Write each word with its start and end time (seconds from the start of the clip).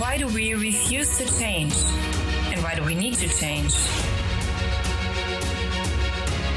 Why 0.00 0.16
do 0.16 0.28
we 0.28 0.54
refuse 0.54 1.18
to 1.18 1.26
change? 1.38 1.74
And 2.52 2.62
why 2.62 2.74
do 2.74 2.82
we 2.82 2.94
need 2.94 3.16
to 3.16 3.28
change? 3.28 3.74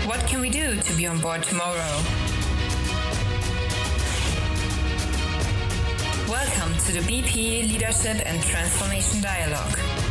What 0.08 0.26
can 0.28 0.40
we 0.40 0.50
do 0.50 0.78
to 0.78 0.94
be 0.94 1.08
on 1.08 1.20
board 1.20 1.44
tomorrow? 1.44 1.94
Welcome 6.30 6.78
to 6.86 6.94
the 6.94 7.04
BP 7.06 7.68
Leadership 7.68 8.26
and 8.26 8.42
Transformation 8.42 9.22
Dialogue. 9.22 10.03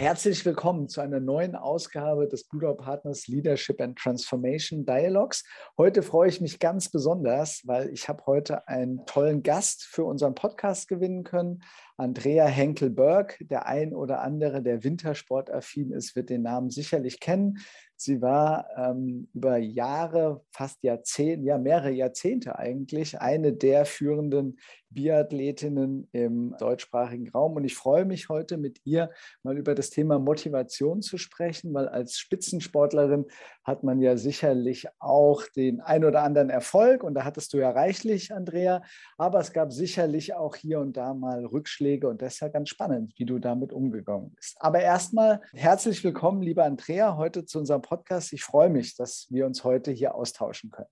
Herzlich 0.00 0.46
willkommen 0.46 0.88
zu 0.88 1.02
einer 1.02 1.20
neuen 1.20 1.54
Ausgabe 1.54 2.26
des 2.26 2.44
Blue 2.44 2.74
Partners 2.74 3.26
Leadership 3.26 3.82
and 3.82 3.98
Transformation 3.98 4.86
Dialogues. 4.86 5.44
Heute 5.76 6.02
freue 6.02 6.30
ich 6.30 6.40
mich 6.40 6.58
ganz 6.58 6.88
besonders, 6.88 7.60
weil 7.66 7.90
ich 7.90 8.08
habe 8.08 8.24
heute 8.24 8.66
einen 8.66 9.04
tollen 9.04 9.42
Gast 9.42 9.82
für 9.82 10.04
unseren 10.04 10.34
Podcast 10.34 10.88
gewinnen 10.88 11.22
können. 11.22 11.62
Andrea 12.00 12.46
Henkel-Berg, 12.46 13.36
der 13.42 13.66
ein 13.66 13.94
oder 13.94 14.22
andere, 14.22 14.62
der 14.62 14.82
wintersportaffin 14.84 15.92
ist, 15.92 16.16
wird 16.16 16.30
den 16.30 16.40
Namen 16.42 16.70
sicherlich 16.70 17.20
kennen. 17.20 17.58
Sie 17.94 18.22
war 18.22 18.66
ähm, 18.78 19.28
über 19.34 19.58
Jahre, 19.58 20.42
fast 20.50 20.82
Jahrzehnte, 20.82 21.44
ja 21.44 21.58
mehrere 21.58 21.90
Jahrzehnte 21.90 22.58
eigentlich, 22.58 23.20
eine 23.20 23.52
der 23.52 23.84
führenden 23.84 24.58
Biathletinnen 24.88 26.08
im 26.12 26.56
deutschsprachigen 26.58 27.28
Raum. 27.28 27.56
Und 27.56 27.64
ich 27.64 27.74
freue 27.74 28.06
mich 28.06 28.30
heute 28.30 28.56
mit 28.56 28.80
ihr 28.84 29.10
mal 29.42 29.58
über 29.58 29.74
das 29.74 29.90
Thema 29.90 30.18
Motivation 30.18 31.02
zu 31.02 31.18
sprechen, 31.18 31.74
weil 31.74 31.90
als 31.90 32.16
Spitzensportlerin 32.16 33.26
hat 33.70 33.84
man 33.84 34.00
ja 34.00 34.16
sicherlich 34.16 34.88
auch 34.98 35.44
den 35.56 35.80
ein 35.80 36.04
oder 36.04 36.24
anderen 36.24 36.50
Erfolg 36.50 37.04
und 37.04 37.14
da 37.14 37.24
hattest 37.24 37.52
du 37.52 37.58
ja 37.58 37.70
reichlich, 37.70 38.34
Andrea. 38.34 38.82
Aber 39.16 39.38
es 39.38 39.52
gab 39.52 39.72
sicherlich 39.72 40.34
auch 40.34 40.56
hier 40.56 40.80
und 40.80 40.96
da 40.96 41.14
mal 41.14 41.46
Rückschläge 41.46 42.08
und 42.08 42.20
das 42.20 42.34
ist 42.34 42.40
ja 42.40 42.48
ganz 42.48 42.68
spannend, 42.68 43.14
wie 43.16 43.24
du 43.24 43.38
damit 43.38 43.72
umgegangen 43.72 44.32
bist. 44.34 44.56
Aber 44.58 44.80
erstmal 44.80 45.40
herzlich 45.54 46.02
willkommen, 46.02 46.42
liebe 46.42 46.64
Andrea, 46.64 47.16
heute 47.16 47.46
zu 47.46 47.60
unserem 47.60 47.80
Podcast. 47.80 48.32
Ich 48.32 48.42
freue 48.42 48.70
mich, 48.70 48.96
dass 48.96 49.28
wir 49.30 49.46
uns 49.46 49.62
heute 49.62 49.92
hier 49.92 50.16
austauschen 50.16 50.70
können. 50.70 50.88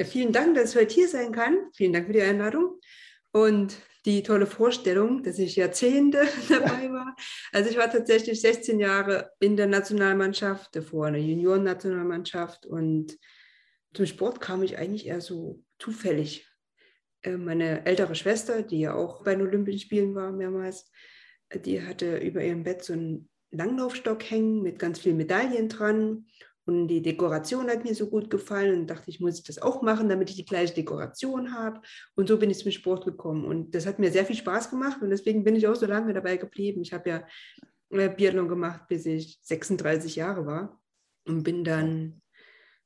Vielen 0.00 0.32
Dank, 0.32 0.54
dass 0.54 0.70
ich 0.70 0.80
heute 0.80 0.94
hier 0.94 1.08
sein 1.08 1.30
kann. 1.30 1.58
Vielen 1.74 1.92
Dank 1.92 2.06
für 2.06 2.14
die 2.14 2.22
Einladung 2.22 2.80
und 3.32 3.76
die 4.04 4.22
tolle 4.22 4.46
Vorstellung, 4.46 5.22
dass 5.22 5.38
ich 5.38 5.56
Jahrzehnte 5.56 6.26
dabei 6.48 6.90
war. 6.90 7.16
Also 7.52 7.70
ich 7.70 7.76
war 7.76 7.90
tatsächlich 7.90 8.40
16 8.40 8.80
Jahre 8.80 9.30
in 9.40 9.56
der 9.56 9.66
Nationalmannschaft, 9.66 10.74
davor 10.74 11.08
in 11.08 11.14
der 11.14 11.22
Junioren-Nationalmannschaft 11.22 12.66
und 12.66 13.16
zum 13.94 14.06
Sport 14.06 14.40
kam 14.40 14.62
ich 14.62 14.78
eigentlich 14.78 15.06
eher 15.06 15.20
so 15.20 15.62
zufällig. 15.78 16.48
Äh, 17.22 17.36
meine 17.36 17.84
ältere 17.86 18.14
Schwester, 18.14 18.62
die 18.62 18.80
ja 18.80 18.94
auch 18.94 19.22
bei 19.22 19.34
den 19.34 19.46
Olympischen 19.46 19.80
Spielen 19.80 20.14
war 20.14 20.32
mehrmals, 20.32 20.90
die 21.54 21.82
hatte 21.82 22.16
über 22.16 22.42
ihrem 22.42 22.62
Bett 22.62 22.82
so 22.82 22.94
einen 22.94 23.28
Langlaufstock 23.50 24.22
hängen 24.30 24.62
mit 24.62 24.78
ganz 24.78 25.00
vielen 25.00 25.18
Medaillen 25.18 25.68
dran. 25.68 26.26
Und 26.64 26.88
die 26.88 27.02
Dekoration 27.02 27.68
hat 27.68 27.84
mir 27.84 27.94
so 27.94 28.08
gut 28.08 28.30
gefallen 28.30 28.80
und 28.80 28.86
dachte, 28.86 29.10
ich 29.10 29.20
muss 29.20 29.42
das 29.42 29.60
auch 29.60 29.82
machen, 29.82 30.08
damit 30.08 30.30
ich 30.30 30.36
die 30.36 30.44
gleiche 30.44 30.74
Dekoration 30.74 31.52
habe. 31.54 31.80
Und 32.14 32.28
so 32.28 32.38
bin 32.38 32.50
ich 32.50 32.58
zum 32.58 32.70
Sport 32.70 33.04
gekommen. 33.04 33.44
Und 33.44 33.74
das 33.74 33.86
hat 33.86 33.98
mir 33.98 34.12
sehr 34.12 34.24
viel 34.24 34.36
Spaß 34.36 34.70
gemacht 34.70 35.02
und 35.02 35.10
deswegen 35.10 35.42
bin 35.42 35.56
ich 35.56 35.66
auch 35.66 35.74
so 35.74 35.86
lange 35.86 36.12
dabei 36.12 36.36
geblieben. 36.36 36.82
Ich 36.82 36.92
habe 36.92 37.10
ja 37.10 37.26
äh, 37.90 38.08
Biathlon 38.08 38.48
gemacht, 38.48 38.86
bis 38.88 39.06
ich 39.06 39.38
36 39.42 40.16
Jahre 40.16 40.46
war 40.46 40.80
und 41.26 41.42
bin 41.42 41.64
dann 41.64 42.22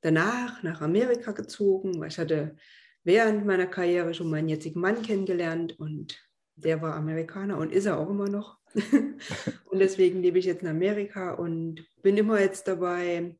danach 0.00 0.62
nach 0.62 0.80
Amerika 0.80 1.32
gezogen, 1.32 2.02
ich 2.04 2.18
hatte 2.18 2.56
während 3.04 3.46
meiner 3.46 3.66
Karriere 3.66 4.14
schon 4.14 4.30
meinen 4.30 4.48
jetzigen 4.48 4.80
Mann 4.80 5.02
kennengelernt 5.02 5.78
und 5.78 6.20
der 6.56 6.82
war 6.82 6.94
Amerikaner 6.94 7.58
und 7.58 7.72
ist 7.72 7.86
er 7.86 7.98
auch 7.98 8.10
immer 8.10 8.28
noch. 8.28 8.58
und 8.74 9.78
deswegen 9.78 10.22
lebe 10.22 10.38
ich 10.38 10.44
jetzt 10.44 10.62
in 10.62 10.68
Amerika 10.68 11.32
und 11.34 11.86
bin 12.02 12.16
immer 12.16 12.40
jetzt 12.40 12.66
dabei, 12.66 13.36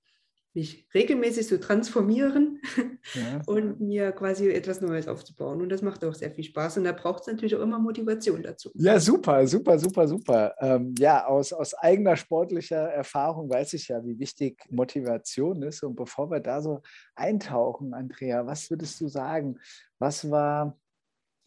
mich 0.56 0.89
regelmäßig 0.94 1.46
zu 1.46 1.61
transformieren 1.61 2.61
ja. 3.14 3.42
und 3.46 3.78
mir 3.78 4.11
quasi 4.12 4.50
etwas 4.50 4.80
Neues 4.80 5.06
aufzubauen. 5.06 5.61
Und 5.61 5.68
das 5.68 5.83
macht 5.83 6.02
auch 6.02 6.14
sehr 6.14 6.30
viel 6.33 6.44
Spaß. 6.44 6.78
Und 6.78 6.84
da 6.84 6.92
braucht 6.92 7.20
es 7.20 7.27
natürlich 7.27 7.55
auch 7.55 7.61
immer 7.61 7.78
Motivation 7.78 8.42
dazu. 8.42 8.70
Ja, 8.74 8.98
super, 8.98 9.46
super, 9.46 9.78
super, 9.78 10.08
super. 10.08 10.55
Ähm, 10.58 10.95
ja, 10.98 11.27
aus, 11.27 11.52
aus 11.52 11.74
eigener 11.74 12.16
sportlicher 12.16 12.89
Erfahrung 12.90 13.50
weiß 13.50 13.74
ich 13.74 13.89
ja, 13.89 14.02
wie 14.05 14.18
wichtig 14.18 14.58
Motivation 14.70 15.62
ist. 15.62 15.83
Und 15.83 15.95
bevor 15.95 16.30
wir 16.30 16.40
da 16.40 16.62
so 16.62 16.80
eintauchen, 17.14 17.92
Andrea, 17.92 18.46
was 18.46 18.70
würdest 18.70 19.00
du 19.02 19.08
sagen? 19.08 19.58
Was 19.98 20.30
war 20.30 20.80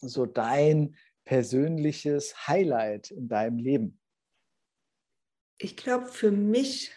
so 0.02 0.28
dein 0.28 0.96
persönliches 1.26 2.48
Highlight 2.48 3.10
in 3.10 3.28
deinem 3.28 3.58
Leben? 3.58 4.00
Ich 5.58 5.76
glaube, 5.76 6.06
für 6.06 6.32
mich 6.32 6.94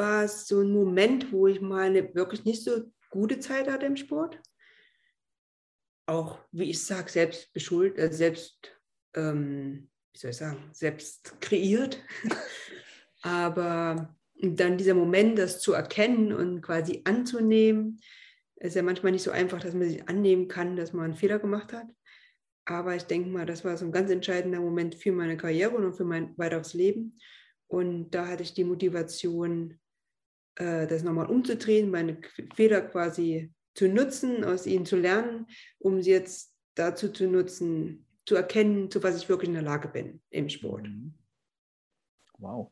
war 0.00 0.26
so 0.26 0.60
ein 0.60 0.72
Moment, 0.72 1.30
wo 1.30 1.46
ich 1.46 1.60
mal 1.60 1.88
eine 1.88 2.14
wirklich 2.14 2.44
nicht 2.46 2.64
so 2.64 2.90
gute 3.10 3.38
Zeit 3.38 3.68
hatte 3.68 3.84
im 3.84 3.98
Sport. 3.98 4.40
Auch, 6.06 6.38
wie 6.52 6.70
ich 6.70 6.82
sage, 6.82 7.10
selbst 7.10 7.52
beschuldigt, 7.52 7.98
äh, 7.98 8.10
selbst, 8.10 8.74
ähm, 9.14 9.90
wie 10.12 10.18
soll 10.18 10.30
ich 10.30 10.38
sagen, 10.38 10.70
selbst 10.72 11.38
kreiert. 11.42 12.02
Aber 13.22 14.16
dann 14.40 14.78
dieser 14.78 14.94
Moment, 14.94 15.38
das 15.38 15.60
zu 15.60 15.74
erkennen 15.74 16.32
und 16.32 16.62
quasi 16.62 17.02
anzunehmen, 17.04 18.00
ist 18.56 18.76
ja 18.76 18.82
manchmal 18.82 19.12
nicht 19.12 19.22
so 19.22 19.30
einfach, 19.30 19.60
dass 19.60 19.74
man 19.74 19.88
sich 19.88 20.08
annehmen 20.08 20.48
kann, 20.48 20.76
dass 20.76 20.94
man 20.94 21.04
einen 21.04 21.14
Fehler 21.14 21.38
gemacht 21.38 21.74
hat. 21.74 21.86
Aber 22.64 22.96
ich 22.96 23.02
denke 23.02 23.28
mal, 23.28 23.44
das 23.44 23.66
war 23.66 23.76
so 23.76 23.84
ein 23.84 23.92
ganz 23.92 24.10
entscheidender 24.10 24.60
Moment 24.60 24.94
für 24.94 25.12
meine 25.12 25.36
Karriere 25.36 25.74
und 25.74 25.94
für 25.94 26.04
mein 26.04 26.36
weiteres 26.38 26.72
Leben. 26.72 27.18
Und 27.66 28.10
da 28.10 28.26
hatte 28.26 28.42
ich 28.42 28.54
die 28.54 28.64
Motivation, 28.64 29.78
äh, 30.56 30.86
das 30.86 31.02
nochmal 31.02 31.26
umzudrehen, 31.26 31.90
meine 31.90 32.18
Fehler 32.54 32.82
quasi 32.82 33.52
zu 33.74 33.88
nutzen, 33.88 34.44
aus 34.44 34.66
ihnen 34.66 34.86
zu 34.86 34.96
lernen, 34.96 35.46
um 35.78 36.02
sie 36.02 36.10
jetzt 36.10 36.54
dazu 36.74 37.10
zu 37.10 37.26
nutzen, 37.26 38.06
zu 38.26 38.34
erkennen, 38.36 38.90
zu 38.90 39.02
was 39.02 39.16
ich 39.16 39.28
wirklich 39.28 39.48
in 39.48 39.54
der 39.54 39.62
Lage 39.62 39.88
bin 39.88 40.20
im 40.30 40.48
Sport. 40.48 40.84
Mhm. 40.84 41.14
Wow. 42.38 42.70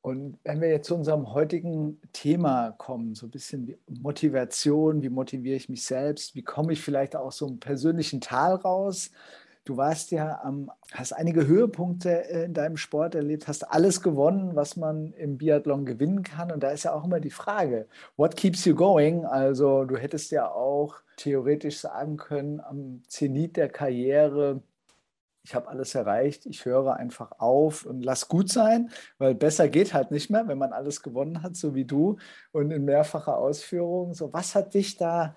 Und 0.00 0.38
wenn 0.44 0.60
wir 0.60 0.68
jetzt 0.68 0.86
zu 0.86 0.94
unserem 0.94 1.32
heutigen 1.34 2.00
Thema 2.12 2.72
kommen, 2.72 3.14
so 3.14 3.26
ein 3.26 3.30
bisschen 3.30 3.66
wie 3.66 3.76
Motivation, 3.88 5.02
wie 5.02 5.08
motiviere 5.08 5.56
ich 5.56 5.68
mich 5.68 5.84
selbst, 5.84 6.34
wie 6.34 6.42
komme 6.42 6.72
ich 6.72 6.80
vielleicht 6.80 7.16
auch 7.16 7.32
so 7.32 7.46
einem 7.46 7.58
persönlichen 7.58 8.20
Tal 8.20 8.54
raus? 8.54 9.10
Du 9.68 9.76
warst 9.76 10.12
ja 10.12 10.40
am, 10.42 10.70
hast 10.92 11.12
einige 11.12 11.46
Höhepunkte 11.46 12.30
äh, 12.30 12.44
in 12.44 12.54
deinem 12.54 12.78
Sport 12.78 13.14
erlebt, 13.14 13.48
hast 13.48 13.70
alles 13.70 14.00
gewonnen, 14.00 14.56
was 14.56 14.76
man 14.76 15.12
im 15.12 15.36
Biathlon 15.36 15.84
gewinnen 15.84 16.22
kann. 16.22 16.50
Und 16.50 16.62
da 16.62 16.70
ist 16.70 16.84
ja 16.84 16.94
auch 16.94 17.04
immer 17.04 17.20
die 17.20 17.30
Frage, 17.30 17.86
what 18.16 18.34
keeps 18.34 18.64
you 18.64 18.74
going? 18.74 19.26
Also 19.26 19.84
du 19.84 19.98
hättest 19.98 20.30
ja 20.30 20.50
auch 20.50 20.94
theoretisch 21.18 21.80
sagen 21.80 22.16
können, 22.16 22.60
am 22.60 23.02
Zenit 23.08 23.58
der 23.58 23.68
Karriere, 23.68 24.62
ich 25.44 25.54
habe 25.54 25.68
alles 25.68 25.94
erreicht, 25.94 26.46
ich 26.46 26.64
höre 26.64 26.96
einfach 26.96 27.32
auf 27.38 27.84
und 27.84 28.02
lass 28.02 28.26
gut 28.28 28.48
sein, 28.50 28.88
weil 29.18 29.34
besser 29.34 29.68
geht 29.68 29.92
halt 29.92 30.10
nicht 30.10 30.30
mehr, 30.30 30.48
wenn 30.48 30.56
man 30.56 30.72
alles 30.72 31.02
gewonnen 31.02 31.42
hat, 31.42 31.56
so 31.56 31.74
wie 31.74 31.84
du 31.84 32.16
und 32.52 32.70
in 32.70 32.86
mehrfacher 32.86 33.36
Ausführung. 33.36 34.14
So, 34.14 34.32
was 34.32 34.54
hat 34.54 34.72
dich 34.72 34.96
da 34.96 35.36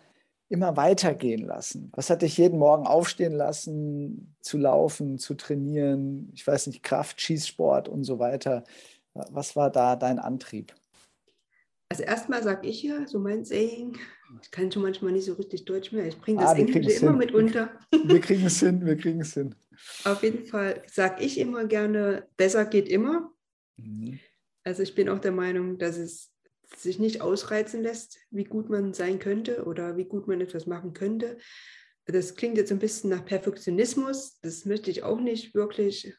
immer 0.52 0.76
weitergehen 0.76 1.46
lassen? 1.46 1.92
Was 1.96 2.10
hat 2.10 2.22
dich 2.22 2.38
jeden 2.38 2.60
Morgen 2.60 2.86
aufstehen 2.86 3.34
lassen, 3.34 4.36
zu 4.42 4.58
laufen, 4.58 5.18
zu 5.18 5.36
trainieren? 5.36 6.30
Ich 6.34 6.46
weiß 6.46 6.68
nicht, 6.68 6.84
Kraft, 6.84 7.22
Schießsport 7.22 7.88
und 7.88 8.04
so 8.04 8.20
weiter. 8.20 8.64
Was 9.14 9.56
war 9.56 9.70
da 9.70 9.96
dein 9.96 10.20
Antrieb? 10.20 10.74
Also 11.90 12.04
erstmal 12.04 12.44
sage 12.44 12.68
ich 12.68 12.84
ja, 12.84 13.08
so 13.08 13.20
mein 13.20 13.44
Saying, 13.44 13.98
ich 14.42 14.52
kann 14.52 14.72
schon 14.72 14.84
manchmal 14.84 15.12
nicht 15.12 15.26
so 15.26 15.34
richtig 15.34 15.66
Deutsch 15.66 15.92
mehr, 15.92 16.06
ich 16.06 16.18
bringe 16.20 16.42
das 16.42 16.52
ah, 16.52 16.56
Englische 16.56 17.06
immer 17.06 17.18
mit 17.18 17.34
unter. 17.34 17.70
Wir 17.92 18.22
kriegen 18.22 18.46
es 18.46 18.60
hin, 18.60 18.86
wir 18.86 18.96
kriegen 18.96 19.22
es 19.22 19.34
hin. 19.34 19.56
Auf 20.06 20.24
jeden 20.24 20.46
Fall 20.46 20.84
sage 20.88 21.22
ich 21.24 21.38
immer 21.38 21.66
gerne, 21.66 22.28
besser 22.38 22.66
geht 22.66 22.88
immer. 22.88 23.34
Mhm. 23.78 24.20
Also 24.64 24.84
ich 24.84 24.96
bin 24.96 25.10
auch 25.10 25.20
der 25.20 25.34
Meinung, 25.34 25.78
dass 25.78 25.98
es 25.98 26.31
sich 26.76 27.00
nicht 27.00 27.22
ausreizen 27.22 27.84
lässt, 27.84 28.20
wie 28.30 28.44
gut 28.44 28.70
man 28.70 28.94
sein 28.94 29.20
könnte 29.20 29.66
oder 29.66 29.98
wie 29.98 30.06
gut 30.06 30.28
man 30.28 30.42
etwas 30.42 30.66
machen 30.66 30.94
könnte. 30.94 31.38
Das 32.06 32.36
klingt 32.36 32.58
jetzt 32.58 32.72
ein 32.72 32.80
bisschen 32.80 33.10
nach 33.10 33.26
Perfektionismus. 33.26 34.40
Das 34.42 34.66
möchte 34.66 34.90
ich 34.90 35.04
auch 35.04 35.20
nicht 35.20 35.54
wirklich 35.54 36.16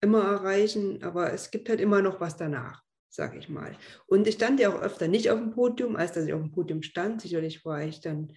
immer 0.00 0.22
erreichen, 0.22 1.02
aber 1.02 1.32
es 1.32 1.50
gibt 1.50 1.68
halt 1.68 1.80
immer 1.80 2.02
noch 2.02 2.20
was 2.20 2.36
danach 2.36 2.82
sage 3.10 3.38
ich 3.38 3.48
mal. 3.48 3.76
Und 4.06 4.26
ich 4.26 4.36
stand 4.36 4.60
ja 4.60 4.72
auch 4.72 4.80
öfter 4.80 5.08
nicht 5.08 5.30
auf 5.30 5.38
dem 5.38 5.50
Podium, 5.50 5.96
als 5.96 6.12
dass 6.12 6.24
ich 6.24 6.32
auf 6.32 6.40
dem 6.40 6.52
Podium 6.52 6.82
stand. 6.82 7.20
Sicherlich 7.20 7.64
war 7.64 7.82
ich 7.82 8.00
dann 8.00 8.32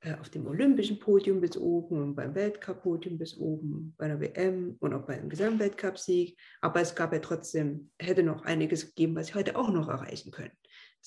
äh, 0.00 0.14
auf 0.14 0.30
dem 0.30 0.46
olympischen 0.46 0.98
Podium 0.98 1.40
bis 1.40 1.56
oben 1.56 2.02
und 2.02 2.14
beim 2.16 2.34
Weltcup-Podium 2.34 3.18
bis 3.18 3.36
oben, 3.36 3.94
bei 3.98 4.08
der 4.08 4.20
WM 4.20 4.76
und 4.80 4.94
auch 4.94 5.06
beim 5.06 5.28
Gesamtweltcup-Sieg. 5.28 6.38
Aber 6.62 6.80
es 6.80 6.94
gab 6.94 7.12
ja 7.12 7.18
trotzdem, 7.18 7.90
hätte 7.98 8.22
noch 8.22 8.42
einiges 8.42 8.86
gegeben, 8.86 9.14
was 9.14 9.28
ich 9.28 9.34
heute 9.34 9.56
auch 9.56 9.70
noch 9.70 9.88
erreichen 9.88 10.30
könnte. 10.30 10.56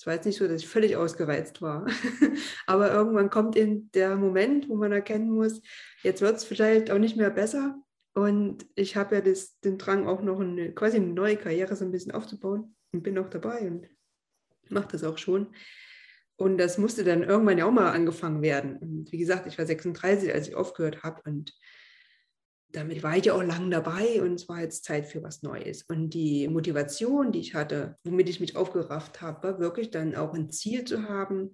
Es 0.00 0.06
war 0.06 0.14
jetzt 0.14 0.24
nicht 0.24 0.38
so, 0.38 0.48
dass 0.48 0.62
ich 0.62 0.66
völlig 0.66 0.96
ausgereizt 0.96 1.60
war. 1.60 1.84
Aber 2.66 2.90
irgendwann 2.90 3.28
kommt 3.28 3.54
in 3.54 3.90
der 3.90 4.16
Moment, 4.16 4.66
wo 4.70 4.76
man 4.76 4.92
erkennen 4.92 5.30
muss, 5.30 5.60
jetzt 6.02 6.22
wird 6.22 6.36
es 6.36 6.44
vielleicht 6.44 6.90
auch 6.90 6.96
nicht 6.96 7.18
mehr 7.18 7.28
besser. 7.28 7.78
Und 8.14 8.64
ich 8.76 8.96
habe 8.96 9.16
ja 9.16 9.20
das, 9.20 9.60
den 9.60 9.76
Drang, 9.76 10.08
auch 10.08 10.22
noch 10.22 10.40
eine, 10.40 10.72
quasi 10.72 10.96
eine 10.96 11.08
neue 11.08 11.36
Karriere 11.36 11.76
so 11.76 11.84
ein 11.84 11.90
bisschen 11.90 12.12
aufzubauen 12.12 12.74
und 12.92 13.02
bin 13.02 13.18
auch 13.18 13.28
dabei 13.28 13.60
und 13.60 13.90
mache 14.70 14.88
das 14.92 15.04
auch 15.04 15.18
schon. 15.18 15.48
Und 16.36 16.56
das 16.56 16.78
musste 16.78 17.04
dann 17.04 17.22
irgendwann 17.22 17.58
ja 17.58 17.66
auch 17.66 17.70
mal 17.70 17.92
angefangen 17.92 18.40
werden. 18.40 18.78
Und 18.78 19.12
wie 19.12 19.18
gesagt, 19.18 19.46
ich 19.46 19.58
war 19.58 19.66
36, 19.66 20.32
als 20.32 20.48
ich 20.48 20.54
aufgehört 20.54 21.02
habe. 21.02 21.20
Und 21.26 21.52
damit 22.72 23.02
war 23.02 23.16
ich 23.16 23.26
ja 23.26 23.34
auch 23.34 23.42
lang 23.42 23.70
dabei 23.70 24.22
und 24.22 24.34
es 24.34 24.48
war 24.48 24.60
jetzt 24.60 24.84
Zeit 24.84 25.06
für 25.06 25.22
was 25.22 25.42
Neues. 25.42 25.82
Und 25.82 26.10
die 26.10 26.48
Motivation, 26.48 27.32
die 27.32 27.40
ich 27.40 27.54
hatte, 27.54 27.96
womit 28.04 28.28
ich 28.28 28.40
mich 28.40 28.56
aufgerafft 28.56 29.20
habe, 29.20 29.42
war 29.42 29.58
wirklich 29.58 29.90
dann 29.90 30.14
auch 30.14 30.34
ein 30.34 30.50
Ziel 30.50 30.84
zu 30.84 31.08
haben 31.08 31.52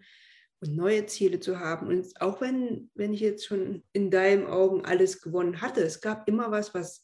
und 0.61 0.77
neue 0.77 1.07
Ziele 1.07 1.41
zu 1.41 1.59
haben. 1.61 1.89
Und 1.89 2.21
auch 2.21 2.41
wenn, 2.41 2.91
wenn 2.95 3.15
ich 3.15 3.21
jetzt 3.21 3.47
schon 3.47 3.83
in 3.93 4.11
deinen 4.11 4.47
Augen 4.47 4.85
alles 4.85 5.21
gewonnen 5.21 5.61
hatte, 5.61 5.83
es 5.83 6.01
gab 6.01 6.29
immer 6.29 6.51
was, 6.51 6.75
was 6.75 7.03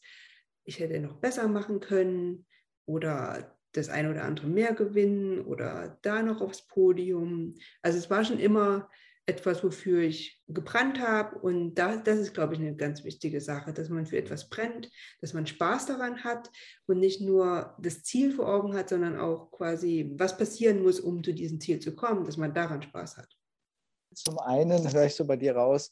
ich 0.65 0.79
hätte 0.79 0.99
noch 0.99 1.17
besser 1.17 1.47
machen 1.47 1.79
können 1.79 2.45
oder 2.85 3.57
das 3.73 3.89
eine 3.89 4.11
oder 4.11 4.23
andere 4.23 4.47
mehr 4.47 4.73
gewinnen 4.73 5.41
oder 5.41 5.97
da 6.03 6.21
noch 6.21 6.41
aufs 6.41 6.67
Podium. 6.67 7.55
Also 7.81 7.97
es 7.97 8.09
war 8.09 8.23
schon 8.23 8.39
immer 8.39 8.89
etwas, 9.25 9.63
wofür 9.63 10.01
ich 10.01 10.41
gebrannt 10.47 10.99
habe. 10.99 11.37
Und 11.39 11.75
da, 11.75 11.95
das 11.97 12.19
ist, 12.19 12.33
glaube 12.33 12.53
ich, 12.55 12.59
eine 12.59 12.75
ganz 12.75 13.03
wichtige 13.03 13.39
Sache, 13.39 13.73
dass 13.73 13.89
man 13.89 14.05
für 14.05 14.17
etwas 14.17 14.49
brennt, 14.49 14.89
dass 15.21 15.33
man 15.33 15.47
Spaß 15.47 15.85
daran 15.85 16.23
hat 16.23 16.49
und 16.87 16.99
nicht 16.99 17.21
nur 17.21 17.75
das 17.79 18.03
Ziel 18.03 18.33
vor 18.33 18.47
Augen 18.47 18.75
hat, 18.75 18.89
sondern 18.89 19.17
auch 19.17 19.51
quasi, 19.51 20.11
was 20.17 20.37
passieren 20.37 20.83
muss, 20.83 20.99
um 20.99 21.23
zu 21.23 21.33
diesem 21.33 21.59
Ziel 21.59 21.79
zu 21.79 21.95
kommen, 21.95 22.25
dass 22.25 22.37
man 22.37 22.53
daran 22.53 22.81
Spaß 22.81 23.17
hat. 23.17 23.29
Zum 24.13 24.37
einen 24.39 24.91
höre 24.91 25.05
ich 25.05 25.15
so 25.15 25.25
bei 25.25 25.37
dir 25.37 25.55
raus, 25.55 25.91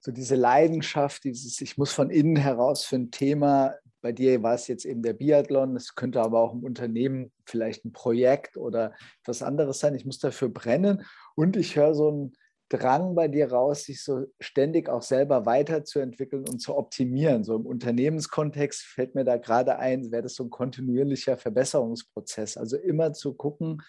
so 0.00 0.10
diese 0.10 0.34
Leidenschaft, 0.34 1.24
dieses, 1.24 1.60
ich 1.60 1.76
muss 1.76 1.92
von 1.92 2.10
innen 2.10 2.36
heraus 2.36 2.84
für 2.84 2.96
ein 2.96 3.10
Thema, 3.10 3.74
bei 4.00 4.12
dir 4.12 4.42
war 4.42 4.54
es 4.54 4.66
jetzt 4.66 4.86
eben 4.86 5.02
der 5.02 5.12
Biathlon, 5.12 5.76
es 5.76 5.94
könnte 5.94 6.22
aber 6.22 6.40
auch 6.40 6.54
im 6.54 6.64
Unternehmen 6.64 7.30
vielleicht 7.44 7.84
ein 7.84 7.92
Projekt 7.92 8.56
oder 8.56 8.94
etwas 9.22 9.42
anderes 9.42 9.78
sein, 9.78 9.94
ich 9.94 10.06
muss 10.06 10.18
dafür 10.18 10.48
brennen 10.48 11.04
und 11.34 11.56
ich 11.56 11.76
höre 11.76 11.94
so 11.94 12.10
ein 12.10 12.32
Drang 12.70 13.16
bei 13.16 13.26
dir 13.26 13.50
raus, 13.50 13.84
sich 13.84 14.02
so 14.02 14.26
ständig 14.38 14.88
auch 14.88 15.02
selber 15.02 15.44
weiterzuentwickeln 15.44 16.48
und 16.48 16.60
zu 16.60 16.76
optimieren. 16.76 17.42
So 17.42 17.56
im 17.56 17.66
Unternehmenskontext 17.66 18.82
fällt 18.82 19.16
mir 19.16 19.24
da 19.24 19.36
gerade 19.38 19.78
ein, 19.78 20.12
wäre 20.12 20.22
das 20.22 20.34
so 20.34 20.44
ein 20.44 20.50
kontinuierlicher 20.50 21.36
Verbesserungsprozess. 21.36 22.56
Also 22.56 22.76
immer 22.76 23.12
zu 23.12 23.34
gucken, 23.34 23.82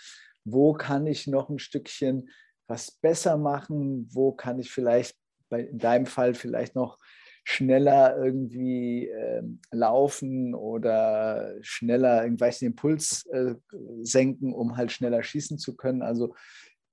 wo 0.43 0.73
kann 0.73 1.05
ich 1.05 1.27
noch 1.27 1.49
ein 1.49 1.59
Stückchen 1.59 2.29
was 2.67 2.89
besser 2.91 3.37
machen, 3.37 4.09
wo 4.11 4.31
kann 4.31 4.57
ich 4.57 4.71
vielleicht 4.71 5.15
bei, 5.49 5.61
in 5.61 5.77
deinem 5.77 6.07
Fall 6.07 6.33
vielleicht 6.33 6.73
noch 6.73 6.97
schneller 7.43 8.17
irgendwie 8.17 9.09
äh, 9.09 9.43
laufen 9.71 10.55
oder 10.55 11.53
schneller 11.61 12.23
irgendwelchen 12.23 12.67
Impuls 12.67 13.25
äh, 13.27 13.55
senken, 14.01 14.53
um 14.53 14.77
halt 14.77 14.91
schneller 14.91 15.21
schießen 15.21 15.57
zu 15.57 15.75
können. 15.75 16.01
Also 16.01 16.33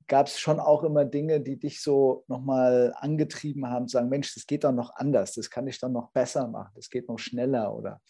gab 0.09 0.27
es 0.27 0.41
schon 0.41 0.59
auch 0.59 0.83
immer 0.83 1.05
Dinge, 1.05 1.41
die 1.41 1.59
dich 1.59 1.83
so 1.83 2.25
nochmal 2.27 2.95
angetrieben 2.97 3.69
haben, 3.69 3.87
zu 3.87 3.93
sagen, 3.93 4.09
Mensch, 4.09 4.35
das 4.35 4.47
geht 4.47 4.65
doch 4.65 4.73
noch 4.73 4.95
anders, 4.97 5.35
das 5.35 5.51
kann 5.51 5.67
ich 5.69 5.79
dann 5.79 5.93
noch 5.93 6.11
besser 6.11 6.49
machen, 6.49 6.73
das 6.75 6.91
geht 6.91 7.09
noch 7.09 7.19
schneller 7.19 7.75
oder 7.75 8.01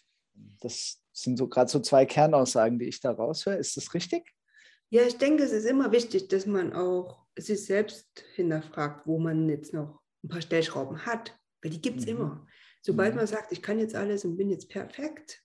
das 0.61 1.01
sind 1.11 1.37
so 1.37 1.47
gerade 1.47 1.69
so 1.69 1.79
zwei 1.79 2.05
Kernaussagen, 2.05 2.79
die 2.79 2.85
ich 2.85 3.01
da 3.01 3.11
raushöre. 3.11 3.57
Ist 3.57 3.75
das 3.75 3.93
richtig? 3.93 4.33
Ja, 4.89 5.03
ich 5.03 5.17
denke, 5.17 5.43
es 5.43 5.51
ist 5.51 5.65
immer 5.65 5.91
wichtig, 5.91 6.29
dass 6.29 6.45
man 6.45 6.73
auch 6.73 7.25
sich 7.37 7.65
selbst 7.65 8.07
hinterfragt, 8.35 9.05
wo 9.05 9.19
man 9.19 9.47
jetzt 9.49 9.73
noch 9.73 10.01
ein 10.23 10.29
paar 10.29 10.41
Stellschrauben 10.41 11.05
hat, 11.05 11.37
weil 11.61 11.71
die 11.71 11.81
gibt 11.81 11.99
es 11.99 12.05
mhm. 12.05 12.11
immer. 12.11 12.47
Sobald 12.81 13.11
mhm. 13.11 13.17
man 13.17 13.27
sagt, 13.27 13.51
ich 13.51 13.61
kann 13.61 13.79
jetzt 13.79 13.95
alles 13.95 14.25
und 14.25 14.37
bin 14.37 14.49
jetzt 14.49 14.69
perfekt, 14.69 15.43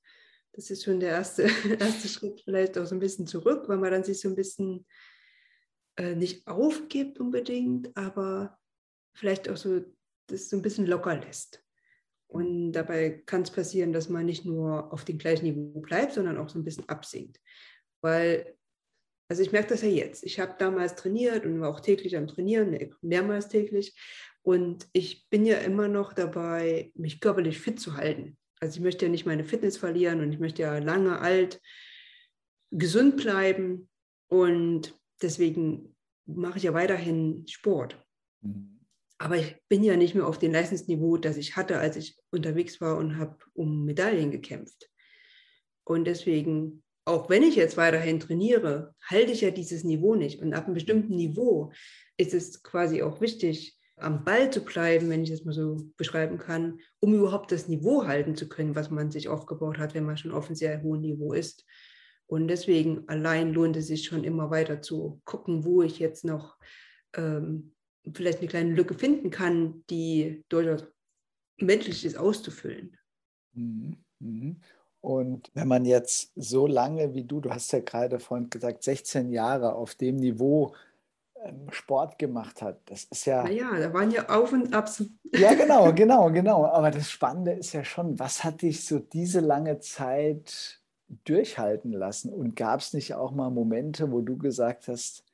das 0.53 0.71
ist 0.71 0.85
schon 0.85 1.01
der 1.01 1.11
erste, 1.11 1.43
erste 1.81 2.09
Schritt 2.09 2.41
vielleicht 2.43 2.79
auch 2.79 2.87
so 2.87 2.95
ein 2.95 3.01
bisschen 3.01 3.27
zurück, 3.27 3.69
weil 3.69 3.79
man 3.79 3.91
dann 3.91 4.05
sich 4.05 4.21
so 4.21 4.29
ein 4.29 4.37
bisschen 4.37 4.87
äh, 5.97 6.15
nicht 6.15 6.47
aufgibt 6.47 7.21
unbedingt, 7.21 7.97
aber 7.97 8.59
vielleicht 9.15 9.49
auch 9.49 9.57
so 9.57 9.85
das 10.27 10.49
so 10.49 10.57
ein 10.57 10.63
bisschen 10.63 10.87
locker 10.87 11.17
lässt. 11.17 11.63
Und 12.27 12.73
dabei 12.73 13.23
kann 13.27 13.43
es 13.43 13.51
passieren, 13.51 13.93
dass 13.93 14.09
man 14.09 14.27
nicht 14.27 14.45
nur 14.45 14.93
auf 14.93 15.05
dem 15.05 15.19
gleichen 15.19 15.45
Niveau 15.45 15.81
bleibt, 15.81 16.15
sondern 16.15 16.39
auch 16.39 16.49
so 16.49 16.59
ein 16.59 16.65
bisschen 16.65 16.89
absinkt. 16.89 17.41
Weil, 18.01 18.57
also 19.29 19.43
ich 19.43 19.53
merke 19.53 19.69
das 19.69 19.83
ja 19.83 19.89
jetzt. 19.89 20.25
Ich 20.25 20.41
habe 20.41 20.57
damals 20.59 20.97
trainiert 20.97 21.47
und 21.47 21.61
war 21.61 21.71
auch 21.71 21.81
täglich 21.81 22.17
am 22.17 22.27
Trainieren, 22.27 22.77
mehrmals 23.03 23.49
täglich. 23.49 23.95
Und 24.43 24.89
ich 24.93 25.29
bin 25.31 25.47
ja 25.47 25.59
immer 25.59 25.89
noch 25.89 26.13
dabei, 26.13 26.91
mich 26.95 27.21
körperlich 27.21 27.61
fit 27.61 27.79
zu 27.79 27.97
halten. 27.97 28.37
Also 28.61 28.79
ich 28.79 28.83
möchte 28.83 29.05
ja 29.05 29.11
nicht 29.11 29.27
meine 29.27 29.45
Fitness 29.45 29.77
verlieren 29.77 30.21
und 30.21 30.33
ich 30.33 30.39
möchte 30.39 30.63
ja 30.63 30.79
lange 30.79 31.21
alt, 31.21 31.61
gesund 32.71 33.17
bleiben. 33.17 33.89
Und 34.29 34.99
deswegen 35.23 35.95
mache 36.27 36.59
ich 36.59 36.65
ja 36.65 36.75
weiterhin 36.75 37.47
Sport. 37.49 38.03
Mhm. 38.41 38.81
Aber 39.19 39.37
ich 39.37 39.57
bin 39.69 39.85
ja 39.85 39.97
nicht 39.97 40.15
mehr 40.15 40.27
auf 40.27 40.39
dem 40.39 40.53
Leistungsniveau, 40.53 41.17
das 41.17 41.37
ich 41.37 41.57
hatte, 41.57 41.79
als 41.79 41.97
ich 41.97 42.19
unterwegs 42.31 42.81
war 42.81 42.97
und 42.97 43.17
habe 43.17 43.37
um 43.55 43.85
Medaillen 43.85 44.31
gekämpft. 44.31 44.91
Und 45.85 46.07
deswegen, 46.07 46.83
auch 47.05 47.31
wenn 47.31 47.43
ich 47.43 47.57
jetzt 47.57 47.77
weiterhin 47.77 48.21
trainiere, 48.21 48.95
halte 49.03 49.33
ich 49.33 49.43
ja 49.43 49.51
dieses 49.51 49.85
Niveau 49.85 50.15
nicht. 50.15 50.41
Und 50.41 50.53
ab 50.55 50.65
einem 50.65 50.75
bestimmten 50.75 51.15
Niveau 51.15 51.73
ist 52.17 52.35
es 52.35 52.63
quasi 52.63 53.03
auch 53.03 53.21
wichtig, 53.21 53.79
am 53.97 54.25
Ball 54.25 54.51
zu 54.53 54.65
bleiben, 54.65 55.09
wenn 55.09 55.23
ich 55.23 55.31
das 55.31 55.45
mal 55.45 55.53
so 55.53 55.77
beschreiben 55.97 56.39
kann, 56.39 56.81
um 57.01 57.15
überhaupt 57.15 57.53
das 57.53 57.69
Niveau 57.69 58.07
halten 58.07 58.35
zu 58.35 58.49
können, 58.49 58.75
was 58.75 58.91
man 58.91 59.11
sich 59.11 59.29
aufgebaut 59.29 59.79
hat, 59.79 59.95
wenn 59.95 60.05
man 60.05 60.17
schon 60.17 60.33
auf 60.33 60.47
einem 60.47 60.57
sehr 60.57 60.83
hohen 60.83 61.01
Niveau 61.01 61.33
ist. 61.33 61.65
Und 62.27 62.49
deswegen 62.49 63.09
allein 63.09 63.53
lohnt 63.53 63.77
es 63.77 63.89
sich 63.89 64.05
schon 64.05 64.25
immer 64.25 64.51
weiter 64.51 64.81
zu 64.81 65.21
gucken, 65.25 65.65
wo 65.65 65.83
ich 65.83 65.99
jetzt 65.99 66.25
noch 66.25 66.57
ähm, 67.15 67.75
vielleicht 68.13 68.39
eine 68.39 68.49
kleine 68.49 68.75
Lücke 68.75 68.95
finden 68.95 69.31
kann, 69.31 69.85
die 69.91 70.45
durchaus 70.49 70.85
menschlich 71.59 72.05
ist 72.05 72.17
auszufüllen. 72.17 72.97
Mhm. 73.53 73.97
Mhm. 74.21 74.61
Und 75.01 75.51
wenn 75.53 75.69
man 75.69 75.85
jetzt 75.85 76.33
so 76.35 76.67
lange 76.67 77.13
wie 77.15 77.25
du, 77.25 77.41
du 77.41 77.51
hast 77.51 77.73
ja 77.73 77.81
gerade 77.81 78.19
vorhin 78.19 78.49
gesagt, 78.49 78.83
16 78.83 79.31
Jahre 79.31 79.75
auf 79.75 79.95
dem 79.95 80.17
Niveau 80.17 80.75
ähm, 81.45 81.67
Sport 81.71 82.19
gemacht 82.19 82.63
hat, 82.63 82.81
das 82.87 83.05
ist 83.05 83.27
ja. 83.27 83.43
Naja, 83.43 83.71
da 83.79 83.93
waren 83.93 84.11
ja 84.11 84.31
Auf 84.31 84.53
und 84.53 84.73
Abs. 84.73 85.05
Ja, 85.35 85.53
genau, 85.55 85.93
genau, 85.93 86.31
genau. 86.31 86.65
Aber 86.65 86.91
das 86.91 87.11
Spannende 87.11 87.53
ist 87.53 87.75
ja 87.75 87.85
schon, 87.85 88.19
was 88.19 88.45
hat 88.45 88.63
dich 88.63 88.87
so 88.87 88.99
diese 88.99 89.41
lange 89.41 89.79
Zeit 89.81 90.81
durchhalten 91.25 91.93
lassen? 91.93 92.33
Und 92.33 92.57
gab 92.57 92.81
es 92.81 92.93
nicht 92.93 93.15
auch 93.15 93.33
mal 93.33 93.51
Momente, 93.51 94.11
wo 94.11 94.21
du 94.21 94.37
gesagt 94.37 94.89
hast, 94.89 95.25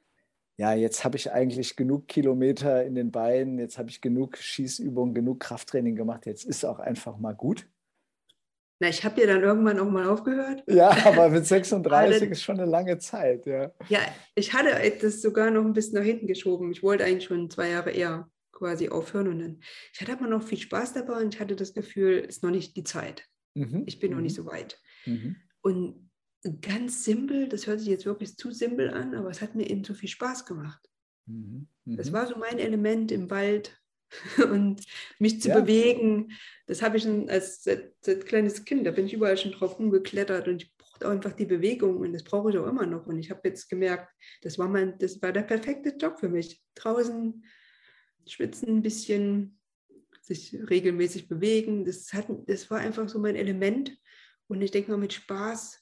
ja, 0.57 0.75
jetzt 0.75 1.05
habe 1.05 1.17
ich 1.17 1.33
eigentlich 1.33 1.75
genug 1.75 2.07
Kilometer 2.07 2.85
in 2.85 2.95
den 2.95 3.11
Beinen, 3.11 3.59
jetzt 3.59 3.79
habe 3.79 3.89
ich 3.89 4.03
genug 4.03 4.37
Schießübungen, 4.37 5.15
genug 5.15 5.41
Krafttraining 5.41 5.97
gemacht, 5.97 6.27
jetzt 6.27 6.45
ist 6.45 6.65
auch 6.65 6.79
einfach 6.81 7.17
mal 7.17 7.35
gut? 7.35 7.67
Na, 8.79 8.89
ich 8.89 9.05
habe 9.05 9.21
ja 9.21 9.27
dann 9.27 9.43
irgendwann 9.43 9.79
auch 9.79 9.91
mal 9.91 10.09
aufgehört. 10.09 10.63
Ja, 10.67 10.91
aber 11.07 11.29
mit 11.29 11.47
36 11.47 12.31
ist 12.31 12.43
schon 12.43 12.61
eine 12.61 12.71
lange 12.71 12.99
Zeit, 12.99 13.47
ja. 13.47 13.73
Ja, 13.89 14.01
ich 14.35 14.53
hatte 14.53 14.71
das 15.01 15.21
sogar 15.21 15.51
noch 15.51 15.65
ein 15.65 15.75
bisschen 15.75 15.95
nach 15.95 16.05
hinten 16.05 16.27
geschoben. 16.27 16.73
Ich 16.73 16.83
wollte 16.83 17.05
eigentlich 17.05 17.25
schon 17.25 17.51
zwei 17.51 17.71
Jahre 17.71 17.91
eher 17.91 18.31
quasi 18.53 18.91
aufhören 18.91 19.29
und 19.29 19.39
dann, 19.39 19.61
ich 19.95 20.01
hatte 20.01 20.13
aber 20.13 20.27
noch 20.27 20.43
viel 20.43 20.59
Spaß 20.59 20.93
dabei 20.93 21.23
und 21.23 21.35
ich 21.35 21.41
hatte 21.41 21.57
das 21.57 21.73
Gefühl, 21.73 22.25
es 22.27 22.37
ist 22.37 22.43
noch 22.43 22.51
nicht 22.51 22.77
die 22.77 22.85
Zeit. 22.85 23.25
Mhm. 23.55 23.85
Ich 23.87 23.99
bin 23.99 24.11
mhm. 24.11 24.17
noch 24.17 24.23
nicht 24.23 24.39
mhm. 24.39 24.43
so 24.45 24.47
weit. 24.51 24.79
Mhm. 25.07 25.37
Und 25.62 26.11
ganz 26.62 27.05
simpel, 27.05 27.49
das 27.49 27.67
hört 27.67 27.81
sich 27.81 27.88
jetzt 27.88 28.07
wirklich 28.07 28.37
zu 28.37 28.50
simpel 28.50 28.90
an, 28.90 29.14
aber 29.14 29.31
es 29.31 29.43
hat 29.43 29.55
mir 29.55 29.69
eben 29.69 29.85
so 29.85 29.95
viel 29.95 30.09
Spaß 30.09 30.47
gemacht. 30.47 30.81
Mhm. 31.26 31.69
Mhm. 31.85 31.97
Das 31.97 32.12
war 32.12 32.26
so 32.26 32.37
mein 32.37 32.59
Element 32.59 33.12
im 33.12 33.31
Wald 33.31 33.79
und 34.50 34.83
mich 35.19 35.40
zu 35.40 35.49
ja. 35.49 35.61
bewegen. 35.61 36.33
Das 36.67 36.83
habe 36.83 36.97
ich 36.97 37.05
schon 37.05 37.29
als, 37.29 37.67
als, 37.67 38.25
kleines 38.25 38.64
Kind, 38.64 38.87
da 38.87 38.90
bin 38.90 39.07
ich 39.07 39.14
überall 39.14 39.37
schon 39.37 39.52
drauf 39.52 39.79
rumgeklettert 39.79 40.49
und 40.49 40.62
ich 40.62 40.76
brauchte 40.76 41.09
einfach 41.09 41.33
die 41.33 41.47
Bewegung 41.47 41.99
und 41.99 42.12
das 42.12 42.25
brauche 42.25 42.50
ich 42.50 42.59
auch 42.59 42.67
immer 42.67 42.87
noch. 42.87 43.07
Und 43.07 43.19
ich 43.19 43.31
habe 43.31 43.40
jetzt 43.45 43.69
gemerkt, 43.69 44.11
das 44.43 44.59
war, 44.59 44.69
mein, 44.69 44.99
das 44.99 45.21
war 45.23 45.33
der 45.33 45.43
perfekte 45.43 45.90
Job 45.90 46.19
für 46.19 46.29
mich. 46.29 46.62
Draußen 46.75 47.45
schwitzen 48.26 48.69
ein 48.69 48.83
bisschen, 48.83 49.59
sich 50.23 50.57
regelmäßig 50.69 51.29
bewegen. 51.29 51.85
Das, 51.85 52.12
hat, 52.12 52.26
das 52.47 52.71
war 52.71 52.79
einfach 52.79 53.09
so 53.09 53.19
mein 53.19 53.37
Element. 53.37 53.97
Und 54.50 54.61
ich 54.62 54.73
denke 54.73 54.90
mal, 54.90 54.97
mit 54.97 55.12
Spaß, 55.12 55.80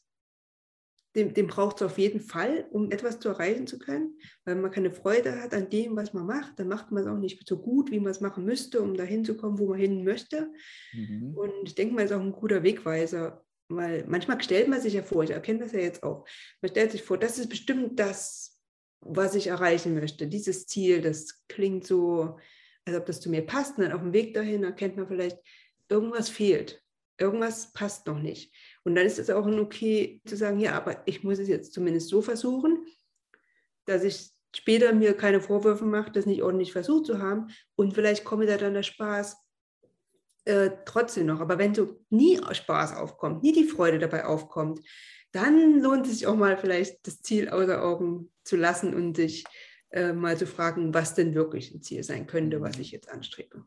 den, 1.16 1.32
den 1.32 1.46
braucht 1.46 1.76
es 1.76 1.82
auf 1.82 1.96
jeden 1.96 2.20
Fall, 2.20 2.66
um 2.70 2.90
etwas 2.90 3.18
zu 3.18 3.30
erreichen 3.30 3.66
zu 3.66 3.78
können. 3.78 4.18
Weil 4.44 4.56
man 4.56 4.70
keine 4.70 4.92
Freude 4.92 5.40
hat 5.40 5.54
an 5.54 5.70
dem, 5.70 5.96
was 5.96 6.12
man 6.12 6.26
macht, 6.26 6.58
dann 6.58 6.68
macht 6.68 6.92
man 6.92 7.02
es 7.02 7.08
auch 7.08 7.16
nicht 7.16 7.48
so 7.48 7.58
gut, 7.58 7.90
wie 7.90 7.98
man 7.98 8.10
es 8.10 8.20
machen 8.20 8.44
müsste, 8.44 8.82
um 8.82 8.94
dahin 8.94 9.24
zu 9.24 9.38
kommen, 9.38 9.58
wo 9.58 9.68
man 9.68 9.78
hin 9.78 10.04
möchte. 10.04 10.52
Mhm. 10.92 11.32
Und 11.34 11.52
ich 11.64 11.76
denke 11.76 11.94
mal, 11.94 12.04
es 12.04 12.10
ist 12.10 12.16
auch 12.18 12.20
ein 12.20 12.32
guter 12.32 12.62
Wegweiser. 12.62 13.42
Weil 13.70 14.04
manchmal 14.06 14.42
stellt 14.42 14.68
man 14.68 14.82
sich 14.82 14.92
ja 14.92 15.02
vor, 15.02 15.24
ich 15.24 15.30
erkenne 15.30 15.60
das 15.60 15.72
ja 15.72 15.80
jetzt 15.80 16.02
auch, 16.02 16.26
man 16.60 16.70
stellt 16.70 16.92
sich 16.92 17.02
vor, 17.02 17.16
das 17.16 17.38
ist 17.38 17.48
bestimmt 17.48 17.98
das, 17.98 18.60
was 19.00 19.34
ich 19.34 19.46
erreichen 19.46 19.94
möchte. 19.94 20.26
Dieses 20.26 20.66
Ziel, 20.66 21.00
das 21.00 21.46
klingt 21.48 21.86
so, 21.86 22.38
als 22.84 22.96
ob 22.98 23.06
das 23.06 23.20
zu 23.20 23.30
mir 23.30 23.46
passt. 23.46 23.78
Und 23.78 23.84
dann 23.84 23.92
auf 23.92 24.02
dem 24.02 24.12
Weg 24.12 24.34
dahin 24.34 24.62
erkennt 24.62 24.98
man 24.98 25.08
vielleicht, 25.08 25.38
irgendwas 25.88 26.28
fehlt 26.28 26.82
irgendwas 27.18 27.72
passt 27.72 28.06
noch 28.06 28.18
nicht. 28.18 28.54
Und 28.84 28.94
dann 28.94 29.06
ist 29.06 29.18
es 29.18 29.30
auch 29.30 29.46
ein 29.46 29.58
okay 29.58 30.22
zu 30.26 30.36
sagen, 30.36 30.60
ja, 30.60 30.72
aber 30.72 31.02
ich 31.06 31.22
muss 31.24 31.38
es 31.38 31.48
jetzt 31.48 31.72
zumindest 31.72 32.08
so 32.08 32.22
versuchen, 32.22 32.86
dass 33.84 34.04
ich 34.04 34.30
später 34.54 34.92
mir 34.92 35.14
keine 35.14 35.40
Vorwürfe 35.40 35.84
mache, 35.84 36.12
das 36.12 36.26
nicht 36.26 36.42
ordentlich 36.42 36.72
versucht 36.72 37.06
zu 37.06 37.18
haben. 37.18 37.48
Und 37.76 37.94
vielleicht 37.94 38.24
komme 38.24 38.46
da 38.46 38.56
dann 38.56 38.74
der 38.74 38.82
Spaß 38.82 39.36
äh, 40.44 40.70
trotzdem 40.84 41.26
noch. 41.26 41.40
Aber 41.40 41.58
wenn 41.58 41.74
so 41.74 42.00
nie 42.10 42.40
Spaß 42.50 42.96
aufkommt, 42.96 43.42
nie 43.42 43.52
die 43.52 43.64
Freude 43.64 43.98
dabei 43.98 44.24
aufkommt, 44.24 44.80
dann 45.32 45.80
lohnt 45.80 46.06
es 46.06 46.12
sich 46.14 46.26
auch 46.26 46.36
mal 46.36 46.56
vielleicht 46.56 47.06
das 47.06 47.20
Ziel 47.20 47.50
außer 47.50 47.84
Augen 47.84 48.32
zu 48.44 48.56
lassen 48.56 48.94
und 48.94 49.16
sich 49.16 49.44
äh, 49.90 50.12
mal 50.12 50.38
zu 50.38 50.46
fragen, 50.46 50.94
was 50.94 51.14
denn 51.14 51.34
wirklich 51.34 51.74
ein 51.74 51.82
Ziel 51.82 52.02
sein 52.02 52.26
könnte, 52.26 52.60
was 52.60 52.78
ich 52.78 52.90
jetzt 52.90 53.10
anstrebe. 53.10 53.64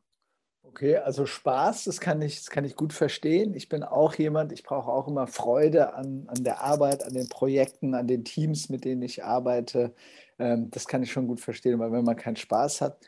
Okay, 0.71 0.95
also 0.95 1.25
Spaß, 1.25 1.83
das 1.83 1.99
kann 1.99 2.21
ich, 2.21 2.37
das 2.37 2.49
kann 2.49 2.63
ich 2.63 2.77
gut 2.77 2.93
verstehen. 2.93 3.53
Ich 3.55 3.67
bin 3.67 3.83
auch 3.83 4.15
jemand, 4.15 4.53
ich 4.53 4.63
brauche 4.63 4.89
auch 4.89 5.09
immer 5.09 5.27
Freude 5.27 5.93
an, 5.93 6.23
an 6.27 6.45
der 6.45 6.61
Arbeit, 6.61 7.03
an 7.03 7.13
den 7.13 7.27
Projekten, 7.27 7.93
an 7.93 8.07
den 8.07 8.23
Teams, 8.23 8.69
mit 8.69 8.85
denen 8.85 9.01
ich 9.01 9.21
arbeite. 9.21 9.93
Ähm, 10.39 10.71
das 10.71 10.87
kann 10.87 11.03
ich 11.03 11.11
schon 11.11 11.27
gut 11.27 11.41
verstehen, 11.41 11.77
weil 11.79 11.91
wenn 11.91 12.05
man 12.05 12.15
keinen 12.15 12.37
Spaß 12.37 12.79
hat, 12.79 13.05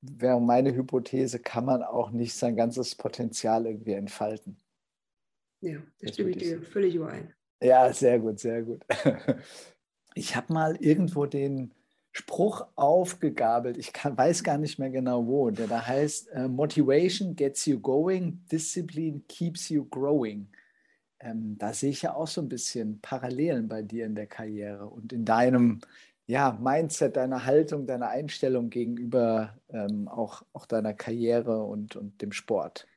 wäre 0.00 0.40
meine 0.40 0.74
Hypothese, 0.74 1.38
kann 1.38 1.66
man 1.66 1.82
auch 1.82 2.12
nicht 2.12 2.34
sein 2.34 2.56
ganzes 2.56 2.94
Potenzial 2.94 3.66
irgendwie 3.66 3.92
entfalten. 3.92 4.56
Ja, 5.60 5.80
das 6.00 6.14
stimme 6.14 6.30
ich 6.30 6.38
dir 6.38 6.62
völlig 6.62 6.94
überein. 6.94 7.34
Ja, 7.62 7.92
sehr 7.92 8.18
gut, 8.18 8.40
sehr 8.40 8.62
gut. 8.62 8.82
Ich 10.18 10.34
habe 10.34 10.50
mal 10.50 10.76
irgendwo 10.76 11.26
den, 11.26 11.74
Spruch 12.16 12.66
aufgegabelt. 12.76 13.76
Ich 13.76 13.92
kann, 13.92 14.16
weiß 14.16 14.42
gar 14.42 14.56
nicht 14.56 14.78
mehr 14.78 14.88
genau 14.88 15.26
wo. 15.26 15.50
Der 15.50 15.66
da 15.66 15.86
heißt: 15.86 16.30
uh, 16.34 16.48
Motivation 16.48 17.36
gets 17.36 17.66
you 17.66 17.78
going, 17.78 18.40
Discipline 18.50 19.20
keeps 19.28 19.68
you 19.68 19.84
growing. 19.84 20.48
Ähm, 21.20 21.56
da 21.58 21.74
sehe 21.74 21.90
ich 21.90 22.02
ja 22.02 22.14
auch 22.14 22.26
so 22.26 22.40
ein 22.40 22.48
bisschen 22.48 23.00
Parallelen 23.00 23.68
bei 23.68 23.82
dir 23.82 24.06
in 24.06 24.14
der 24.14 24.26
Karriere 24.26 24.86
und 24.86 25.12
in 25.12 25.26
deinem 25.26 25.80
ja, 26.26 26.58
Mindset, 26.60 27.16
deiner 27.16 27.44
Haltung, 27.44 27.86
deiner 27.86 28.08
Einstellung 28.08 28.70
gegenüber 28.70 29.58
ähm, 29.68 30.08
auch, 30.08 30.42
auch 30.54 30.64
deiner 30.64 30.94
Karriere 30.94 31.64
und, 31.64 31.96
und 31.96 32.20
dem 32.22 32.32
Sport. 32.32 32.88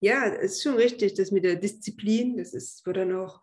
Ja, 0.00 0.24
ist 0.24 0.62
schon 0.62 0.76
richtig, 0.76 1.14
das 1.14 1.30
mit 1.30 1.44
der 1.44 1.56
Disziplin, 1.56 2.38
das 2.38 2.54
ist, 2.54 2.84
wird 2.86 2.96
dann 2.96 3.14
auch 3.14 3.42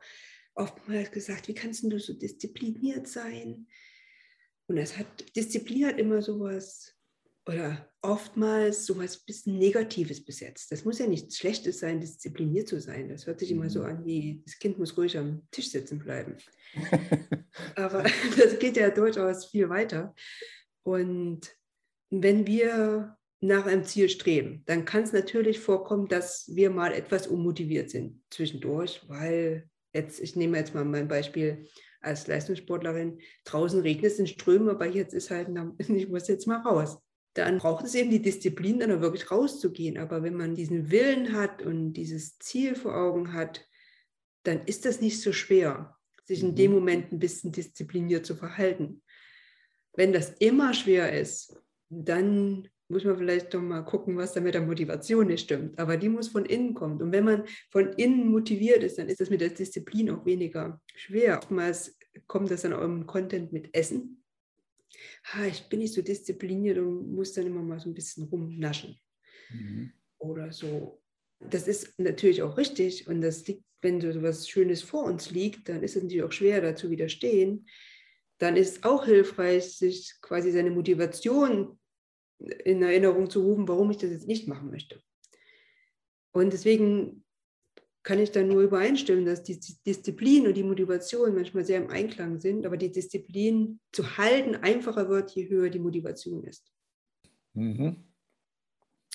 oftmals 0.55 1.11
gesagt, 1.11 1.47
wie 1.47 1.53
kannst 1.53 1.83
du 1.83 1.99
so 1.99 2.13
diszipliniert 2.13 3.07
sein? 3.07 3.67
Und 4.67 4.77
es 4.77 4.97
hat, 4.97 5.07
Disziplin 5.36 5.88
hat 5.88 6.00
immer 6.00 6.21
sowas, 6.21 6.97
oder 7.47 7.88
oftmals 8.01 8.86
sowas 8.86 9.17
bisschen 9.17 9.57
Negatives 9.57 10.24
besetzt. 10.24 10.71
Das 10.71 10.83
muss 10.83 11.00
ja 11.00 11.07
nichts 11.07 11.38
Schlechtes 11.38 11.79
sein, 11.79 12.01
diszipliniert 12.01 12.67
zu 12.67 12.79
sein. 12.81 13.09
Das 13.09 13.25
hört 13.25 13.39
sich 13.39 13.51
immer 13.51 13.69
so 13.69 13.79
mhm. 13.79 13.86
an, 13.86 14.05
wie 14.05 14.41
das 14.45 14.59
Kind 14.59 14.77
muss 14.77 14.97
ruhig 14.97 15.17
am 15.17 15.47
Tisch 15.51 15.69
sitzen 15.69 16.00
bleiben. 16.00 16.36
Aber 17.75 18.03
das 18.38 18.59
geht 18.59 18.77
ja 18.77 18.89
durchaus 18.89 19.45
viel 19.45 19.69
weiter. 19.69 20.13
Und 20.83 21.55
wenn 22.09 22.45
wir 22.45 23.17
nach 23.39 23.65
einem 23.65 23.83
Ziel 23.83 24.09
streben, 24.09 24.63
dann 24.65 24.86
kann 24.86 25.03
es 25.03 25.13
natürlich 25.13 25.59
vorkommen, 25.59 26.07
dass 26.07 26.50
wir 26.53 26.69
mal 26.69 26.91
etwas 26.91 27.27
unmotiviert 27.27 27.89
sind 27.89 28.21
zwischendurch, 28.29 29.01
weil 29.07 29.69
jetzt, 29.93 30.19
ich 30.19 30.36
nehme 30.36 30.57
jetzt 30.57 30.74
mal 30.74 30.86
mein 30.86 31.07
Beispiel, 31.07 31.67
als 32.07 32.27
Leistungssportlerin, 32.27 33.19
draußen 33.45 33.81
regnet 33.81 34.11
es 34.11 34.19
in 34.19 34.27
Strömen, 34.27 34.69
aber 34.69 34.87
jetzt 34.87 35.13
ist 35.13 35.29
halt, 35.29 35.49
ich 35.77 36.09
muss 36.09 36.27
jetzt 36.27 36.47
mal 36.47 36.61
raus. 36.61 36.97
Dann 37.33 37.59
braucht 37.59 37.85
es 37.85 37.93
eben 37.93 38.09
die 38.09 38.21
Disziplin, 38.21 38.79
dann 38.79 38.91
auch 38.91 39.01
wirklich 39.01 39.29
rauszugehen. 39.29 39.99
Aber 39.99 40.23
wenn 40.23 40.33
man 40.33 40.55
diesen 40.55 40.89
Willen 40.89 41.33
hat 41.33 41.61
und 41.61 41.93
dieses 41.93 42.39
Ziel 42.39 42.73
vor 42.73 42.95
Augen 42.95 43.33
hat, 43.33 43.63
dann 44.41 44.65
ist 44.65 44.85
das 44.85 45.01
nicht 45.01 45.21
so 45.21 45.31
schwer, 45.33 45.95
sich 46.23 46.41
in 46.41 46.55
dem 46.55 46.71
mhm. 46.71 46.77
Moment 46.77 47.11
ein 47.11 47.19
bisschen 47.19 47.51
diszipliniert 47.51 48.25
zu 48.25 48.35
verhalten. 48.35 49.03
Wenn 49.93 50.13
das 50.13 50.31
immer 50.39 50.73
schwer 50.73 51.13
ist, 51.13 51.55
dann 51.89 52.67
muss 52.89 53.03
man 53.03 53.17
vielleicht 53.17 53.53
doch 53.53 53.61
mal 53.61 53.81
gucken, 53.81 54.15
was 54.15 54.33
da 54.33 54.39
mit 54.39 54.53
der 54.53 54.61
Motivation 54.61 55.27
nicht 55.27 55.43
stimmt. 55.43 55.77
Aber 55.77 55.97
die 55.97 56.09
muss 56.09 56.29
von 56.29 56.45
innen 56.45 56.73
kommen. 56.73 57.01
Und 57.01 57.11
wenn 57.11 57.25
man 57.25 57.43
von 57.69 57.91
innen 57.93 58.29
motiviert 58.29 58.83
ist, 58.83 58.97
dann 58.97 59.09
ist 59.09 59.19
das 59.19 59.29
mit 59.29 59.41
der 59.41 59.49
Disziplin 59.49 60.09
auch 60.09 60.25
weniger 60.25 60.79
schwer. 60.95 61.37
Oftmals 61.37 61.96
kommt 62.27 62.51
das 62.51 62.62
dann 62.62 62.74
auch 62.74 62.83
im 62.83 63.05
Content 63.05 63.51
mit 63.51 63.74
Essen. 63.74 64.24
Ha, 65.25 65.45
ich 65.45 65.67
bin 65.69 65.79
nicht 65.79 65.93
so 65.93 66.01
diszipliniert 66.01 66.77
und 66.77 67.13
muss 67.13 67.33
dann 67.33 67.45
immer 67.45 67.62
mal 67.62 67.79
so 67.79 67.89
ein 67.89 67.93
bisschen 67.93 68.25
rumnaschen. 68.25 69.00
Mhm. 69.50 69.91
Oder 70.17 70.51
so. 70.51 71.01
Das 71.39 71.67
ist 71.67 72.00
natürlich 72.00 72.41
auch 72.41 72.57
richtig. 72.57 73.07
Und 73.07 73.21
das 73.21 73.45
liegt, 73.47 73.63
wenn 73.81 74.01
so 74.01 74.07
etwas 74.07 74.50
Schönes 74.50 74.81
vor 74.81 75.03
uns 75.03 75.31
liegt, 75.31 75.69
dann 75.69 75.83
ist 75.83 75.95
es 75.95 76.03
natürlich 76.03 76.24
auch 76.24 76.31
schwer, 76.31 76.62
dazu 76.62 76.89
widerstehen. 76.89 77.67
Dann 78.39 78.55
ist 78.55 78.77
es 78.77 78.83
auch 78.83 79.05
hilfreich, 79.05 79.77
sich 79.77 80.15
quasi 80.21 80.51
seine 80.51 80.71
Motivation 80.71 81.79
in 82.39 82.81
Erinnerung 82.81 83.29
zu 83.29 83.41
rufen, 83.41 83.67
warum 83.67 83.91
ich 83.91 83.97
das 83.97 84.12
jetzt 84.12 84.27
nicht 84.27 84.47
machen 84.47 84.69
möchte. 84.69 85.01
Und 86.31 86.53
deswegen 86.53 87.24
kann 88.07 88.19
ich 88.19 88.31
da 88.31 88.41
nur 88.41 88.61
übereinstimmen, 88.61 89.25
dass 89.25 89.43
die 89.43 89.59
Disziplin 89.85 90.47
und 90.47 90.55
die 90.55 90.63
Motivation 90.63 91.35
manchmal 91.35 91.65
sehr 91.65 91.79
im 91.79 91.89
Einklang 91.89 92.39
sind, 92.39 92.65
aber 92.65 92.77
die 92.77 92.89
Disziplin 92.89 93.81
zu 93.91 94.17
halten 94.17 94.55
einfacher 94.55 95.09
wird, 95.09 95.31
je 95.31 95.49
höher 95.49 95.69
die 95.69 95.79
Motivation 95.79 96.41
ist. 96.45 96.71
Mhm. 97.53 97.97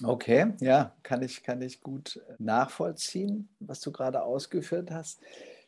Okay, 0.05 0.53
ja, 0.61 0.95
kann 1.03 1.23
ich, 1.23 1.43
kann 1.43 1.63
ich 1.63 1.81
gut 1.81 2.23
nachvollziehen, 2.39 3.49
was 3.61 3.81
du 3.81 3.93
gerade 3.93 4.23
ausgeführt 4.25 4.91
hast. 4.91 5.23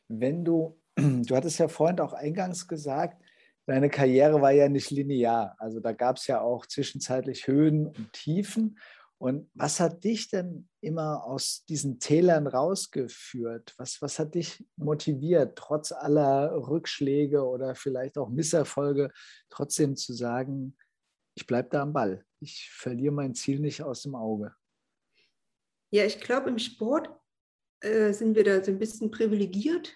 Wenn 0.07 0.45
du, 0.45 0.79
du 0.95 1.35
hattest 1.35 1.59
ja 1.59 1.69
vorhin 1.69 2.01
auch 2.01 2.13
eingangs 2.13 2.69
gesagt, 2.69 3.23
deine 3.65 3.89
Karriere 3.89 4.43
war 4.43 4.53
ja 4.53 4.69
nicht 4.69 4.91
linear. 4.91 5.57
Also 5.59 5.81
da 5.81 5.93
gab 5.93 6.19
es 6.19 6.27
ja 6.27 6.43
auch 6.43 6.67
zwischenzeitlich 6.67 7.47
Höhen 7.47 7.87
und 7.87 8.13
Tiefen. 8.13 8.77
Und 9.19 9.51
was 9.55 9.81
hat 9.81 10.05
dich 10.05 10.29
denn 10.29 10.69
immer 10.81 11.25
aus 11.25 11.65
diesen 11.67 11.99
Tälern 11.99 12.47
rausgeführt? 12.47 13.73
Was, 13.79 14.03
was 14.03 14.19
hat 14.19 14.35
dich 14.35 14.67
motiviert, 14.77 15.57
trotz 15.57 15.93
aller 15.93 16.53
Rückschläge 16.69 17.43
oder 17.45 17.75
vielleicht 17.75 18.19
auch 18.19 18.29
Misserfolge, 18.29 19.11
trotzdem 19.51 19.97
zu 19.97 20.13
sagen, 20.13 20.77
ich 21.37 21.47
bleibe 21.47 21.69
da 21.71 21.83
am 21.83 21.93
Ball. 21.93 22.25
Ich 22.41 22.71
verliere 22.71 23.15
mein 23.15 23.35
Ziel 23.35 23.61
nicht 23.61 23.83
aus 23.83 24.03
dem 24.03 24.15
Auge. 24.15 24.55
Ja, 25.91 26.05
ich 26.05 26.21
glaube, 26.21 26.51
im 26.51 26.59
Sport 26.59 27.09
äh, 27.81 28.13
sind 28.13 28.35
wir 28.35 28.45
da 28.45 28.63
so 28.63 28.71
ein 28.71 28.79
bisschen 28.79 29.11
privilegiert, 29.11 29.95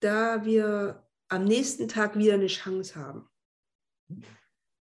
da 0.00 0.44
wir 0.44 1.06
am 1.28 1.44
nächsten 1.44 1.88
Tag 1.88 2.16
wieder 2.16 2.34
eine 2.34 2.46
Chance 2.46 2.94
haben. 2.96 3.28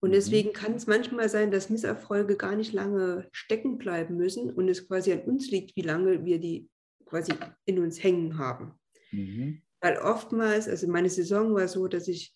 Und 0.01 0.09
mhm. 0.09 0.13
deswegen 0.13 0.51
kann 0.51 0.73
es 0.73 0.87
manchmal 0.87 1.29
sein, 1.29 1.51
dass 1.51 1.69
Misserfolge 1.69 2.35
gar 2.35 2.55
nicht 2.55 2.73
lange 2.73 3.29
stecken 3.31 3.77
bleiben 3.77 4.17
müssen 4.17 4.51
und 4.51 4.67
es 4.67 4.87
quasi 4.87 5.13
an 5.13 5.21
uns 5.21 5.49
liegt, 5.49 5.75
wie 5.75 5.83
lange 5.83 6.25
wir 6.25 6.39
die 6.39 6.69
quasi 7.05 7.33
in 7.65 7.79
uns 7.79 8.03
hängen 8.03 8.37
haben. 8.37 8.73
Mhm. 9.11 9.61
Weil 9.79 9.97
oftmals, 9.97 10.67
also 10.67 10.87
meine 10.87 11.09
Saison 11.09 11.53
war 11.53 11.67
so, 11.67 11.87
dass 11.87 12.07
ich 12.07 12.35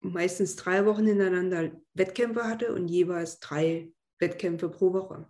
meistens 0.00 0.56
drei 0.56 0.84
Wochen 0.86 1.06
hintereinander 1.06 1.72
Wettkämpfe 1.94 2.44
hatte 2.44 2.74
und 2.74 2.88
jeweils 2.88 3.40
drei 3.40 3.92
Wettkämpfe 4.18 4.68
pro 4.68 4.92
Woche. 4.92 5.26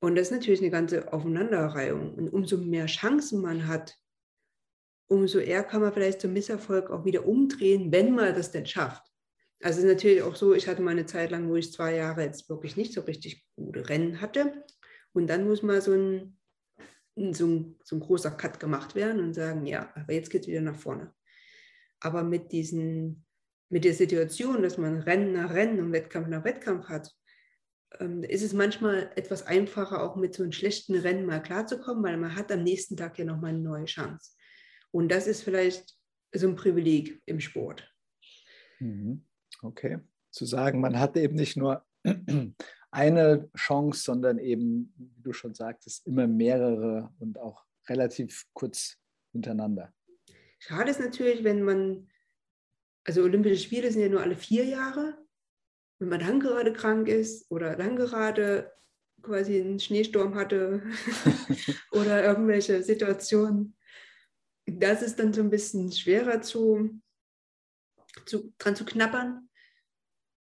Und 0.00 0.16
das 0.16 0.28
ist 0.28 0.32
natürlich 0.32 0.60
eine 0.60 0.70
ganze 0.70 1.12
Aufeinanderreihung. 1.12 2.14
Und 2.14 2.28
umso 2.30 2.58
mehr 2.58 2.86
Chancen 2.86 3.40
man 3.40 3.68
hat, 3.68 3.96
umso 5.08 5.38
eher 5.38 5.62
kann 5.62 5.82
man 5.82 5.92
vielleicht 5.92 6.20
zum 6.20 6.32
Misserfolg 6.32 6.90
auch 6.90 7.04
wieder 7.04 7.26
umdrehen, 7.26 7.92
wenn 7.92 8.14
man 8.14 8.34
das 8.34 8.50
denn 8.50 8.66
schafft. 8.66 9.11
Also 9.62 9.78
es 9.78 9.84
ist 9.84 9.90
natürlich 9.90 10.22
auch 10.22 10.34
so, 10.34 10.54
ich 10.54 10.66
hatte 10.66 10.82
mal 10.82 10.90
eine 10.90 11.06
Zeit 11.06 11.30
lang, 11.30 11.48
wo 11.48 11.54
ich 11.54 11.72
zwei 11.72 11.94
Jahre 11.94 12.24
jetzt 12.24 12.48
wirklich 12.48 12.76
nicht 12.76 12.92
so 12.92 13.02
richtig 13.02 13.46
gute 13.54 13.88
Rennen 13.88 14.20
hatte. 14.20 14.64
Und 15.12 15.28
dann 15.28 15.46
muss 15.46 15.62
mal 15.62 15.80
so 15.80 15.92
ein, 15.92 16.36
so 17.32 17.46
ein, 17.46 17.78
so 17.84 17.96
ein 17.96 18.00
großer 18.00 18.32
Cut 18.32 18.58
gemacht 18.58 18.96
werden 18.96 19.22
und 19.22 19.34
sagen, 19.34 19.64
ja, 19.66 19.92
aber 19.94 20.14
jetzt 20.14 20.30
geht 20.30 20.42
es 20.42 20.48
wieder 20.48 20.62
nach 20.62 20.76
vorne. 20.76 21.14
Aber 22.00 22.24
mit, 22.24 22.50
diesen, 22.50 23.24
mit 23.68 23.84
der 23.84 23.94
Situation, 23.94 24.62
dass 24.62 24.78
man 24.78 25.00
Rennen 25.00 25.34
nach 25.34 25.54
Rennen 25.54 25.78
und 25.78 25.92
Wettkampf 25.92 26.26
nach 26.26 26.44
Wettkampf 26.44 26.88
hat, 26.88 27.12
ähm, 28.00 28.24
ist 28.24 28.42
es 28.42 28.54
manchmal 28.54 29.12
etwas 29.14 29.46
einfacher, 29.46 30.02
auch 30.02 30.16
mit 30.16 30.34
so 30.34 30.42
einem 30.42 30.50
schlechten 30.50 30.96
Rennen 30.96 31.24
mal 31.24 31.40
klarzukommen, 31.40 32.02
weil 32.02 32.16
man 32.16 32.34
hat 32.34 32.50
am 32.50 32.64
nächsten 32.64 32.96
Tag 32.96 33.16
ja 33.16 33.24
nochmal 33.24 33.50
eine 33.50 33.60
neue 33.60 33.84
Chance. 33.84 34.32
Und 34.90 35.10
das 35.10 35.28
ist 35.28 35.42
vielleicht 35.42 35.94
so 36.34 36.48
ein 36.48 36.56
Privileg 36.56 37.22
im 37.26 37.38
Sport. 37.38 37.88
Mhm. 38.80 39.24
Okay. 39.62 39.98
Zu 40.30 40.44
sagen, 40.44 40.80
man 40.80 40.98
hat 40.98 41.16
eben 41.16 41.36
nicht 41.36 41.56
nur 41.56 41.84
eine 42.90 43.50
Chance, 43.56 44.02
sondern 44.02 44.38
eben, 44.38 44.92
wie 44.96 45.22
du 45.22 45.32
schon 45.32 45.54
sagtest, 45.54 46.06
immer 46.06 46.26
mehrere 46.26 47.12
und 47.18 47.38
auch 47.38 47.64
relativ 47.88 48.46
kurz 48.52 48.98
hintereinander. 49.32 49.92
Schade 50.58 50.90
ist 50.90 51.00
natürlich, 51.00 51.42
wenn 51.42 51.62
man, 51.62 52.08
also 53.04 53.22
Olympische 53.22 53.62
Spiele 53.62 53.90
sind 53.90 54.02
ja 54.02 54.08
nur 54.08 54.20
alle 54.20 54.36
vier 54.36 54.64
Jahre, 54.64 55.18
wenn 55.98 56.08
man 56.08 56.20
dann 56.20 56.40
gerade 56.40 56.72
krank 56.72 57.08
ist 57.08 57.50
oder 57.50 57.76
dann 57.76 57.96
gerade 57.96 58.72
quasi 59.22 59.60
einen 59.60 59.80
Schneesturm 59.80 60.34
hatte 60.34 60.82
oder 61.92 62.24
irgendwelche 62.24 62.82
Situationen. 62.82 63.76
Das 64.66 65.02
ist 65.02 65.18
dann 65.18 65.32
so 65.32 65.40
ein 65.40 65.50
bisschen 65.50 65.90
schwerer 65.92 66.42
zu, 66.42 67.00
zu, 68.26 68.52
dran 68.58 68.76
zu 68.76 68.84
knabbern. 68.84 69.48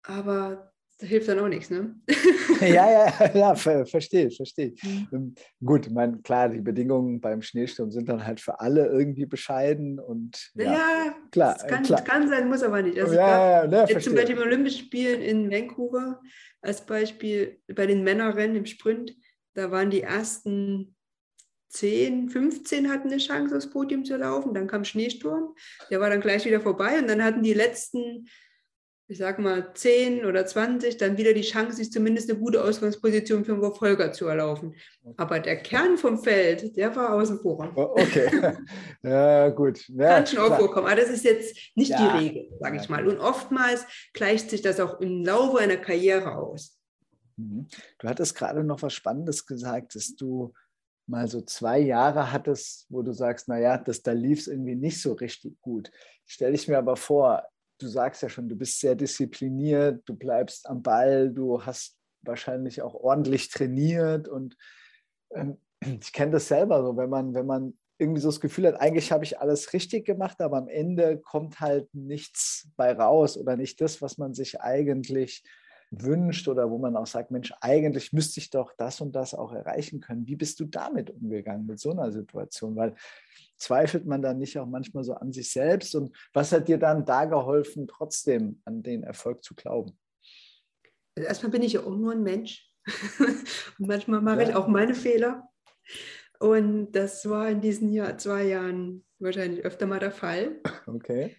Aber 0.04 0.72
das 0.98 1.08
hilft 1.08 1.28
dann 1.28 1.40
auch 1.40 1.48
nichts, 1.48 1.70
ne? 1.70 1.96
ja, 2.60 2.90
ja, 2.90 3.30
ja, 3.34 3.54
ver 3.54 3.84
verstehe, 3.84 4.30
verstehe. 4.30 4.74
Mhm. 4.82 5.08
Ähm, 5.12 5.34
gut, 5.64 5.90
mein, 5.90 6.22
klar, 6.22 6.48
die 6.48 6.60
Bedingungen 6.60 7.20
beim 7.20 7.42
Schneesturm 7.42 7.90
sind 7.90 8.08
dann 8.08 8.24
halt 8.24 8.40
für 8.40 8.60
alle 8.60 8.86
irgendwie 8.86 9.26
bescheiden 9.26 9.98
und 9.98 10.52
ja, 10.54 10.72
ja 10.72 11.14
klar, 11.32 11.56
kann, 11.66 11.82
klar. 11.82 12.04
kann 12.04 12.28
sein, 12.28 12.48
muss 12.48 12.62
aber 12.62 12.82
nicht. 12.82 12.98
Also 12.98 13.14
ja, 13.14 13.64
ja, 13.64 13.86
ja, 13.86 13.98
zum 13.98 14.14
Beispiel 14.14 14.36
im 14.36 14.42
Olympischen 14.42 14.86
Spielen 14.86 15.20
in 15.20 15.50
Vancouver 15.50 16.20
als 16.62 16.86
Beispiel 16.86 17.60
bei 17.74 17.86
den 17.86 18.04
Männerrennen 18.04 18.56
im 18.56 18.66
Sprint, 18.66 19.16
da 19.54 19.70
waren 19.70 19.90
die 19.90 20.02
ersten 20.02 20.94
10, 21.70 22.30
15 22.30 22.88
hatten 22.88 23.08
eine 23.08 23.18
Chance, 23.18 23.56
aufs 23.56 23.68
Podium 23.68 24.04
zu 24.04 24.16
laufen. 24.16 24.54
Dann 24.54 24.68
kam 24.68 24.84
Schneesturm, 24.84 25.56
der 25.90 25.98
war 25.98 26.08
dann 26.08 26.20
gleich 26.20 26.44
wieder 26.44 26.60
vorbei 26.60 27.00
und 27.00 27.08
dann 27.08 27.22
hatten 27.22 27.42
die 27.42 27.52
letzten 27.52 28.28
ich 29.06 29.18
sag 29.18 29.38
mal, 29.38 29.74
10 29.74 30.24
oder 30.24 30.46
20 30.46 30.96
dann 30.96 31.18
wieder 31.18 31.34
die 31.34 31.42
Chance, 31.42 31.76
sich 31.76 31.92
zumindest 31.92 32.30
eine 32.30 32.38
gute 32.38 32.64
Ausgangsposition 32.64 33.44
für 33.44 33.52
den 33.52 33.60
Verfolger 33.60 34.12
zu 34.12 34.26
erlaufen. 34.26 34.74
Aber 35.16 35.40
der 35.40 35.56
Kern 35.56 35.98
vom 35.98 36.22
Feld, 36.22 36.74
der 36.76 36.96
war 36.96 37.12
außen 37.14 37.40
vor. 37.40 37.70
Oh, 37.76 38.00
okay, 38.00 38.30
ja, 39.02 39.50
gut. 39.50 39.86
Ja, 39.88 40.14
Kann 40.14 40.26
schon 40.26 40.38
auch 40.38 40.58
vorkommen, 40.58 40.86
aber 40.86 40.96
das 40.96 41.10
ist 41.10 41.24
jetzt 41.24 41.54
nicht 41.74 41.90
ja. 41.90 41.98
die 41.98 42.24
Regel, 42.24 42.48
sage 42.60 42.78
ich 42.80 42.88
mal. 42.88 43.06
Und 43.06 43.18
oftmals 43.18 43.84
gleicht 44.14 44.48
sich 44.48 44.62
das 44.62 44.80
auch 44.80 45.00
im 45.00 45.22
Laufe 45.22 45.58
einer 45.58 45.76
Karriere 45.76 46.36
aus. 46.36 46.78
Mhm. 47.36 47.66
Du 47.98 48.08
hattest 48.08 48.34
gerade 48.34 48.64
noch 48.64 48.80
was 48.80 48.94
Spannendes 48.94 49.44
gesagt, 49.44 49.96
dass 49.96 50.16
du 50.16 50.54
mal 51.06 51.28
so 51.28 51.42
zwei 51.42 51.78
Jahre 51.78 52.32
hattest, 52.32 52.86
wo 52.88 53.02
du 53.02 53.12
sagst, 53.12 53.48
naja, 53.48 53.76
das, 53.76 54.02
da 54.02 54.12
lief 54.12 54.38
es 54.40 54.46
irgendwie 54.46 54.74
nicht 54.74 55.02
so 55.02 55.12
richtig 55.12 55.60
gut. 55.60 55.90
Stelle 56.24 56.54
ich 56.54 56.68
mir 56.68 56.78
aber 56.78 56.96
vor, 56.96 57.42
du 57.78 57.88
sagst 57.88 58.22
ja 58.22 58.28
schon, 58.28 58.48
du 58.48 58.56
bist 58.56 58.80
sehr 58.80 58.94
diszipliniert, 58.94 60.02
du 60.06 60.14
bleibst 60.14 60.68
am 60.68 60.82
Ball, 60.82 61.30
du 61.30 61.64
hast 61.64 61.96
wahrscheinlich 62.22 62.82
auch 62.82 62.94
ordentlich 62.94 63.50
trainiert 63.50 64.28
und 64.28 64.56
ähm, 65.34 65.58
ich 65.80 66.12
kenne 66.12 66.32
das 66.32 66.48
selber 66.48 66.82
so, 66.82 66.96
wenn 66.96 67.10
man, 67.10 67.34
wenn 67.34 67.46
man 67.46 67.78
irgendwie 67.98 68.20
so 68.20 68.28
das 68.28 68.40
Gefühl 68.40 68.66
hat, 68.66 68.80
eigentlich 68.80 69.12
habe 69.12 69.24
ich 69.24 69.38
alles 69.38 69.72
richtig 69.72 70.04
gemacht, 70.04 70.40
aber 70.40 70.56
am 70.56 70.68
Ende 70.68 71.18
kommt 71.18 71.60
halt 71.60 71.92
nichts 71.94 72.68
bei 72.76 72.92
raus 72.92 73.36
oder 73.36 73.56
nicht 73.56 73.80
das, 73.80 74.02
was 74.02 74.18
man 74.18 74.34
sich 74.34 74.60
eigentlich 74.60 75.44
wünscht 75.90 76.48
oder 76.48 76.70
wo 76.70 76.78
man 76.78 76.96
auch 76.96 77.06
sagt, 77.06 77.30
Mensch, 77.30 77.52
eigentlich 77.60 78.12
müsste 78.12 78.40
ich 78.40 78.50
doch 78.50 78.72
das 78.76 79.00
und 79.00 79.14
das 79.14 79.34
auch 79.34 79.52
erreichen 79.52 80.00
können. 80.00 80.26
Wie 80.26 80.36
bist 80.36 80.60
du 80.60 80.64
damit 80.64 81.10
umgegangen, 81.10 81.66
mit 81.66 81.78
so 81.78 81.90
einer 81.90 82.10
Situation? 82.10 82.76
Weil 82.76 82.94
zweifelt 83.56 84.06
man 84.06 84.22
dann 84.22 84.38
nicht 84.38 84.58
auch 84.58 84.66
manchmal 84.66 85.04
so 85.04 85.14
an 85.14 85.32
sich 85.32 85.50
selbst? 85.50 85.94
Und 85.94 86.16
was 86.32 86.52
hat 86.52 86.68
dir 86.68 86.78
dann 86.78 87.04
da 87.04 87.24
geholfen, 87.24 87.86
trotzdem 87.86 88.60
an 88.64 88.82
den 88.82 89.02
Erfolg 89.02 89.44
zu 89.44 89.54
glauben? 89.54 89.98
Also 91.16 91.28
erstmal 91.28 91.52
bin 91.52 91.62
ich 91.62 91.74
ja 91.74 91.80
auch 91.80 91.96
nur 91.96 92.12
ein 92.12 92.22
Mensch. 92.22 92.70
und 93.78 93.88
manchmal 93.88 94.20
mache 94.20 94.42
ja. 94.42 94.48
ich 94.50 94.54
auch 94.54 94.68
meine 94.68 94.94
Fehler. 94.94 95.48
Und 96.40 96.92
das 96.92 97.28
war 97.28 97.48
in 97.48 97.60
diesen 97.60 97.90
Jahr, 97.92 98.18
zwei 98.18 98.44
Jahren 98.44 99.04
wahrscheinlich 99.18 99.64
öfter 99.64 99.86
mal 99.86 100.00
der 100.00 100.10
Fall. 100.10 100.60
Okay. 100.86 101.36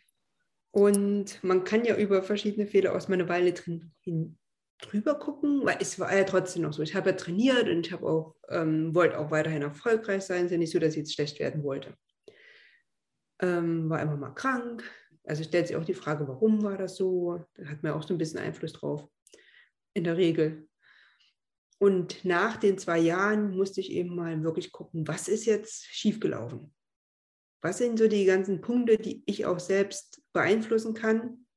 Und 0.75 1.41
man 1.41 1.63
kann 1.63 1.85
ja 1.85 1.95
über 1.95 2.21
verschiedene 2.21 2.67
Fehler 2.67 2.93
aus 2.93 3.07
meiner 3.07 3.29
Weile 3.29 3.53
drin 3.53 3.93
hin, 4.01 4.37
drüber 4.81 5.17
gucken, 5.17 5.61
weil 5.63 5.77
es 5.79 5.97
war 6.01 6.13
ja 6.13 6.25
trotzdem 6.25 6.63
noch 6.63 6.73
so. 6.73 6.83
Ich 6.83 6.95
habe 6.95 7.11
ja 7.11 7.15
trainiert 7.15 7.69
und 7.69 7.87
ich 7.87 7.93
habe 7.93 8.05
auch, 8.05 8.35
ähm, 8.49 8.93
wollte 8.93 9.17
auch 9.17 9.31
weiterhin 9.31 9.61
erfolgreich 9.61 10.23
sein. 10.23 10.39
Es 10.39 10.45
ist 10.47 10.51
ja 10.51 10.57
nicht 10.57 10.73
so, 10.73 10.79
dass 10.79 10.91
ich 10.91 10.97
jetzt 10.97 11.13
schlecht 11.13 11.39
werden 11.39 11.63
wollte. 11.63 11.95
Ähm, 13.39 13.89
war 13.89 14.01
immer 14.01 14.17
mal 14.17 14.31
krank. 14.31 14.83
Also 15.23 15.45
stellt 15.45 15.67
sich 15.67 15.77
auch 15.77 15.85
die 15.85 15.93
Frage, 15.93 16.27
warum 16.27 16.61
war 16.61 16.77
das 16.77 16.97
so? 16.97 17.41
Da 17.53 17.67
hat 17.67 17.81
man 17.81 17.93
auch 17.93 18.03
so 18.03 18.13
ein 18.13 18.17
bisschen 18.17 18.41
Einfluss 18.41 18.73
drauf. 18.73 19.07
In 19.93 20.03
der 20.03 20.17
Regel. 20.17 20.67
Und 21.79 22.25
nach 22.25 22.57
den 22.57 22.77
zwei 22.77 22.99
Jahren 22.99 23.55
musste 23.55 23.79
ich 23.79 23.93
eben 23.93 24.13
mal 24.13 24.43
wirklich 24.43 24.73
gucken, 24.73 25.07
was 25.07 25.29
ist 25.29 25.45
jetzt 25.45 25.85
schiefgelaufen? 25.85 26.75
Was 27.65 27.79
sind 27.79 27.97
so 27.97 28.07
die 28.07 28.25
ganzen 28.25 28.61
Punkte, 28.61 28.95
die 28.95 29.23
ich 29.25 29.47
auch 29.47 29.59
selbst 29.59 30.21
beeinflussen 30.33 30.93
kann, 30.93 31.47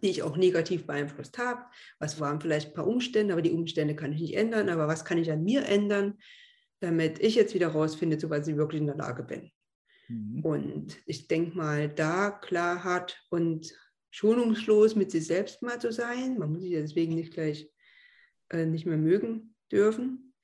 die 0.00 0.10
ich 0.10 0.22
auch 0.22 0.36
negativ 0.36 0.86
beeinflusst 0.86 1.36
habe? 1.36 1.64
Was 1.98 2.20
waren 2.20 2.40
vielleicht 2.40 2.68
ein 2.68 2.74
paar 2.74 2.86
Umstände, 2.86 3.32
aber 3.32 3.42
die 3.42 3.50
Umstände 3.50 3.96
kann 3.96 4.12
ich 4.12 4.20
nicht 4.20 4.36
ändern, 4.36 4.68
aber 4.68 4.86
was 4.86 5.04
kann 5.04 5.18
ich 5.18 5.32
an 5.32 5.42
mir 5.42 5.66
ändern, 5.66 6.16
damit 6.78 7.18
ich 7.18 7.34
jetzt 7.34 7.54
wieder 7.54 7.66
rausfinde, 7.66 8.18
zu 8.18 8.30
was 8.30 8.46
ich 8.46 8.56
wirklich 8.56 8.82
in 8.82 8.86
der 8.86 8.98
Lage 8.98 9.24
bin? 9.24 9.50
Mhm. 10.06 10.44
Und 10.44 10.96
ich 11.06 11.26
denke 11.26 11.56
mal, 11.56 11.88
da 11.88 12.30
klar 12.30 12.84
hat 12.84 13.20
und 13.28 13.68
schonungslos 14.12 14.94
mit 14.94 15.10
sich 15.10 15.26
selbst 15.26 15.60
mal 15.60 15.80
zu 15.80 15.90
sein. 15.90 16.38
Man 16.38 16.52
muss 16.52 16.62
sich 16.62 16.70
deswegen 16.70 17.16
nicht 17.16 17.34
gleich 17.34 17.68
äh, 18.50 18.64
nicht 18.64 18.86
mehr 18.86 18.96
mögen 18.96 19.56
dürfen. 19.72 20.34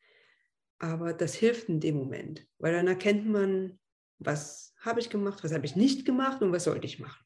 Aber 0.81 1.12
das 1.12 1.37
hilft 1.37 1.68
in 1.68 1.79
dem 1.79 1.94
Moment, 1.94 2.44
weil 2.59 2.72
dann 2.72 2.88
erkennt 2.88 3.29
man, 3.29 3.79
was 4.18 4.73
habe 4.84 5.00
ich 5.00 5.10
gemacht, 5.10 5.42
was 5.42 5.52
habe 5.52 5.66
ich 5.66 5.76
nicht 5.76 6.04
gemacht 6.04 6.42
und 6.42 6.52
was 6.52 6.64
sollte 6.64 6.86
ich 6.86 6.98
machen. 6.98 7.24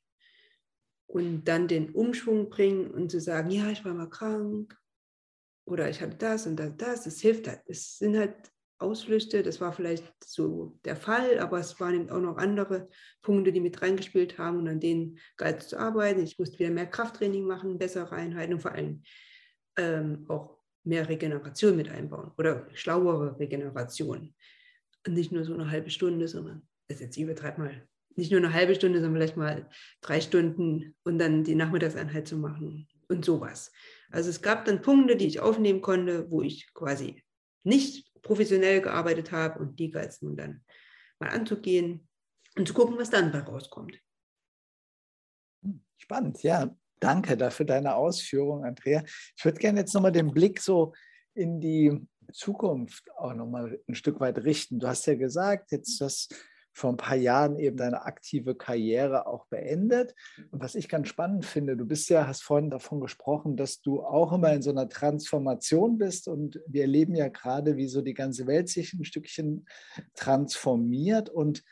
Und 1.06 1.44
dann 1.44 1.68
den 1.68 1.90
Umschwung 1.90 2.50
bringen 2.50 2.90
und 2.90 3.10
zu 3.10 3.20
sagen, 3.20 3.50
ja, 3.50 3.70
ich 3.70 3.84
war 3.84 3.94
mal 3.94 4.10
krank 4.10 4.76
oder 5.64 5.88
ich 5.88 6.00
hatte 6.00 6.16
das 6.16 6.46
und 6.46 6.56
das, 6.56 6.76
das, 6.76 7.04
das 7.04 7.20
hilft 7.20 7.48
halt. 7.48 7.62
Es 7.66 7.98
sind 7.98 8.16
halt 8.16 8.34
Ausflüchte, 8.80 9.42
das 9.42 9.60
war 9.60 9.72
vielleicht 9.72 10.04
so 10.24 10.78
der 10.84 10.94
Fall, 10.94 11.40
aber 11.40 11.58
es 11.58 11.80
waren 11.80 11.94
eben 11.94 12.10
auch 12.10 12.20
noch 12.20 12.36
andere 12.36 12.88
Punkte, 13.22 13.52
die 13.52 13.60
mit 13.60 13.82
reingespielt 13.82 14.38
haben 14.38 14.58
und 14.58 14.68
an 14.68 14.80
denen 14.80 15.18
galt 15.36 15.62
es 15.62 15.68
zu 15.68 15.78
arbeiten. 15.78 16.22
Ich 16.22 16.38
musste 16.38 16.58
wieder 16.60 16.70
mehr 16.70 16.86
Krafttraining 16.86 17.44
machen, 17.44 17.78
bessere 17.78 18.12
Einheiten 18.12 18.54
und 18.54 18.60
vor 18.60 18.72
allem 18.72 19.02
ähm, 19.76 20.26
auch 20.28 20.58
mehr 20.84 21.08
Regeneration 21.08 21.76
mit 21.76 21.88
einbauen 21.88 22.30
oder 22.38 22.68
schlauere 22.74 23.38
Regeneration. 23.38 24.34
Und 25.06 25.14
nicht 25.14 25.32
nur 25.32 25.44
so 25.44 25.54
eine 25.54 25.70
halbe 25.70 25.90
Stunde, 25.90 26.28
sondern 26.28 26.67
das 26.88 27.01
jetzt 27.01 27.16
übertreibt 27.16 27.59
mal, 27.59 27.87
nicht 28.16 28.33
nur 28.33 28.40
eine 28.40 28.53
halbe 28.53 28.74
Stunde, 28.74 29.01
sondern 29.01 29.16
vielleicht 29.16 29.37
mal 29.37 29.68
drei 30.01 30.20
Stunden 30.20 30.96
und 31.05 31.18
dann 31.18 31.44
die 31.44 31.55
Nachmittagseinheit 31.55 32.27
zu 32.27 32.37
machen 32.37 32.88
und 33.09 33.24
sowas. 33.24 33.70
Also 34.11 34.31
es 34.31 34.42
gab 34.42 34.64
dann 34.64 34.83
Punkte, 34.83 35.16
die 35.16 35.27
ich 35.27 35.40
aufnehmen 35.40 35.81
konnte, 35.81 36.31
wo 36.31 36.42
ich 36.42 36.72
quasi 36.74 37.22
nicht 37.62 38.11
professionell 38.22 38.81
gearbeitet 38.81 39.31
habe 39.31 39.61
und 39.61 39.79
die 39.79 39.90
galt 39.90 40.11
es 40.11 40.22
nun 40.22 40.37
dann 40.37 40.64
mal 41.20 41.31
anzugehen 41.31 42.09
und 42.57 42.66
zu 42.66 42.74
gucken, 42.74 42.98
was 42.98 43.11
dann 43.11 43.31
bei 43.31 43.40
rauskommt. 43.40 44.01
Spannend, 45.98 46.42
ja. 46.42 46.74
Danke 47.01 47.37
dafür 47.37 47.64
deine 47.64 47.94
Ausführung, 47.94 48.64
Andrea. 48.64 49.05
Ich 49.37 49.44
würde 49.44 49.61
gerne 49.61 49.81
jetzt 49.81 49.94
nochmal 49.94 50.11
den 50.11 50.33
Blick 50.33 50.61
so 50.61 50.92
in 51.35 51.61
die 51.61 52.09
Zukunft 52.33 53.09
auch 53.16 53.35
nochmal 53.35 53.81
ein 53.87 53.94
Stück 53.94 54.18
weit 54.18 54.38
richten. 54.38 54.81
Du 54.81 54.88
hast 54.88 55.07
ja 55.07 55.14
gesagt, 55.14 55.70
jetzt 55.70 56.01
das 56.01 56.29
vor 56.78 56.90
ein 56.90 56.96
paar 56.96 57.16
Jahren 57.16 57.58
eben 57.58 57.76
deine 57.76 58.02
aktive 58.02 58.54
Karriere 58.54 59.26
auch 59.26 59.46
beendet. 59.46 60.14
Und 60.52 60.62
was 60.62 60.76
ich 60.76 60.88
ganz 60.88 61.08
spannend 61.08 61.44
finde, 61.44 61.76
du 61.76 61.84
bist 61.84 62.08
ja, 62.08 62.28
hast 62.28 62.44
vorhin 62.44 62.70
davon 62.70 63.00
gesprochen, 63.00 63.56
dass 63.56 63.80
du 63.80 64.00
auch 64.00 64.32
immer 64.32 64.52
in 64.52 64.62
so 64.62 64.70
einer 64.70 64.88
Transformation 64.88 65.98
bist 65.98 66.28
und 66.28 66.60
wir 66.68 66.82
erleben 66.82 67.16
ja 67.16 67.28
gerade, 67.28 67.76
wie 67.76 67.88
so 67.88 68.00
die 68.00 68.14
ganze 68.14 68.46
Welt 68.46 68.68
sich 68.68 68.92
ein 68.94 69.04
Stückchen 69.04 69.66
transformiert. 70.14 71.28
Und 71.28 71.64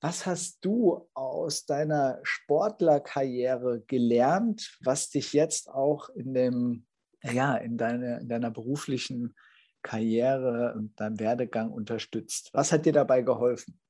was 0.00 0.26
hast 0.26 0.64
du 0.64 1.08
aus 1.14 1.66
deiner 1.66 2.20
Sportlerkarriere 2.22 3.82
gelernt, 3.88 4.78
was 4.80 5.10
dich 5.10 5.32
jetzt 5.32 5.68
auch 5.68 6.08
in 6.10 6.34
dem, 6.34 6.86
ja, 7.24 7.56
in, 7.56 7.76
deine, 7.76 8.20
in 8.20 8.28
deiner 8.28 8.52
beruflichen 8.52 9.34
Karriere 9.82 10.74
und 10.76 11.00
deinem 11.00 11.18
Werdegang 11.18 11.72
unterstützt? 11.72 12.50
Was 12.52 12.70
hat 12.70 12.86
dir 12.86 12.92
dabei 12.92 13.22
geholfen? 13.22 13.80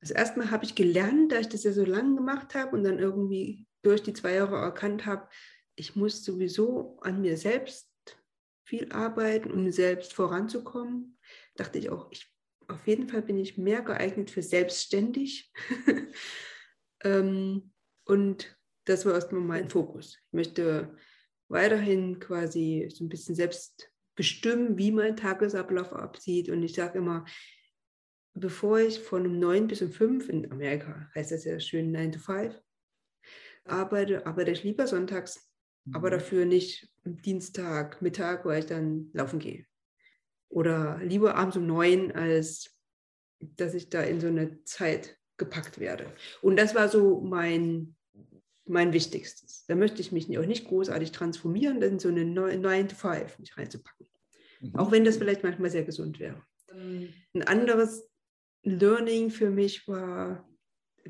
Also 0.00 0.14
erstmal 0.14 0.50
habe 0.50 0.64
ich 0.64 0.74
gelernt, 0.74 1.32
da 1.32 1.40
ich 1.40 1.48
das 1.48 1.64
ja 1.64 1.72
so 1.72 1.84
lange 1.84 2.16
gemacht 2.16 2.54
habe 2.54 2.74
und 2.76 2.84
dann 2.84 2.98
irgendwie 2.98 3.66
durch 3.82 4.02
die 4.02 4.12
zwei 4.12 4.34
Jahre 4.34 4.56
erkannt 4.56 5.06
habe, 5.06 5.28
ich 5.74 5.96
muss 5.96 6.24
sowieso 6.24 6.98
an 7.00 7.20
mir 7.20 7.36
selbst 7.36 7.88
viel 8.64 8.92
arbeiten, 8.92 9.50
um 9.50 9.70
selbst 9.70 10.12
voranzukommen. 10.12 11.18
Dachte 11.56 11.78
ich 11.78 11.90
auch, 11.90 12.10
ich, 12.10 12.32
auf 12.68 12.86
jeden 12.86 13.08
Fall 13.08 13.22
bin 13.22 13.38
ich 13.38 13.58
mehr 13.58 13.82
geeignet 13.82 14.30
für 14.30 14.42
selbstständig. 14.42 15.52
ähm, 17.04 17.72
und 18.04 18.56
das 18.84 19.04
war 19.06 19.14
erstmal 19.14 19.40
mein 19.40 19.68
Fokus. 19.68 20.18
Ich 20.26 20.32
möchte 20.32 20.96
weiterhin 21.48 22.20
quasi 22.20 22.88
so 22.92 23.04
ein 23.04 23.08
bisschen 23.08 23.34
selbst 23.34 23.90
bestimmen, 24.14 24.78
wie 24.78 24.92
mein 24.92 25.16
Tagesablauf 25.16 25.92
absieht. 25.92 26.48
Und 26.48 26.62
ich 26.62 26.74
sage 26.74 26.98
immer, 26.98 27.24
bevor 28.34 28.80
ich 28.80 29.00
von 29.00 29.26
um 29.26 29.38
9 29.38 29.66
bis 29.66 29.82
um 29.82 29.92
5 29.92 30.28
in 30.28 30.50
Amerika, 30.50 31.10
heißt 31.14 31.32
das 31.32 31.44
ja 31.44 31.58
schön 31.60 31.92
9 31.92 32.12
to 32.12 32.18
5, 32.18 32.60
arbeite, 33.64 34.26
arbeite 34.26 34.50
ich 34.50 34.64
lieber 34.64 34.86
sonntags, 34.86 35.50
mhm. 35.84 35.96
aber 35.96 36.10
dafür 36.10 36.44
nicht 36.44 36.90
am 37.04 37.20
Dienstag, 37.20 38.02
Mittag, 38.02 38.44
wo 38.44 38.50
ich 38.50 38.66
dann 38.66 39.10
laufen 39.12 39.38
gehe. 39.38 39.66
oder 40.48 40.98
lieber 41.02 41.36
abends 41.36 41.56
um 41.56 41.66
neun, 41.66 42.12
als 42.12 42.76
dass 43.40 43.74
ich 43.74 43.88
da 43.88 44.02
in 44.02 44.20
so 44.20 44.26
eine 44.26 44.62
Zeit 44.64 45.16
gepackt 45.36 45.78
werde. 45.78 46.12
Und 46.42 46.56
das 46.58 46.74
war 46.74 46.88
so 46.88 47.20
mein, 47.20 47.96
mein 48.66 48.92
Wichtigstes. 48.92 49.64
Da 49.66 49.76
möchte 49.76 50.00
ich 50.00 50.12
mich 50.12 50.36
auch 50.38 50.44
nicht 50.44 50.66
großartig 50.66 51.12
transformieren, 51.12 51.80
in 51.80 51.98
so 51.98 52.08
eine 52.08 52.24
9 52.24 52.88
to 52.88 52.96
5 52.96 53.38
mich 53.38 53.56
reinzupacken. 53.56 54.06
Mhm. 54.60 54.76
Auch 54.76 54.90
wenn 54.90 55.04
das 55.04 55.16
vielleicht 55.16 55.42
manchmal 55.42 55.70
sehr 55.70 55.84
gesund 55.84 56.18
wäre. 56.18 56.42
Ein 56.72 57.42
anderes 57.46 58.09
Learning 58.62 59.30
für 59.30 59.50
mich 59.50 59.86
war, 59.88 60.46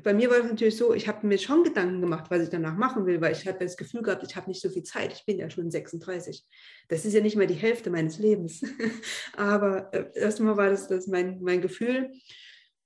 bei 0.03 0.13
mir 0.13 0.29
war 0.29 0.37
es 0.37 0.45
natürlich 0.45 0.77
so, 0.77 0.93
ich 0.93 1.07
habe 1.07 1.27
mir 1.27 1.37
schon 1.37 1.63
Gedanken 1.63 2.01
gemacht, 2.01 2.31
was 2.31 2.43
ich 2.43 2.49
danach 2.49 2.75
machen 2.75 3.05
will, 3.05 3.19
weil 3.19 3.33
ich 3.33 3.45
habe 3.47 3.59
das 3.59 3.75
Gefühl 3.75 4.01
gehabt, 4.01 4.23
ich 4.23 4.35
habe 4.35 4.49
nicht 4.49 4.61
so 4.61 4.69
viel 4.69 4.83
Zeit. 4.83 5.13
Ich 5.13 5.25
bin 5.25 5.37
ja 5.37 5.49
schon 5.49 5.69
36. 5.69 6.45
Das 6.87 7.05
ist 7.05 7.13
ja 7.13 7.21
nicht 7.21 7.35
mal 7.35 7.47
die 7.47 7.53
Hälfte 7.55 7.89
meines 7.89 8.17
Lebens. 8.17 8.63
Aber 9.35 9.93
äh, 9.93 10.09
erstmal 10.15 10.55
war 10.57 10.69
das, 10.69 10.87
das 10.87 11.07
mein, 11.07 11.41
mein 11.41 11.61
Gefühl 11.61 12.11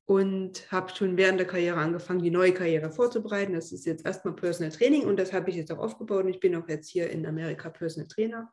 und 0.06 0.72
habe 0.72 0.94
schon 0.96 1.18
während 1.18 1.40
der 1.40 1.48
Karriere 1.48 1.78
angefangen, 1.78 2.22
die 2.22 2.32
neue 2.32 2.54
Karriere 2.54 2.92
vorzubereiten. 2.92 3.54
Das 3.54 3.72
ist 3.72 3.86
jetzt 3.86 4.06
erstmal 4.06 4.36
Personal 4.36 4.72
Training 4.72 5.04
und 5.04 5.18
das 5.18 5.34
habe 5.34 5.50
ich 5.50 5.56
jetzt 5.56 5.72
auch 5.72 5.80
aufgebaut. 5.80 6.26
Und 6.26 6.30
ich 6.30 6.40
bin 6.40 6.56
auch 6.56 6.68
jetzt 6.68 6.90
hier 6.90 7.10
in 7.10 7.26
Amerika 7.26 7.70
Personal 7.70 8.08
Trainer. 8.08 8.52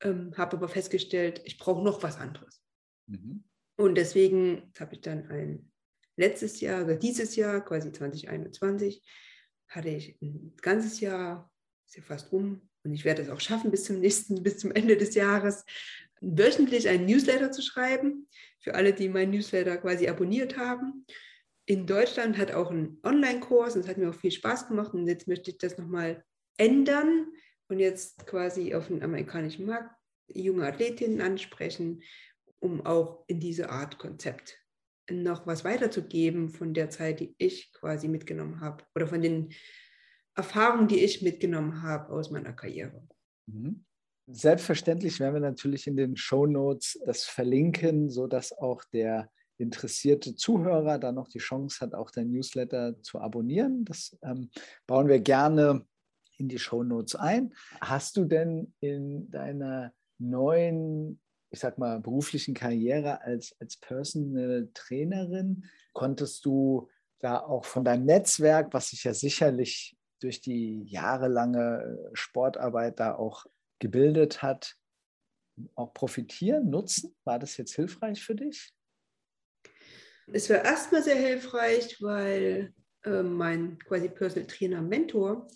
Ähm, 0.00 0.32
habe 0.36 0.56
aber 0.56 0.68
festgestellt, 0.68 1.40
ich 1.44 1.58
brauche 1.58 1.84
noch 1.84 2.02
was 2.04 2.18
anderes. 2.18 2.62
Mhm. 3.06 3.44
Und 3.78 3.94
deswegen 3.94 4.72
habe 4.78 4.96
ich 4.96 5.02
dann 5.02 5.30
ein 5.30 5.70
letztes 6.16 6.60
Jahr 6.60 6.84
oder 6.84 6.96
dieses 6.96 7.36
Jahr, 7.36 7.64
quasi 7.64 7.92
2021, 7.92 9.02
hatte 9.68 9.88
ich 9.88 10.20
ein 10.20 10.52
ganzes 10.60 10.98
Jahr, 10.98 11.50
ist 11.86 11.96
ja 11.96 12.02
fast 12.02 12.32
um, 12.32 12.68
und 12.82 12.92
ich 12.92 13.04
werde 13.04 13.22
es 13.22 13.30
auch 13.30 13.40
schaffen, 13.40 13.70
bis 13.70 13.84
zum 13.84 14.00
nächsten, 14.00 14.42
bis 14.42 14.58
zum 14.58 14.72
Ende 14.72 14.96
des 14.96 15.14
Jahres, 15.14 15.64
wöchentlich 16.20 16.88
einen 16.88 17.06
Newsletter 17.06 17.52
zu 17.52 17.62
schreiben, 17.62 18.28
für 18.58 18.74
alle, 18.74 18.92
die 18.92 19.08
meinen 19.08 19.30
Newsletter 19.30 19.76
quasi 19.76 20.08
abonniert 20.08 20.56
haben. 20.56 21.06
In 21.64 21.86
Deutschland 21.86 22.36
hat 22.36 22.50
auch 22.50 22.72
ein 22.72 22.98
Online-Kurs, 23.04 23.76
und 23.76 23.82
es 23.82 23.88
hat 23.88 23.98
mir 23.98 24.10
auch 24.10 24.14
viel 24.14 24.32
Spaß 24.32 24.66
gemacht, 24.66 24.92
und 24.92 25.06
jetzt 25.06 25.28
möchte 25.28 25.52
ich 25.52 25.58
das 25.58 25.78
nochmal 25.78 26.24
ändern 26.56 27.28
und 27.68 27.78
jetzt 27.78 28.26
quasi 28.26 28.74
auf 28.74 28.88
den 28.88 29.04
amerikanischen 29.04 29.66
Markt 29.66 29.94
junge 30.26 30.66
Athletinnen 30.66 31.20
ansprechen, 31.20 32.02
um 32.60 32.84
auch 32.84 33.24
in 33.26 33.40
diese 33.40 33.70
Art 33.70 33.98
Konzept 33.98 34.58
noch 35.10 35.46
was 35.46 35.64
weiterzugeben 35.64 36.50
von 36.50 36.74
der 36.74 36.90
Zeit, 36.90 37.20
die 37.20 37.34
ich 37.38 37.72
quasi 37.72 38.08
mitgenommen 38.08 38.60
habe 38.60 38.84
oder 38.94 39.06
von 39.06 39.22
den 39.22 39.50
Erfahrungen, 40.34 40.88
die 40.88 41.00
ich 41.00 41.22
mitgenommen 41.22 41.82
habe 41.82 42.12
aus 42.12 42.30
meiner 42.30 42.52
Karriere. 42.52 43.06
Mhm. 43.46 43.84
Selbstverständlich 44.26 45.18
werden 45.20 45.34
wir 45.34 45.40
natürlich 45.40 45.86
in 45.86 45.96
den 45.96 46.16
Show 46.16 46.46
Notes 46.46 47.00
das 47.06 47.24
verlinken, 47.24 48.10
sodass 48.10 48.52
auch 48.52 48.84
der 48.92 49.30
interessierte 49.56 50.36
Zuhörer 50.36 50.98
dann 50.98 51.14
noch 51.14 51.28
die 51.28 51.38
Chance 51.38 51.80
hat, 51.80 51.94
auch 51.94 52.10
dein 52.10 52.30
Newsletter 52.30 53.00
zu 53.02 53.20
abonnieren. 53.20 53.84
Das 53.84 54.16
ähm, 54.22 54.50
bauen 54.86 55.08
wir 55.08 55.18
gerne 55.20 55.86
in 56.36 56.48
die 56.48 56.58
Show 56.58 56.84
Notes 56.84 57.14
ein. 57.16 57.54
Hast 57.80 58.16
du 58.16 58.24
denn 58.26 58.72
in 58.80 59.30
deiner 59.30 59.92
neuen 60.18 61.20
ich 61.50 61.60
sag 61.60 61.78
mal, 61.78 62.00
beruflichen 62.00 62.54
Karriere 62.54 63.22
als, 63.22 63.56
als 63.60 63.76
Personal 63.76 64.68
Trainerin, 64.74 65.64
konntest 65.92 66.44
du 66.44 66.88
da 67.20 67.40
auch 67.40 67.64
von 67.64 67.84
deinem 67.84 68.04
Netzwerk, 68.04 68.72
was 68.72 68.90
sich 68.90 69.04
ja 69.04 69.14
sicherlich 69.14 69.96
durch 70.20 70.40
die 70.40 70.82
jahrelange 70.84 71.82
äh, 71.82 72.16
Sportarbeit 72.16 73.00
da 73.00 73.14
auch 73.14 73.46
gebildet 73.78 74.42
hat, 74.42 74.76
auch 75.74 75.92
profitieren, 75.94 76.70
nutzen? 76.70 77.16
War 77.24 77.38
das 77.38 77.56
jetzt 77.56 77.74
hilfreich 77.74 78.22
für 78.22 78.34
dich? 78.34 78.72
Es 80.32 80.50
war 80.50 80.64
erstmal 80.64 81.02
sehr 81.02 81.16
hilfreich, 81.16 82.00
weil 82.02 82.74
äh, 83.04 83.22
mein 83.22 83.78
quasi 83.78 84.08
Personal 84.08 84.46
Trainer 84.46 84.82
Mentor 84.82 85.48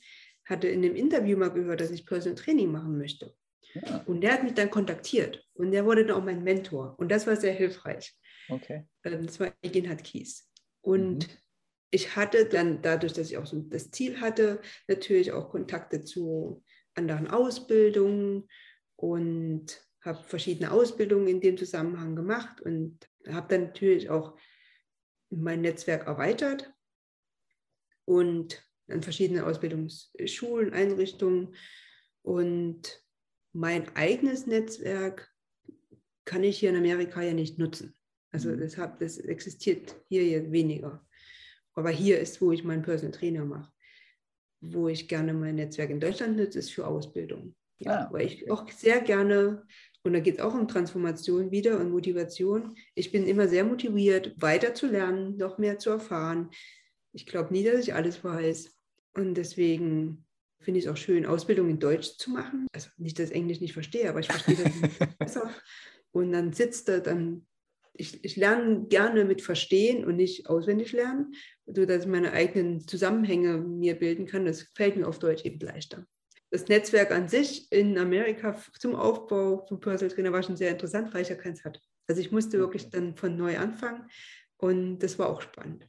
hatte 0.44 0.68
in 0.68 0.82
dem 0.82 0.96
Interview 0.96 1.36
mal 1.36 1.52
gehört, 1.52 1.80
dass 1.80 1.90
ich 1.90 2.06
Personal 2.06 2.36
Training 2.36 2.72
machen 2.72 2.98
möchte. 2.98 3.34
Und 4.06 4.20
der 4.20 4.32
hat 4.32 4.44
mich 4.44 4.54
dann 4.54 4.70
kontaktiert 4.70 5.46
und 5.54 5.70
der 5.70 5.84
wurde 5.84 6.04
dann 6.04 6.16
auch 6.16 6.24
mein 6.24 6.42
Mentor. 6.42 6.94
Und 6.98 7.10
das 7.10 7.26
war 7.26 7.36
sehr 7.36 7.52
hilfreich. 7.52 8.14
Okay. 8.48 8.86
Ähm, 9.04 9.26
das 9.26 9.40
war 9.40 9.52
Egenhard 9.62 10.04
Kies. 10.04 10.50
Und 10.80 11.28
mhm. 11.28 11.32
ich 11.90 12.16
hatte 12.16 12.46
dann, 12.46 12.82
dadurch, 12.82 13.12
dass 13.12 13.30
ich 13.30 13.36
auch 13.38 13.46
so 13.46 13.60
das 13.60 13.90
Ziel 13.90 14.20
hatte, 14.20 14.60
natürlich 14.88 15.32
auch 15.32 15.50
Kontakte 15.50 16.04
zu 16.04 16.62
anderen 16.94 17.28
Ausbildungen 17.28 18.48
und 18.96 19.82
habe 20.02 20.22
verschiedene 20.24 20.72
Ausbildungen 20.72 21.28
in 21.28 21.40
dem 21.40 21.56
Zusammenhang 21.56 22.16
gemacht 22.16 22.60
und 22.60 22.98
habe 23.28 23.46
dann 23.48 23.66
natürlich 23.66 24.10
auch 24.10 24.36
mein 25.30 25.60
Netzwerk 25.60 26.06
erweitert 26.06 26.72
und 28.04 28.62
an 28.88 29.02
verschiedene 29.02 29.46
Ausbildungsschulen, 29.46 30.72
Einrichtungen 30.72 31.54
und 32.22 33.01
mein 33.52 33.94
eigenes 33.96 34.46
Netzwerk 34.46 35.30
kann 36.24 36.44
ich 36.44 36.58
hier 36.58 36.70
in 36.70 36.76
Amerika 36.76 37.22
ja 37.22 37.34
nicht 37.34 37.58
nutzen. 37.58 37.94
Also 38.30 38.48
mhm. 38.50 38.60
das, 38.60 38.78
hab, 38.78 38.98
das 38.98 39.18
existiert 39.18 39.94
hier 40.08 40.24
jetzt 40.24 40.52
weniger. 40.52 41.04
Aber 41.74 41.90
hier 41.90 42.18
ist, 42.20 42.40
wo 42.40 42.52
ich 42.52 42.64
meinen 42.64 42.82
Personal 42.82 43.12
Trainer 43.12 43.44
mache. 43.44 43.72
Wo 44.60 44.88
ich 44.88 45.08
gerne 45.08 45.34
mein 45.34 45.56
Netzwerk 45.56 45.90
in 45.90 46.00
Deutschland 46.00 46.36
nutze, 46.36 46.58
ist 46.58 46.72
für 46.72 46.86
Ausbildung. 46.86 47.54
Ja, 47.78 48.06
ah, 48.06 48.12
weil 48.12 48.26
ich 48.26 48.48
auch 48.48 48.70
sehr 48.70 49.00
gerne, 49.00 49.66
und 50.04 50.12
da 50.12 50.20
geht 50.20 50.36
es 50.36 50.40
auch 50.40 50.54
um 50.54 50.68
Transformation 50.68 51.50
wieder 51.50 51.80
und 51.80 51.90
Motivation. 51.90 52.76
Ich 52.94 53.10
bin 53.10 53.26
immer 53.26 53.48
sehr 53.48 53.64
motiviert, 53.64 54.40
weiter 54.40 54.72
zu 54.72 54.86
lernen, 54.86 55.36
noch 55.36 55.58
mehr 55.58 55.78
zu 55.78 55.90
erfahren. 55.90 56.50
Ich 57.12 57.26
glaube 57.26 57.52
nie, 57.52 57.64
dass 57.64 57.80
ich 57.80 57.92
alles 57.92 58.22
weiß. 58.22 58.72
Und 59.14 59.34
deswegen 59.34 60.24
finde 60.62 60.78
ich 60.78 60.86
es 60.86 60.90
auch 60.90 60.96
schön, 60.96 61.26
Ausbildung 61.26 61.68
in 61.68 61.78
Deutsch 61.78 62.16
zu 62.16 62.30
machen. 62.30 62.66
Also 62.72 62.88
nicht, 62.96 63.18
dass 63.18 63.30
ich 63.30 63.36
Englisch 63.36 63.60
nicht 63.60 63.72
verstehe, 63.72 64.08
aber 64.08 64.20
ich 64.20 64.28
verstehe 64.28 64.56
das 64.56 65.08
besser. 65.18 65.50
Und 66.12 66.32
dann 66.32 66.52
sitzt 66.52 66.88
er 66.88 67.00
dann, 67.00 67.46
ich, 67.94 68.24
ich 68.24 68.36
lerne 68.36 68.86
gerne 68.86 69.24
mit 69.24 69.42
Verstehen 69.42 70.04
und 70.04 70.16
nicht 70.16 70.48
auswendig 70.48 70.92
lernen, 70.92 71.34
sodass 71.66 72.04
ich 72.04 72.10
meine 72.10 72.32
eigenen 72.32 72.86
Zusammenhänge 72.86 73.58
mir 73.58 73.98
bilden 73.98 74.26
kann. 74.26 74.44
Das 74.44 74.62
fällt 74.74 74.96
mir 74.96 75.06
auf 75.06 75.18
Deutsch 75.18 75.44
eben 75.44 75.60
leichter. 75.60 76.06
Das 76.50 76.68
Netzwerk 76.68 77.10
an 77.12 77.28
sich 77.28 77.72
in 77.72 77.96
Amerika 77.96 78.56
zum 78.78 78.94
Aufbau 78.94 79.64
vom 79.66 79.80
Personal 79.80 80.14
Trainer 80.14 80.32
war 80.32 80.42
schon 80.42 80.56
sehr 80.56 80.70
interessant, 80.70 81.12
weil 81.14 81.22
ich 81.22 81.30
ja 81.30 81.34
keins 81.34 81.64
hatte. 81.64 81.80
Also 82.06 82.20
ich 82.20 82.30
musste 82.30 82.58
wirklich 82.58 82.90
dann 82.90 83.16
von 83.16 83.36
neu 83.36 83.58
anfangen 83.58 84.06
und 84.58 84.98
das 84.98 85.18
war 85.18 85.30
auch 85.30 85.40
spannend. 85.40 85.88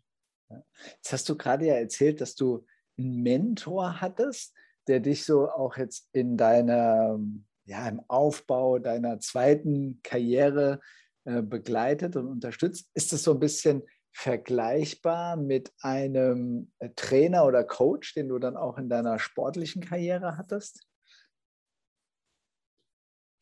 Jetzt 0.95 1.11
hast 1.11 1.27
du 1.27 1.35
gerade 1.35 1.65
ja 1.65 1.73
erzählt, 1.73 2.21
dass 2.21 2.35
du 2.35 2.65
einen 2.97 3.23
Mentor 3.23 3.99
hattest 3.99 4.53
der 4.87 4.99
dich 4.99 5.25
so 5.25 5.49
auch 5.49 5.77
jetzt 5.77 6.09
in 6.13 6.37
deiner, 6.37 7.19
ja, 7.65 7.87
im 7.87 8.01
Aufbau 8.07 8.79
deiner 8.79 9.19
zweiten 9.19 9.99
Karriere 10.03 10.79
äh, 11.25 11.41
begleitet 11.41 12.15
und 12.15 12.27
unterstützt? 12.27 12.89
Ist 12.93 13.13
das 13.13 13.23
so 13.23 13.31
ein 13.33 13.39
bisschen 13.39 13.83
vergleichbar 14.11 15.37
mit 15.37 15.73
einem 15.81 16.71
äh, 16.79 16.89
Trainer 16.95 17.45
oder 17.45 17.63
Coach, 17.63 18.13
den 18.13 18.29
du 18.29 18.37
dann 18.39 18.57
auch 18.57 18.77
in 18.77 18.89
deiner 18.89 19.19
sportlichen 19.19 19.81
Karriere 19.83 20.37
hattest? 20.37 20.87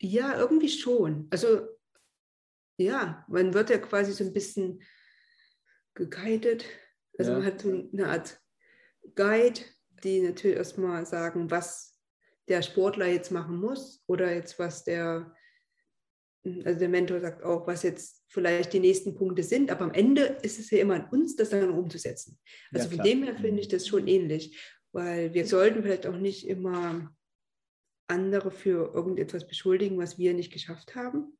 Ja, 0.00 0.36
irgendwie 0.38 0.68
schon. 0.68 1.28
Also 1.30 1.68
ja, 2.78 3.24
man 3.28 3.54
wird 3.54 3.70
ja 3.70 3.78
quasi 3.78 4.12
so 4.12 4.24
ein 4.24 4.32
bisschen 4.32 4.82
geguidet. 5.94 6.64
Also 7.18 7.32
ja. 7.32 7.38
man 7.38 7.46
hat 7.46 7.60
so 7.60 7.70
eine 7.70 8.08
Art 8.08 8.40
Guide, 9.14 9.60
die 10.04 10.20
natürlich 10.20 10.56
erstmal 10.56 11.06
sagen, 11.06 11.50
was 11.50 11.98
der 12.48 12.62
Sportler 12.62 13.06
jetzt 13.06 13.30
machen 13.30 13.58
muss 13.58 14.02
oder 14.06 14.34
jetzt 14.34 14.58
was 14.58 14.84
der, 14.84 15.34
also 16.64 16.78
der 16.78 16.88
Mentor 16.88 17.20
sagt 17.20 17.42
auch, 17.44 17.66
was 17.66 17.82
jetzt 17.82 18.24
vielleicht 18.28 18.72
die 18.72 18.80
nächsten 18.80 19.14
Punkte 19.14 19.42
sind, 19.42 19.70
aber 19.70 19.84
am 19.84 19.94
Ende 19.94 20.22
ist 20.42 20.58
es 20.58 20.70
ja 20.70 20.78
immer 20.78 20.94
an 20.94 21.08
uns, 21.10 21.36
das 21.36 21.50
dann 21.50 21.70
umzusetzen. 21.70 22.38
Also 22.72 22.88
ja, 22.88 22.96
von 22.96 23.04
dem 23.04 23.22
her 23.22 23.36
finde 23.36 23.60
ich 23.60 23.68
das 23.68 23.86
schon 23.86 24.08
ähnlich, 24.08 24.58
weil 24.92 25.32
wir 25.34 25.46
sollten 25.46 25.82
vielleicht 25.82 26.06
auch 26.06 26.16
nicht 26.16 26.48
immer 26.48 27.14
andere 28.08 28.50
für 28.50 28.92
irgendetwas 28.94 29.46
beschuldigen, 29.46 29.98
was 29.98 30.18
wir 30.18 30.34
nicht 30.34 30.52
geschafft 30.52 30.94
haben. 30.94 31.38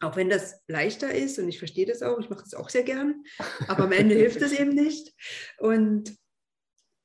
Auch 0.00 0.16
wenn 0.16 0.28
das 0.28 0.62
leichter 0.66 1.14
ist 1.14 1.38
und 1.38 1.48
ich 1.48 1.58
verstehe 1.58 1.86
das 1.86 2.02
auch, 2.02 2.18
ich 2.18 2.28
mache 2.28 2.42
das 2.42 2.54
auch 2.54 2.68
sehr 2.68 2.82
gern, 2.82 3.24
aber 3.66 3.84
am 3.84 3.92
Ende 3.92 4.14
hilft 4.16 4.42
das 4.42 4.52
eben 4.52 4.74
nicht. 4.74 5.14
Und 5.58 6.16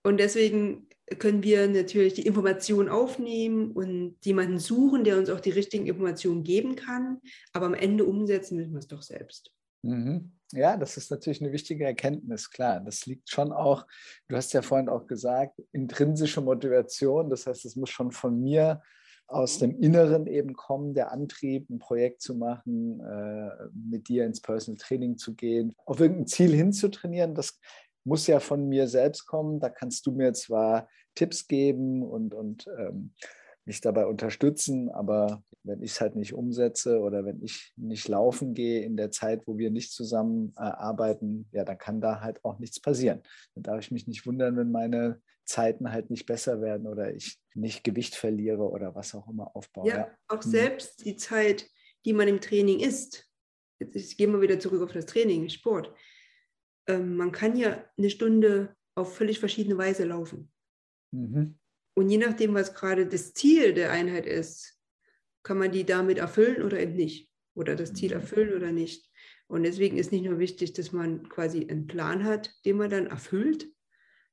und 0.03 0.19
deswegen 0.19 0.87
können 1.19 1.43
wir 1.43 1.67
natürlich 1.67 2.13
die 2.13 2.25
Informationen 2.25 2.89
aufnehmen 2.89 3.71
und 3.71 4.15
jemanden 4.23 4.59
suchen, 4.59 5.03
der 5.03 5.17
uns 5.17 5.29
auch 5.29 5.39
die 5.39 5.49
richtigen 5.49 5.85
Informationen 5.85 6.43
geben 6.43 6.75
kann. 6.75 7.19
Aber 7.53 7.65
am 7.65 7.73
Ende 7.73 8.05
umsetzen 8.05 8.55
müssen 8.55 8.71
wir 8.71 8.79
es 8.79 8.87
doch 8.87 9.01
selbst. 9.01 9.51
Mhm. 9.83 10.31
Ja, 10.53 10.77
das 10.77 10.97
ist 10.97 11.11
natürlich 11.11 11.41
eine 11.41 11.51
wichtige 11.51 11.85
Erkenntnis, 11.85 12.49
klar. 12.49 12.81
Das 12.81 13.05
liegt 13.05 13.29
schon 13.29 13.51
auch, 13.51 13.85
du 14.27 14.35
hast 14.35 14.53
ja 14.53 14.61
vorhin 14.61 14.89
auch 14.89 15.07
gesagt, 15.07 15.61
intrinsische 15.71 16.41
Motivation. 16.41 17.29
Das 17.29 17.47
heißt, 17.47 17.65
es 17.65 17.75
muss 17.75 17.89
schon 17.89 18.11
von 18.11 18.41
mir 18.41 18.81
aus 19.27 19.59
dem 19.59 19.79
Inneren 19.79 20.27
eben 20.27 20.53
kommen, 20.53 20.93
der 20.93 21.13
Antrieb, 21.13 21.69
ein 21.69 21.79
Projekt 21.79 22.21
zu 22.21 22.35
machen, 22.35 22.99
äh, 22.99 23.69
mit 23.73 24.09
dir 24.09 24.25
ins 24.25 24.41
Personal 24.41 24.77
Training 24.77 25.17
zu 25.17 25.35
gehen, 25.35 25.73
auf 25.85 26.01
irgendein 26.01 26.27
Ziel 26.27 26.53
hinzutrainieren. 26.53 27.33
Das 27.33 27.57
muss 28.03 28.27
ja 28.27 28.39
von 28.39 28.67
mir 28.67 28.87
selbst 28.87 29.25
kommen. 29.25 29.59
Da 29.59 29.69
kannst 29.69 30.05
du 30.05 30.11
mir 30.11 30.33
zwar 30.33 30.89
Tipps 31.15 31.47
geben 31.47 32.03
und, 32.03 32.33
und 32.33 32.67
ähm, 32.77 33.13
mich 33.65 33.81
dabei 33.81 34.05
unterstützen, 34.05 34.89
aber 34.89 35.43
wenn 35.63 35.83
ich 35.83 35.91
es 35.91 36.01
halt 36.01 36.15
nicht 36.15 36.33
umsetze 36.33 36.99
oder 36.99 37.23
wenn 37.25 37.43
ich 37.43 37.73
nicht 37.75 38.07
laufen 38.07 38.53
gehe 38.53 38.81
in 38.83 38.97
der 38.97 39.11
Zeit, 39.11 39.45
wo 39.45 39.57
wir 39.57 39.69
nicht 39.69 39.91
zusammen 39.91 40.53
äh, 40.57 40.61
arbeiten, 40.61 41.47
ja, 41.51 41.63
dann 41.63 41.77
kann 41.77 42.01
da 42.01 42.21
halt 42.21 42.43
auch 42.43 42.57
nichts 42.59 42.79
passieren. 42.79 43.21
Dann 43.53 43.63
darf 43.63 43.79
ich 43.79 43.91
mich 43.91 44.07
nicht 44.07 44.25
wundern, 44.25 44.57
wenn 44.57 44.71
meine 44.71 45.21
Zeiten 45.45 45.91
halt 45.91 46.09
nicht 46.09 46.25
besser 46.25 46.61
werden 46.61 46.87
oder 46.87 47.13
ich 47.13 47.39
nicht 47.53 47.83
Gewicht 47.83 48.15
verliere 48.15 48.69
oder 48.69 48.95
was 48.95 49.13
auch 49.13 49.27
immer 49.27 49.55
aufbaue. 49.55 49.87
Ja, 49.87 49.97
ja. 49.97 50.11
auch 50.27 50.43
mhm. 50.43 50.49
selbst 50.49 51.05
die 51.05 51.15
Zeit, 51.15 51.69
die 52.05 52.13
man 52.13 52.27
im 52.27 52.41
Training 52.41 52.79
ist. 52.79 53.27
Jetzt 53.79 53.95
ich 53.95 54.17
gehe 54.17 54.27
mal 54.27 54.41
wieder 54.41 54.59
zurück 54.59 54.81
auf 54.81 54.93
das 54.93 55.05
Training, 55.05 55.49
Sport. 55.49 55.93
Ähm, 56.87 57.15
man 57.15 57.31
kann 57.31 57.55
ja 57.55 57.83
eine 57.97 58.09
Stunde 58.09 58.75
auf 58.95 59.15
völlig 59.15 59.39
verschiedene 59.39 59.77
Weise 59.77 60.05
laufen. 60.05 60.51
Mhm. 61.11 61.57
Und 61.93 62.09
je 62.09 62.17
nachdem, 62.17 62.53
was 62.53 62.73
gerade 62.73 63.05
das 63.07 63.33
Ziel 63.33 63.73
der 63.73 63.91
Einheit 63.91 64.25
ist, 64.25 64.79
kann 65.43 65.57
man 65.57 65.71
die 65.71 65.85
damit 65.85 66.17
erfüllen 66.17 66.63
oder 66.63 66.79
eben 66.79 66.95
nicht. 66.95 67.29
Oder 67.53 67.75
das 67.75 67.93
Ziel 67.93 68.09
mhm. 68.09 68.15
erfüllen 68.21 68.53
oder 68.53 68.71
nicht. 68.71 69.09
Und 69.47 69.63
deswegen 69.63 69.97
ist 69.97 70.11
nicht 70.11 70.23
nur 70.23 70.39
wichtig, 70.39 70.73
dass 70.73 70.93
man 70.93 71.27
quasi 71.27 71.67
einen 71.69 71.87
Plan 71.87 72.23
hat, 72.23 72.53
den 72.65 72.77
man 72.77 72.89
dann 72.89 73.07
erfüllt, 73.07 73.67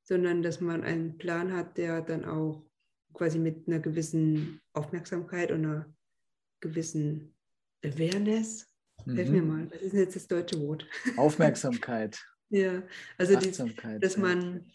sondern 0.04 0.42
dass 0.42 0.60
man 0.60 0.84
einen 0.84 1.18
Plan 1.18 1.52
hat, 1.52 1.76
der 1.76 2.02
dann 2.02 2.24
auch 2.24 2.64
quasi 3.12 3.38
mit 3.38 3.66
einer 3.66 3.80
gewissen 3.80 4.60
Aufmerksamkeit 4.72 5.50
und 5.50 5.64
einer 5.64 5.92
gewissen 6.60 7.34
Awareness, 7.84 8.72
mhm. 9.04 9.16
helf 9.16 9.30
mir 9.30 9.42
mhm. 9.42 9.48
mal, 9.48 9.70
was 9.70 9.82
ist 9.82 9.92
denn 9.92 10.00
jetzt 10.00 10.16
das 10.16 10.28
deutsche 10.28 10.60
Wort? 10.60 10.86
Aufmerksamkeit. 11.16 12.24
Ja, 12.50 12.82
also 13.16 13.38
die, 13.38 13.52
dass 14.00 14.16
man, 14.16 14.70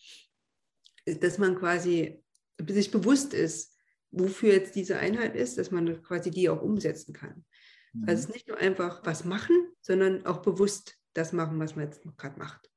dass 1.05 1.37
man 1.37 1.55
quasi 1.57 2.23
sich 2.67 2.91
bewusst 2.91 3.33
ist, 3.33 3.75
wofür 4.11 4.53
jetzt 4.53 4.75
diese 4.75 4.99
Einheit 4.99 5.35
ist, 5.35 5.57
dass 5.57 5.71
man 5.71 6.01
quasi 6.03 6.29
die 6.29 6.49
auch 6.49 6.61
umsetzen 6.61 7.13
kann. 7.13 7.45
Mhm. 7.93 8.03
Also 8.07 8.13
es 8.13 8.29
ist 8.29 8.33
nicht 8.33 8.47
nur 8.47 8.57
einfach 8.57 9.05
was 9.05 9.25
machen, 9.25 9.55
sondern 9.81 10.25
auch 10.25 10.41
bewusst 10.41 10.97
das 11.13 11.33
machen, 11.33 11.59
was 11.59 11.75
man 11.75 11.85
jetzt 11.85 12.03
gerade 12.17 12.37
macht. 12.37 12.71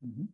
Mhm. 0.00 0.32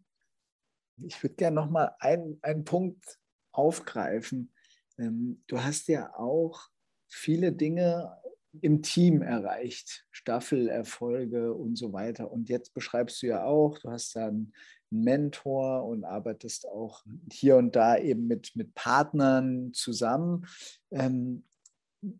Ich 1.03 1.23
würde 1.23 1.35
gerne 1.35 1.57
nochmal 1.57 1.95
einen, 1.99 2.39
einen 2.43 2.65
Punkt 2.65 3.19
aufgreifen. 3.53 4.53
Ähm, 4.99 5.43
du 5.47 5.63
hast 5.63 5.89
ja 5.89 6.15
auch 6.17 6.69
viele 7.09 7.53
Dinge 7.53 8.17
im 8.61 8.83
Team 8.83 9.23
erreicht, 9.23 10.07
Staffelerfolge 10.11 11.55
und 11.55 11.77
so 11.77 11.93
weiter. 11.93 12.31
Und 12.31 12.49
jetzt 12.49 12.75
beschreibst 12.75 13.23
du 13.23 13.27
ja 13.27 13.45
auch, 13.45 13.79
du 13.79 13.91
hast 13.91 14.17
dann 14.17 14.53
Mentor 14.91 15.85
und 15.85 16.05
arbeitest 16.05 16.69
auch 16.69 17.05
hier 17.33 17.57
und 17.57 17.75
da 17.75 17.97
eben 17.99 18.27
mit, 18.27 18.55
mit 18.55 18.75
Partnern 18.75 19.73
zusammen. 19.73 20.47
Ähm, 20.91 21.45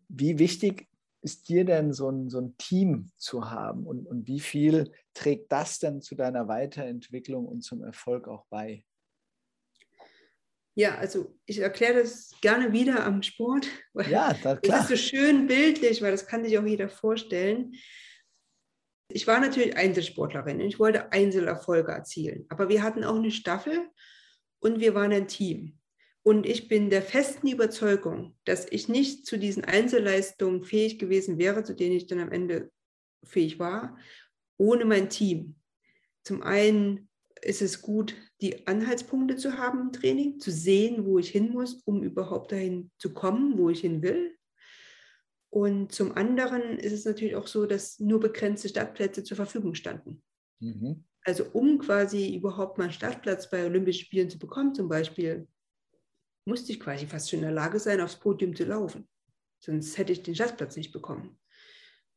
wie 0.09 0.39
wichtig 0.39 0.87
ist 1.21 1.49
dir 1.49 1.65
denn 1.65 1.91
so 1.91 2.09
ein, 2.09 2.29
so 2.29 2.39
ein 2.39 2.55
Team 2.57 3.11
zu 3.17 3.49
haben 3.49 3.85
und, 3.85 4.05
und 4.05 4.27
wie 4.27 4.39
viel 4.39 4.91
trägt 5.13 5.51
das 5.51 5.79
denn 5.79 6.01
zu 6.01 6.15
deiner 6.15 6.47
Weiterentwicklung 6.47 7.47
und 7.47 7.61
zum 7.61 7.83
Erfolg 7.83 8.27
auch 8.27 8.45
bei? 8.49 8.83
Ja, 10.77 10.97
also 10.97 11.33
ich 11.45 11.59
erkläre 11.59 12.01
das 12.01 12.31
gerne 12.41 12.73
wieder 12.73 13.05
am 13.05 13.23
Sport. 13.23 13.67
Ja, 14.09 14.33
das, 14.33 14.61
klar. 14.61 14.61
das 14.61 14.81
ist 14.81 14.89
so 14.89 14.95
schön 14.97 15.47
bildlich, 15.47 16.01
weil 16.01 16.11
das 16.11 16.27
kann 16.27 16.43
sich 16.43 16.57
auch 16.59 16.65
jeder 16.65 16.89
vorstellen. 16.89 17.73
Ich 19.09 19.25
war 19.25 19.39
natürlich 19.39 19.77
Einzelsportlerin. 19.77 20.59
Ich 20.59 20.77
wollte 20.77 21.11
Einzelerfolge 21.13 21.91
erzielen. 21.91 22.45
Aber 22.49 22.67
wir 22.67 22.83
hatten 22.83 23.05
auch 23.05 23.15
eine 23.15 23.31
Staffel 23.31 23.89
und 24.59 24.79
wir 24.79 24.93
waren 24.93 25.13
ein 25.13 25.27
Team. 25.27 25.79
Und 26.23 26.45
ich 26.45 26.67
bin 26.67 26.89
der 26.89 27.03
festen 27.03 27.47
Überzeugung, 27.47 28.35
dass 28.45 28.65
ich 28.69 28.89
nicht 28.89 29.27
zu 29.27 29.37
diesen 29.37 29.63
Einzelleistungen 29.63 30.63
fähig 30.63 30.97
gewesen 30.97 31.37
wäre, 31.37 31.63
zu 31.63 31.75
denen 31.75 31.95
ich 31.95 32.07
dann 32.07 32.19
am 32.19 32.31
Ende 32.31 32.71
fähig 33.23 33.59
war, 33.59 33.97
ohne 34.57 34.85
mein 34.85 35.09
Team. 35.09 35.55
Zum 36.23 36.41
einen 36.41 37.09
ist 37.45 37.61
es 37.61 37.81
gut, 37.81 38.15
die 38.41 38.67
Anhaltspunkte 38.67 39.35
zu 39.35 39.57
haben 39.57 39.79
im 39.79 39.91
Training, 39.91 40.39
zu 40.39 40.51
sehen, 40.51 41.05
wo 41.05 41.19
ich 41.19 41.29
hin 41.29 41.51
muss, 41.51 41.81
um 41.85 42.03
überhaupt 42.03 42.51
dahin 42.51 42.91
zu 42.97 43.13
kommen, 43.13 43.57
wo 43.57 43.69
ich 43.69 43.81
hin 43.81 44.01
will. 44.01 44.35
Und 45.49 45.91
zum 45.91 46.11
anderen 46.17 46.77
ist 46.79 46.91
es 46.91 47.05
natürlich 47.05 47.35
auch 47.35 47.47
so, 47.47 47.65
dass 47.65 47.99
nur 47.99 48.19
begrenzte 48.19 48.67
Startplätze 48.67 49.23
zur 49.23 49.37
Verfügung 49.37 49.73
standen. 49.75 50.21
Mhm. 50.59 51.05
Also 51.23 51.45
um 51.53 51.79
quasi 51.79 52.35
überhaupt 52.35 52.77
mal 52.77 52.85
einen 52.85 52.93
Startplatz 52.93 53.49
bei 53.49 53.65
Olympischen 53.65 54.05
Spielen 54.05 54.29
zu 54.29 54.37
bekommen, 54.37 54.75
zum 54.75 54.89
Beispiel, 54.89 55.47
musste 56.45 56.71
ich 56.71 56.79
quasi 56.79 57.07
fast 57.07 57.29
schon 57.29 57.39
in 57.39 57.45
der 57.45 57.53
Lage 57.53 57.79
sein, 57.79 58.01
aufs 58.01 58.19
Podium 58.19 58.55
zu 58.55 58.65
laufen. 58.65 59.07
Sonst 59.59 59.97
hätte 59.97 60.11
ich 60.11 60.21
den 60.21 60.35
Startplatz 60.35 60.75
nicht 60.75 60.91
bekommen. 60.91 61.39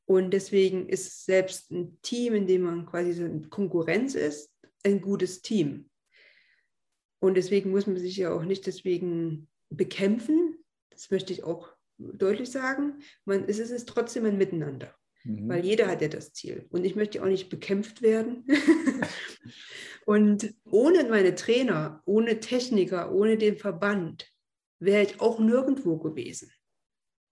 Und 0.04 0.32
deswegen 0.32 0.88
ist 0.88 1.24
selbst 1.24 1.70
ein 1.70 1.98
Team, 2.02 2.34
in 2.34 2.46
dem 2.46 2.62
man 2.62 2.86
quasi 2.86 3.12
so 3.12 3.24
in 3.24 3.48
Konkurrenz 3.48 4.14
ist, 4.14 4.50
ein 4.84 5.00
gutes 5.00 5.42
Team. 5.42 5.90
Und 7.20 7.36
deswegen 7.36 7.70
muss 7.70 7.86
man 7.86 7.98
sich 7.98 8.16
ja 8.16 8.32
auch 8.32 8.44
nicht 8.44 8.66
deswegen 8.66 9.48
bekämpfen. 9.70 10.56
Das 10.90 11.10
möchte 11.10 11.32
ich 11.32 11.44
auch 11.44 11.72
deutlich 11.98 12.50
sagen, 12.50 13.02
man, 13.24 13.44
es 13.48 13.58
ist 13.58 13.88
trotzdem 13.88 14.24
ein 14.24 14.38
Miteinander. 14.38 14.94
Mhm. 15.24 15.48
Weil 15.48 15.64
jeder 15.64 15.88
hat 15.88 16.00
ja 16.00 16.08
das 16.08 16.32
Ziel. 16.32 16.66
Und 16.70 16.84
ich 16.84 16.96
möchte 16.96 17.22
auch 17.22 17.28
nicht 17.28 17.48
bekämpft 17.48 18.02
werden. 18.02 18.46
und 20.06 20.54
ohne 20.64 21.04
meine 21.04 21.34
Trainer, 21.34 22.02
ohne 22.04 22.40
Techniker, 22.40 23.12
ohne 23.12 23.36
den 23.36 23.58
Verband 23.58 24.30
wäre 24.80 25.02
ich 25.02 25.20
auch 25.20 25.40
nirgendwo 25.40 25.98
gewesen. 25.98 26.52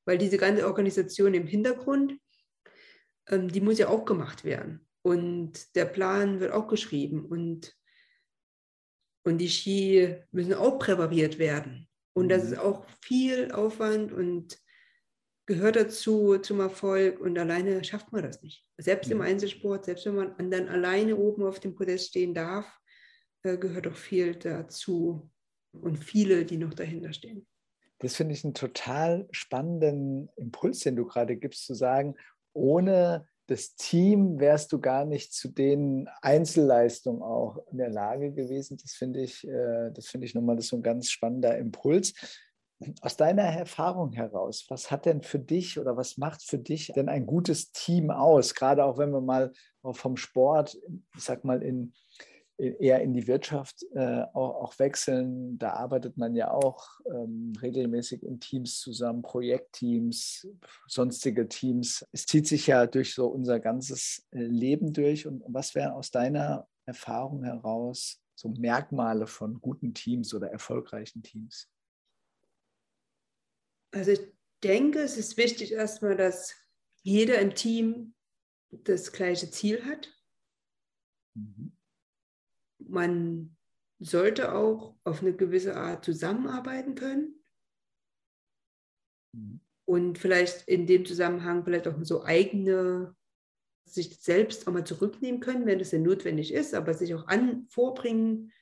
Weil 0.04 0.18
diese 0.18 0.38
ganze 0.38 0.66
Organisation 0.66 1.34
im 1.34 1.46
Hintergrund, 1.46 2.18
ähm, 3.28 3.48
die 3.48 3.60
muss 3.60 3.78
ja 3.78 3.88
auch 3.88 4.04
gemacht 4.04 4.44
werden. 4.44 4.85
Und 5.06 5.76
der 5.76 5.84
Plan 5.84 6.40
wird 6.40 6.50
auch 6.50 6.66
geschrieben. 6.66 7.24
Und, 7.24 7.76
und 9.24 9.38
die 9.38 9.48
Ski 9.48 10.16
müssen 10.32 10.54
auch 10.54 10.80
präpariert 10.80 11.38
werden. 11.38 11.88
Und 12.12 12.28
das 12.28 12.42
mhm. 12.42 12.52
ist 12.52 12.58
auch 12.58 12.84
viel 13.02 13.52
Aufwand 13.52 14.10
und 14.10 14.58
gehört 15.46 15.76
dazu 15.76 16.38
zum 16.38 16.58
Erfolg 16.58 17.20
und 17.20 17.38
alleine 17.38 17.84
schafft 17.84 18.10
man 18.10 18.24
das 18.24 18.42
nicht. 18.42 18.66
Selbst 18.78 19.08
im 19.12 19.20
Einzelsport, 19.20 19.84
selbst 19.84 20.06
wenn 20.06 20.16
man 20.16 20.50
dann 20.50 20.68
alleine 20.68 21.14
oben 21.14 21.44
auf 21.44 21.60
dem 21.60 21.76
Podest 21.76 22.08
stehen 22.08 22.34
darf, 22.34 22.66
äh, 23.44 23.56
gehört 23.56 23.86
auch 23.86 23.94
viel 23.94 24.34
dazu 24.34 25.30
und 25.70 25.98
viele, 25.98 26.44
die 26.44 26.56
noch 26.56 26.74
dahinter 26.74 27.12
stehen. 27.12 27.46
Das 28.00 28.16
finde 28.16 28.34
ich 28.34 28.42
einen 28.42 28.54
total 28.54 29.28
spannenden 29.30 30.30
Impuls, 30.34 30.80
den 30.80 30.96
du 30.96 31.06
gerade 31.06 31.36
gibst, 31.36 31.64
zu 31.64 31.74
sagen, 31.74 32.16
ohne 32.52 33.28
das 33.46 33.76
Team 33.76 34.40
wärst 34.40 34.72
du 34.72 34.80
gar 34.80 35.04
nicht 35.04 35.32
zu 35.32 35.48
den 35.48 36.08
Einzelleistungen 36.20 37.22
auch 37.22 37.58
in 37.70 37.78
der 37.78 37.90
Lage 37.90 38.32
gewesen. 38.32 38.76
Das 38.82 38.92
finde 38.94 39.20
ich, 39.20 39.46
äh, 39.46 39.90
das 39.92 40.08
finde 40.08 40.26
ich 40.26 40.34
nochmal 40.34 40.60
so 40.60 40.76
ein 40.76 40.82
ganz 40.82 41.10
spannender 41.10 41.56
Impuls. 41.56 42.14
Aus 43.00 43.16
deiner 43.16 43.44
Erfahrung 43.44 44.12
heraus, 44.12 44.66
was 44.68 44.90
hat 44.90 45.06
denn 45.06 45.22
für 45.22 45.38
dich 45.38 45.78
oder 45.78 45.96
was 45.96 46.18
macht 46.18 46.42
für 46.42 46.58
dich 46.58 46.92
denn 46.94 47.08
ein 47.08 47.24
gutes 47.24 47.72
Team 47.72 48.10
aus? 48.10 48.54
Gerade 48.54 48.84
auch 48.84 48.98
wenn 48.98 49.12
wir 49.12 49.22
mal 49.22 49.52
vom 49.92 50.16
Sport, 50.16 50.76
ich 51.16 51.22
sag 51.22 51.44
mal, 51.44 51.62
in, 51.62 51.94
eher 52.58 53.02
in 53.02 53.12
die 53.12 53.26
Wirtschaft 53.26 53.84
äh, 53.94 54.22
auch, 54.32 54.62
auch, 54.62 54.78
wechseln. 54.78 55.58
Da 55.58 55.72
arbeitet 55.74 56.16
man 56.16 56.34
ja 56.34 56.50
auch 56.50 57.00
ähm, 57.06 57.52
regelmäßig 57.60 58.22
in 58.22 58.40
Teams 58.40 58.80
zusammen, 58.80 59.22
Projektteams, 59.22 60.46
sonstige 60.86 61.48
Teams. 61.48 62.06
Es 62.12 62.26
zieht 62.26 62.46
sich 62.46 62.66
ja 62.66 62.86
durch 62.86 63.14
so 63.14 63.26
unser 63.26 63.60
ganzes 63.60 64.26
äh, 64.30 64.38
Leben 64.38 64.92
durch. 64.92 65.26
Und 65.26 65.42
was 65.46 65.74
wären 65.74 65.92
aus 65.92 66.10
deiner 66.10 66.66
Erfahrung 66.86 67.44
heraus 67.44 68.22
so 68.34 68.48
Merkmale 68.48 69.26
von 69.26 69.60
guten 69.60 69.92
Teams 69.92 70.32
oder 70.32 70.50
erfolgreichen 70.50 71.22
Teams? 71.22 71.68
Also 73.92 74.12
ich 74.12 74.20
denke, 74.62 75.00
es 75.00 75.16
ist 75.16 75.36
wichtig 75.36 75.72
erstmal, 75.72 76.16
dass 76.16 76.54
jeder 77.02 77.38
im 77.38 77.54
Team 77.54 78.14
das 78.70 79.12
gleiche 79.12 79.50
Ziel 79.50 79.84
hat. 79.84 80.10
Mhm 81.34 81.75
man 82.88 83.56
sollte 83.98 84.54
auch 84.54 84.94
auf 85.04 85.22
eine 85.22 85.34
gewisse 85.34 85.76
Art 85.76 86.04
zusammenarbeiten 86.04 86.94
können. 86.94 87.42
Mhm. 89.32 89.60
Und 89.84 90.18
vielleicht 90.18 90.66
in 90.68 90.86
dem 90.86 91.06
Zusammenhang 91.06 91.64
vielleicht 91.64 91.86
auch 91.86 91.96
so 92.02 92.24
eigene, 92.24 93.14
sich 93.84 94.18
selbst 94.20 94.66
auch 94.66 94.72
mal 94.72 94.84
zurücknehmen 94.84 95.40
können, 95.40 95.64
wenn 95.64 95.78
das 95.78 95.90
denn 95.90 96.02
notwendig 96.02 96.52
ist, 96.52 96.74
aber 96.74 96.92
sich 96.92 97.14
auch 97.14 97.28
an, 97.28 97.66
vorbringen 97.68 98.52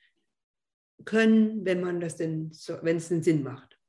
können, 1.03 1.65
wenn 1.65 1.81
man 1.81 1.99
das 1.99 2.15
denn, 2.15 2.51
wenn 2.83 2.97
es 2.97 3.09
den 3.09 3.23
Sinn 3.23 3.43
macht. 3.43 3.79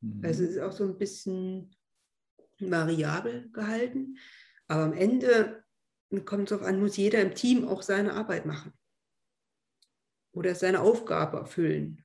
Mhm. 0.00 0.24
Also 0.24 0.42
es 0.42 0.50
ist 0.50 0.58
auch 0.58 0.72
so 0.72 0.84
ein 0.84 0.98
bisschen 0.98 1.74
variabel 2.58 3.50
gehalten. 3.52 4.18
Aber 4.66 4.82
am 4.82 4.92
Ende 4.92 5.64
kommt 6.24 6.44
es 6.44 6.50
darauf 6.50 6.66
an, 6.66 6.80
muss 6.80 6.96
jeder 6.96 7.20
im 7.20 7.34
Team 7.34 7.66
auch 7.66 7.82
seine 7.82 8.14
Arbeit 8.14 8.46
machen 8.46 8.72
oder 10.34 10.54
seine 10.54 10.80
Aufgabe 10.80 11.38
erfüllen. 11.38 12.04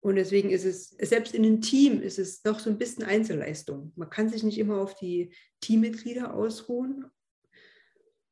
Und 0.00 0.16
deswegen 0.16 0.50
ist 0.50 0.64
es, 0.64 0.90
selbst 0.90 1.34
in 1.34 1.44
einem 1.44 1.60
Team 1.60 2.00
ist 2.00 2.18
es 2.18 2.42
doch 2.42 2.60
so 2.60 2.70
ein 2.70 2.78
bisschen 2.78 3.04
Einzelleistung. 3.04 3.92
Man 3.96 4.10
kann 4.10 4.28
sich 4.28 4.42
nicht 4.42 4.58
immer 4.58 4.80
auf 4.80 4.94
die 4.94 5.34
Teammitglieder 5.60 6.34
ausruhen. 6.34 7.06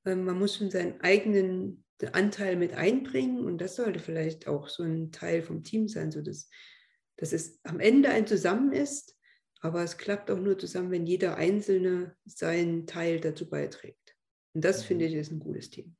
Ähm, 0.04 0.24
man 0.24 0.38
muss 0.38 0.56
schon 0.56 0.70
seinen 0.70 1.00
eigenen 1.00 1.84
Anteil 2.12 2.56
mit 2.56 2.74
einbringen 2.74 3.44
und 3.44 3.58
das 3.58 3.76
sollte 3.76 3.98
vielleicht 3.98 4.46
auch 4.46 4.68
so 4.68 4.82
ein 4.82 5.12
Teil 5.12 5.42
vom 5.42 5.64
Team 5.64 5.88
sein, 5.88 6.12
sodass 6.12 6.48
dass 7.16 7.32
es 7.32 7.58
am 7.64 7.80
Ende 7.80 8.10
ein 8.10 8.26
Zusammen 8.26 8.72
ist, 8.72 9.16
aber 9.60 9.82
es 9.82 9.96
klappt 9.96 10.30
auch 10.30 10.38
nur 10.38 10.58
zusammen, 10.58 10.90
wenn 10.90 11.06
jeder 11.06 11.36
Einzelne 11.36 12.14
seinen 12.24 12.86
Teil 12.86 13.20
dazu 13.20 13.48
beiträgt. 13.48 14.16
Und 14.54 14.64
das 14.64 14.82
mhm. 14.82 14.86
finde 14.86 15.04
ich 15.06 15.14
ist 15.14 15.32
ein 15.32 15.40
gutes 15.40 15.70
Team. 15.70 15.96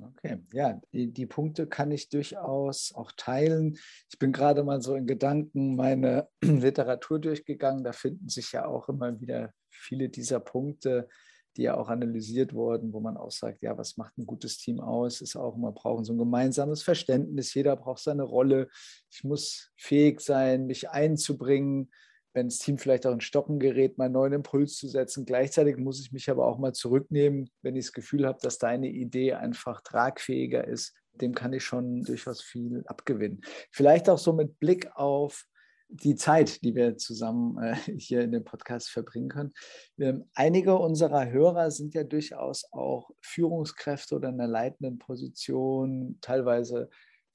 Okay, 0.00 0.38
ja, 0.52 0.80
die, 0.92 1.12
die, 1.12 1.26
Punkte 1.26 1.66
kann 1.66 1.90
ich 1.90 2.08
durchaus 2.08 2.92
auch 2.94 3.10
teilen. 3.16 3.76
Ich 4.10 4.18
bin 4.18 4.32
gerade 4.32 4.62
mal 4.62 4.80
so 4.80 4.94
in 4.94 5.06
Gedanken 5.06 5.74
meine 5.74 6.28
Literatur 6.42 7.18
durchgegangen. 7.18 7.82
Da 7.82 7.92
finden 7.92 8.28
sich 8.28 8.52
ja 8.52 8.66
auch 8.66 8.88
immer 8.88 9.20
wieder 9.20 9.52
viele 9.70 10.08
dieser 10.08 10.40
Punkte, 10.40 11.08
die 11.56 11.62
ja 11.62 11.76
auch 11.76 11.88
analysiert 11.88 12.54
wurden, 12.54 12.92
wo 12.92 13.00
man 13.00 13.16
auch 13.16 13.32
sagt, 13.32 13.62
ja, 13.62 13.76
was 13.76 13.96
macht 13.96 14.16
ein 14.18 14.26
gutes 14.26 14.58
Team 14.58 14.78
aus? 14.80 15.20
Ist 15.20 15.36
auch 15.36 15.56
immer 15.56 15.72
brauchen 15.72 16.04
so 16.04 16.12
ein 16.12 16.18
gemeinsames 16.18 16.82
Verständnis. 16.82 17.52
Jeder 17.54 17.74
braucht 17.74 18.02
seine 18.02 18.22
Rolle. 18.22 18.68
Ich 19.10 19.24
muss 19.24 19.72
fähig 19.76 20.20
sein, 20.20 20.66
mich 20.66 20.90
einzubringen 20.90 21.90
wenn 22.38 22.48
das 22.48 22.58
Team 22.58 22.78
vielleicht 22.78 23.04
auch 23.04 23.12
in 23.12 23.20
Stocken 23.20 23.58
gerät, 23.58 23.98
mal 23.98 24.04
einen 24.04 24.14
neuen 24.14 24.32
Impuls 24.32 24.76
zu 24.76 24.86
setzen. 24.86 25.26
Gleichzeitig 25.26 25.76
muss 25.76 26.00
ich 26.00 26.12
mich 26.12 26.30
aber 26.30 26.46
auch 26.46 26.58
mal 26.58 26.72
zurücknehmen, 26.72 27.50
wenn 27.62 27.74
ich 27.74 27.86
das 27.86 27.92
Gefühl 27.92 28.26
habe, 28.26 28.38
dass 28.40 28.58
deine 28.58 28.88
Idee 28.88 29.34
einfach 29.34 29.80
tragfähiger 29.80 30.66
ist. 30.66 30.94
Dem 31.14 31.34
kann 31.34 31.52
ich 31.52 31.64
schon 31.64 32.04
durchaus 32.04 32.40
viel 32.40 32.84
abgewinnen. 32.86 33.40
Vielleicht 33.72 34.08
auch 34.08 34.18
so 34.18 34.32
mit 34.32 34.60
Blick 34.60 34.88
auf 34.94 35.46
die 35.88 36.14
Zeit, 36.14 36.62
die 36.62 36.76
wir 36.76 36.96
zusammen 36.96 37.58
äh, 37.58 37.74
hier 37.98 38.20
in 38.20 38.30
dem 38.30 38.44
Podcast 38.44 38.88
verbringen 38.88 39.30
können. 39.30 39.52
Ähm, 39.98 40.30
einige 40.34 40.76
unserer 40.76 41.28
Hörer 41.28 41.72
sind 41.72 41.94
ja 41.94 42.04
durchaus 42.04 42.70
auch 42.70 43.10
Führungskräfte 43.20 44.14
oder 44.14 44.28
in 44.28 44.40
einer 44.40 44.46
leitenden 44.46 44.98
Position, 44.98 46.18
teilweise 46.20 46.88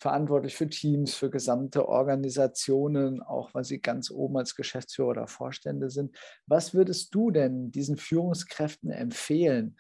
verantwortlich 0.03 0.57
für 0.57 0.67
Teams, 0.67 1.15
für 1.15 1.29
gesamte 1.29 1.87
Organisationen, 1.87 3.21
auch 3.21 3.53
weil 3.53 3.63
sie 3.63 3.79
ganz 3.79 4.11
oben 4.11 4.35
als 4.35 4.53
Geschäftsführer 4.53 5.07
oder 5.07 5.27
Vorstände 5.27 5.89
sind. 5.89 6.13
Was 6.45 6.73
würdest 6.73 7.15
du 7.15 7.31
denn 7.31 7.71
diesen 7.71 7.95
Führungskräften 7.95 8.91
empfehlen, 8.91 9.79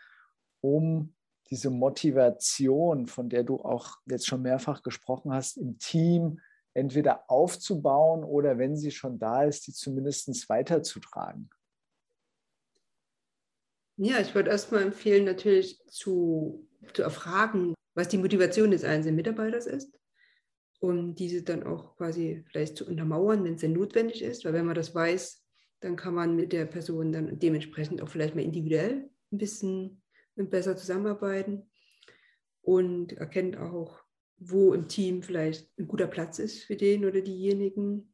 um 0.61 1.13
diese 1.49 1.69
Motivation, 1.69 3.07
von 3.07 3.27
der 3.27 3.43
du 3.43 3.57
auch 3.57 3.97
jetzt 4.05 4.25
schon 4.25 4.43
mehrfach 4.43 4.81
gesprochen 4.81 5.33
hast, 5.33 5.57
im 5.57 5.77
Team 5.77 6.39
entweder 6.73 7.29
aufzubauen 7.29 8.23
oder 8.23 8.57
wenn 8.57 8.77
sie 8.77 8.91
schon 8.91 9.19
da 9.19 9.43
ist, 9.43 9.67
die 9.67 9.73
zumindest 9.73 10.47
weiterzutragen? 10.47 11.49
Ja, 13.97 14.21
ich 14.21 14.33
würde 14.33 14.51
erstmal 14.51 14.83
empfehlen, 14.83 15.25
natürlich 15.25 15.83
zu, 15.87 16.65
zu 16.93 17.03
erfragen, 17.03 17.73
was 17.93 18.07
die 18.07 18.17
Motivation 18.17 18.71
des 18.71 18.85
einzelnen 18.85 19.17
Mitarbeiters 19.17 19.65
ist 19.65 19.93
um 20.83 21.15
diese 21.15 21.43
dann 21.43 21.63
auch 21.63 21.95
quasi 21.95 22.43
vielleicht 22.51 22.75
zu 22.75 22.85
untermauern, 22.85 23.45
wenn 23.45 23.53
es 23.53 23.61
denn 23.61 23.71
notwendig 23.71 24.21
ist. 24.21 24.43
Weil 24.43 24.51
wenn 24.51 24.65
man 24.65 24.75
das 24.75 24.93
weiß, 24.93 25.41
dann 25.79 25.95
kann 25.95 26.13
man 26.13 26.35
mit 26.35 26.51
der 26.51 26.65
Person 26.65 27.13
dann 27.13 27.39
dementsprechend 27.39 28.01
auch 28.01 28.09
vielleicht 28.09 28.35
mal 28.35 28.43
individuell 28.43 29.09
ein 29.31 29.37
bisschen 29.37 30.01
besser 30.35 30.75
zusammenarbeiten 30.75 31.71
und 32.63 33.13
erkennt 33.13 33.57
auch, 33.57 34.03
wo 34.37 34.73
im 34.73 34.89
Team 34.89 35.23
vielleicht 35.23 35.69
ein 35.79 35.87
guter 35.87 36.07
Platz 36.07 36.37
ist 36.37 36.65
für 36.65 36.75
den 36.75 37.05
oder 37.05 37.21
diejenigen. 37.21 38.13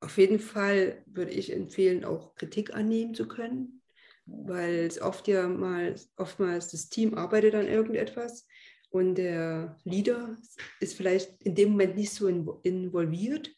Auf 0.00 0.18
jeden 0.18 0.40
Fall 0.40 1.04
würde 1.06 1.30
ich 1.30 1.52
empfehlen, 1.52 2.04
auch 2.04 2.34
Kritik 2.34 2.74
annehmen 2.74 3.14
zu 3.14 3.28
können, 3.28 3.82
weil 4.26 4.86
es 4.86 5.00
oft 5.00 5.28
ja 5.28 5.46
mal, 5.46 5.94
oftmals 6.16 6.72
das 6.72 6.88
Team 6.88 7.14
arbeitet 7.14 7.54
an 7.54 7.68
irgendetwas 7.68 8.48
und 8.90 9.14
der 9.14 9.76
Leader 9.84 10.36
ist 10.80 10.94
vielleicht 10.94 11.40
in 11.42 11.54
dem 11.54 11.70
Moment 11.70 11.96
nicht 11.96 12.12
so 12.12 12.28
involviert 12.28 13.54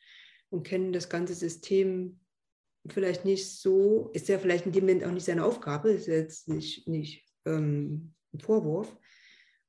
und 0.51 0.63
kennt 0.63 0.95
das 0.95 1.09
ganze 1.09 1.35
System 1.35 2.21
vielleicht 2.89 3.25
nicht 3.25 3.49
so, 3.49 4.11
ist 4.13 4.29
ja 4.29 4.39
vielleicht 4.39 4.67
in 4.67 4.73
dem 4.73 4.85
Moment 4.85 5.05
auch 5.05 5.11
nicht 5.11 5.25
seine 5.25 5.45
Aufgabe, 5.45 5.91
ist 5.91 6.07
jetzt 6.07 6.49
nicht, 6.49 6.87
nicht 6.87 7.25
ähm, 7.47 8.13
ein 8.35 8.41
Vorwurf. 8.41 8.95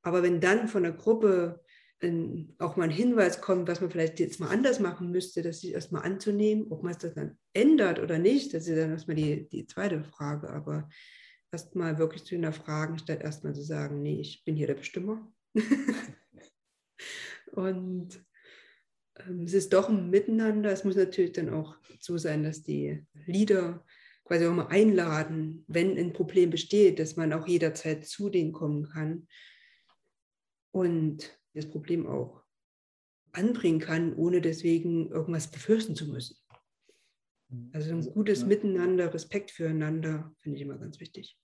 Aber 0.02 0.21
wenn 0.21 0.41
dann 0.41 0.67
von 0.67 0.84
der 0.84 0.91
Gruppe 0.91 1.63
ein, 2.02 2.54
auch 2.60 2.76
mal 2.76 2.86
ein 2.86 2.89
Hinweis 2.89 3.39
kommt, 3.39 3.69
was 3.69 3.80
man 3.80 3.91
vielleicht 3.91 4.19
jetzt 4.19 4.41
mal 4.41 4.49
anders 4.49 4.82
machen 4.82 5.12
müsste, 5.12 5.41
das 5.41 5.62
sich 5.62 5.73
erstmal 5.73 6.04
anzunehmen, 6.04 6.67
ob 6.69 6.84
man 6.84 6.91
es 6.91 6.97
dann 6.97 7.38
ändert 7.54 7.99
oder 7.99 8.19
nicht, 8.19 8.54
das 8.54 8.67
ist 8.67 8.78
dann 8.78 8.91
erstmal 8.91 9.15
die, 9.15 9.47
die 9.47 9.65
zweite 9.65 10.04
Frage. 10.04 10.49
Aber 10.49 10.89
erstmal 11.52 11.97
wirklich 11.99 12.26
zu 12.26 12.32
hinterfragen, 12.32 12.97
statt 12.97 13.21
erstmal 13.21 13.54
zu 13.54 13.62
sagen, 13.62 14.02
nee, 14.02 14.19
ich 14.19 14.43
bin 14.43 14.58
hier 14.58 14.67
der 14.67 14.73
Bestimmer 14.73 15.32
und 17.52 18.26
ähm, 19.20 19.44
es 19.44 19.54
ist 19.54 19.74
doch 19.74 19.89
ein 19.89 20.10
Miteinander. 20.10 20.72
Es 20.72 20.84
muss 20.84 20.96
natürlich 20.96 21.34
dann 21.34 21.50
auch 21.50 21.78
so 22.00 22.18
sein, 22.18 22.44
dass 22.44 22.63
die 22.63 23.06
Leader 23.26 23.86
quasi 24.24 24.46
auch 24.46 24.54
mal 24.54 24.68
einladen, 24.68 25.66
wenn 25.68 25.98
ein 25.98 26.13
Problem 26.13 26.50
besteht, 26.50 27.00
dass 27.00 27.16
man 27.16 27.34
auch 27.34 27.48
jederzeit 27.48 28.06
zu 28.06 28.30
denen 28.30 28.54
kommen 28.54 28.89
kann 28.89 29.28
und 30.72 31.38
das 31.54 31.70
Problem 31.70 32.08
auch 32.08 32.42
anbringen 33.32 33.80
kann, 33.80 34.13
ohne 34.16 34.42
deswegen 34.42 35.10
irgendwas 35.10 35.52
befürchten 35.52 35.96
zu 35.96 36.08
müssen. 36.08 36.38
Also 37.74 37.92
ein 37.92 37.98
also, 37.98 38.12
gutes 38.12 38.46
Miteinander, 38.46 39.13
Respekt 39.13 39.52
füreinander, 39.52 40.34
finde 40.39 40.58
ich 40.58 40.63
immer 40.63 40.78
ganz 40.78 41.00
wichtig 41.00 41.38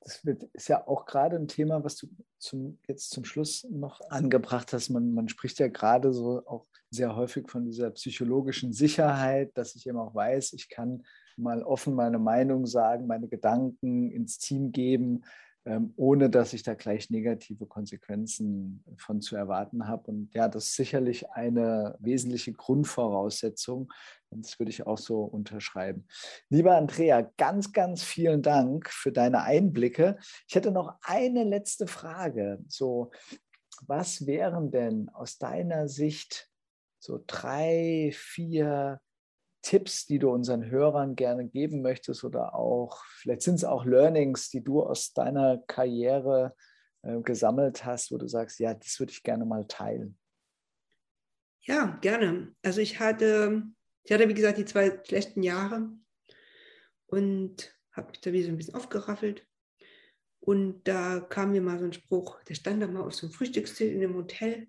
das 0.00 0.24
wird, 0.24 0.44
ist 0.54 0.68
ja 0.68 0.86
auch 0.86 1.06
gerade 1.06 1.36
ein 1.36 1.48
Thema, 1.48 1.84
was 1.84 1.96
du 1.96 2.08
zum, 2.38 2.78
jetzt 2.88 3.10
zum 3.10 3.24
Schluss 3.24 3.66
noch 3.70 4.00
angebracht 4.10 4.72
hast. 4.72 4.90
Man, 4.90 5.12
man 5.12 5.28
spricht 5.28 5.58
ja 5.58 5.68
gerade 5.68 6.12
so 6.12 6.42
auch 6.46 6.66
sehr 6.90 7.14
häufig 7.14 7.48
von 7.48 7.64
dieser 7.66 7.90
psychologischen 7.90 8.72
Sicherheit, 8.72 9.50
dass 9.56 9.74
ich 9.74 9.86
eben 9.86 9.98
auch 9.98 10.14
weiß, 10.14 10.54
ich 10.54 10.68
kann 10.68 11.04
mal 11.36 11.62
offen 11.62 11.94
meine 11.94 12.18
Meinung 12.18 12.66
sagen, 12.66 13.06
meine 13.06 13.28
Gedanken 13.28 14.10
ins 14.10 14.38
Team 14.38 14.72
geben 14.72 15.22
ähm, 15.66 15.92
ohne 15.96 16.30
dass 16.30 16.54
ich 16.54 16.62
da 16.62 16.74
gleich 16.74 17.10
negative 17.10 17.66
Konsequenzen 17.66 18.82
von 18.96 19.20
zu 19.20 19.36
erwarten 19.36 19.86
habe. 19.86 20.10
Und 20.10 20.34
ja, 20.34 20.48
das 20.48 20.68
ist 20.68 20.76
sicherlich 20.76 21.30
eine 21.30 21.96
wesentliche 22.00 22.52
Grundvoraussetzung. 22.52 23.92
Das 24.30 24.58
würde 24.58 24.70
ich 24.70 24.86
auch 24.86 24.98
so 24.98 25.22
unterschreiben. 25.22 26.06
Lieber 26.48 26.76
Andrea, 26.76 27.22
ganz, 27.36 27.72
ganz 27.72 28.02
vielen 28.02 28.42
Dank 28.42 28.88
für 28.88 29.12
deine 29.12 29.42
Einblicke. 29.42 30.18
Ich 30.48 30.54
hätte 30.54 30.70
noch 30.70 30.96
eine 31.02 31.44
letzte 31.44 31.86
Frage. 31.86 32.58
So, 32.68 33.10
was 33.86 34.26
wären 34.26 34.70
denn 34.70 35.08
aus 35.08 35.38
deiner 35.38 35.88
Sicht 35.88 36.48
so 37.00 37.22
drei, 37.26 38.12
vier 38.14 39.00
Tipps, 39.62 40.06
die 40.06 40.18
du 40.18 40.30
unseren 40.30 40.70
Hörern 40.70 41.16
gerne 41.16 41.46
geben 41.46 41.82
möchtest 41.82 42.24
oder 42.24 42.54
auch, 42.54 43.04
vielleicht 43.04 43.42
sind 43.42 43.56
es 43.56 43.64
auch 43.64 43.84
Learnings, 43.84 44.48
die 44.48 44.62
du 44.62 44.82
aus 44.82 45.12
deiner 45.12 45.58
Karriere 45.66 46.54
äh, 47.02 47.20
gesammelt 47.20 47.84
hast, 47.84 48.10
wo 48.10 48.16
du 48.16 48.26
sagst, 48.26 48.58
ja, 48.58 48.74
das 48.74 48.98
würde 49.00 49.12
ich 49.12 49.22
gerne 49.22 49.44
mal 49.44 49.66
teilen? 49.66 50.18
Ja, 51.62 51.98
gerne. 52.00 52.54
Also 52.62 52.80
ich 52.80 53.00
hatte, 53.00 53.62
ich 54.04 54.12
hatte, 54.12 54.28
wie 54.28 54.34
gesagt, 54.34 54.58
die 54.58 54.64
zwei 54.64 55.00
schlechten 55.06 55.42
Jahre 55.42 55.90
und 57.06 57.74
habe 57.92 58.08
mich 58.10 58.20
da 58.20 58.32
wieder 58.32 58.46
so 58.46 58.50
ein 58.50 58.56
bisschen 58.56 58.74
aufgeraffelt. 58.74 59.46
Und 60.40 60.82
da 60.84 61.20
kam 61.20 61.52
mir 61.52 61.60
mal 61.60 61.78
so 61.78 61.84
ein 61.84 61.92
Spruch, 61.92 62.42
der 62.44 62.54
stand 62.54 62.82
da 62.82 62.86
mal 62.86 63.02
auf 63.02 63.14
so 63.14 63.26
einem 63.26 63.34
Frühstückstisch 63.34 63.90
in 63.90 64.02
einem 64.02 64.14
Hotel 64.14 64.68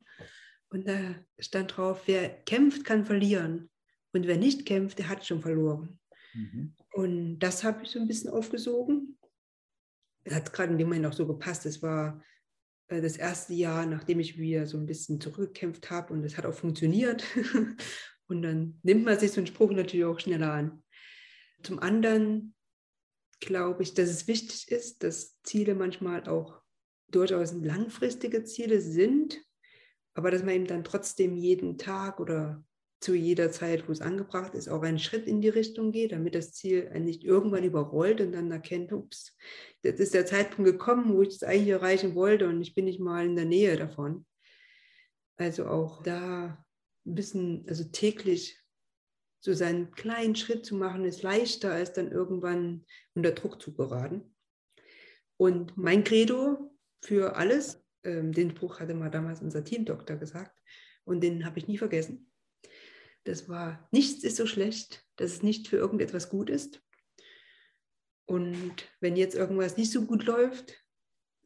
und 0.72 0.88
da 0.88 1.16
stand 1.38 1.76
drauf, 1.76 2.04
wer 2.06 2.30
kämpft, 2.44 2.86
kann 2.86 3.06
verlieren. 3.06 3.70
Und 4.14 4.28
wer 4.28 4.38
nicht 4.38 4.66
kämpft, 4.66 5.00
der 5.00 5.10
hat 5.10 5.26
schon 5.26 5.42
verloren. 5.42 6.00
Mhm. 6.34 6.76
Und 6.94 7.40
das 7.40 7.64
habe 7.64 7.84
ich 7.84 7.92
so 7.92 8.00
ein 8.00 8.08
bisschen 8.08 8.30
aufgesogen. 8.30 9.18
Hat 10.30 10.52
gerade 10.54 10.72
in 10.72 10.78
dem 10.78 10.88
Moment 10.88 11.06
auch 11.06 11.14
so 11.14 11.28
gepasst. 11.28 11.66
Es 11.66 11.82
war 11.82 12.22
äh, 12.88 13.02
das 13.02 13.18
erste 13.18 13.54
Jahr, 13.54 13.86
nachdem 13.86 14.20
ich 14.20 14.38
wieder 14.38 14.66
so 14.66 14.78
ein 14.78 14.86
bisschen 14.86 15.20
zurückgekämpft 15.20 15.90
habe 15.90 16.14
und 16.14 16.24
es 16.24 16.38
hat 16.38 16.46
auch 16.46 16.54
funktioniert. 16.54 17.24
und 18.32 18.42
dann 18.42 18.80
nimmt 18.84 19.06
man 19.06 19.20
sich 19.20 19.32
so 19.32 19.40
einen 19.40 19.48
Spruch 19.48 19.72
natürlich 19.72 20.06
auch 20.06 20.20
schneller 20.20 20.54
an. 20.54 20.84
Zum 21.64 21.80
anderen 21.80 22.56
glaube 23.40 23.84
ich, 23.84 23.94
dass 23.94 24.10
es 24.10 24.28
wichtig 24.28 24.72
ist, 24.72 25.04
dass 25.04 25.40
Ziele 25.44 25.76
manchmal 25.76 26.28
auch 26.28 26.62
durchaus 27.10 27.54
langfristige 27.54 28.44
Ziele 28.44 28.82
sind, 28.82 29.40
aber 30.14 30.32
dass 30.32 30.44
man 30.44 30.56
eben 30.56 30.68
dann 30.68 30.84
trotzdem 30.84 31.36
jeden 31.36 31.78
Tag 31.78 32.20
oder 32.20 32.64
zu 33.02 33.16
jeder 33.16 33.52
Zeit, 33.52 33.88
wo 33.88 33.92
es 33.92 34.02
angebracht 34.02 34.54
ist, 34.54 34.70
auch 34.70 34.84
einen 34.84 35.00
Schritt 35.00 35.26
in 35.28 35.42
die 35.42 35.50
Richtung 35.50 35.92
geht, 35.92 36.12
damit 36.12 36.36
das 36.36 36.54
Ziel 36.54 36.88
nicht 37.00 37.24
irgendwann 37.24 37.64
überrollt 37.64 38.22
und 38.22 38.32
dann 38.32 38.52
erkennt, 38.52 38.94
ups, 38.94 39.36
jetzt 39.82 40.00
ist 40.00 40.14
der 40.14 40.28
Zeitpunkt 40.28 40.72
gekommen, 40.72 41.16
wo 41.16 41.24
ich 41.24 41.30
es 41.30 41.44
eigentlich 41.44 41.70
erreichen 41.70 42.14
wollte 42.14 42.48
und 42.48 42.62
ich 42.62 42.76
bin 42.76 42.86
nicht 42.86 43.00
mal 43.00 43.26
in 43.26 43.36
der 43.36 43.46
Nähe 43.46 43.76
davon. 43.76 44.26
Also 45.38 45.66
auch 45.66 46.04
da 46.04 46.64
ein 47.06 47.16
bisschen, 47.16 47.66
also 47.68 47.84
täglich 47.86 48.62
so 49.40 49.54
seinen 49.54 49.92
kleinen 49.92 50.36
Schritt 50.36 50.66
zu 50.66 50.76
machen, 50.76 51.04
ist 51.04 51.24
leichter, 51.24 51.72
als 51.72 51.94
dann 51.94 52.12
irgendwann 52.12 52.86
unter 53.16 53.32
Druck 53.32 53.62
zu 53.62 53.74
geraten. 53.74 54.36
Und 55.38 55.76
mein 55.78 56.04
Credo 56.04 56.78
für 57.02 57.36
alles, 57.36 57.84
ähm, 58.04 58.32
den 58.32 58.52
Spruch 58.52 58.80
hatte 58.80 58.94
mal 58.94 59.10
damals 59.10 59.42
unser 59.42 59.64
Teamdoktor 59.64 60.18
gesagt 60.18 60.56
und 61.04 61.22
den 61.22 61.46
habe 61.46 61.58
ich 61.58 61.68
nie 61.68 61.80
vergessen. 61.80 62.32
Das 63.24 63.50
war, 63.50 63.88
nichts 63.92 64.24
ist 64.24 64.38
so 64.38 64.46
schlecht, 64.46 65.06
dass 65.16 65.32
es 65.32 65.44
nicht 65.44 65.68
für 65.68 65.78
irgendetwas 65.78 66.30
gut 66.30 66.50
ist. 66.50 66.82
Und 68.26 68.88
wenn 69.00 69.16
jetzt 69.16 69.36
irgendwas 69.36 69.78
nicht 69.78 69.92
so 69.92 70.06
gut 70.06 70.26
läuft, 70.26 70.84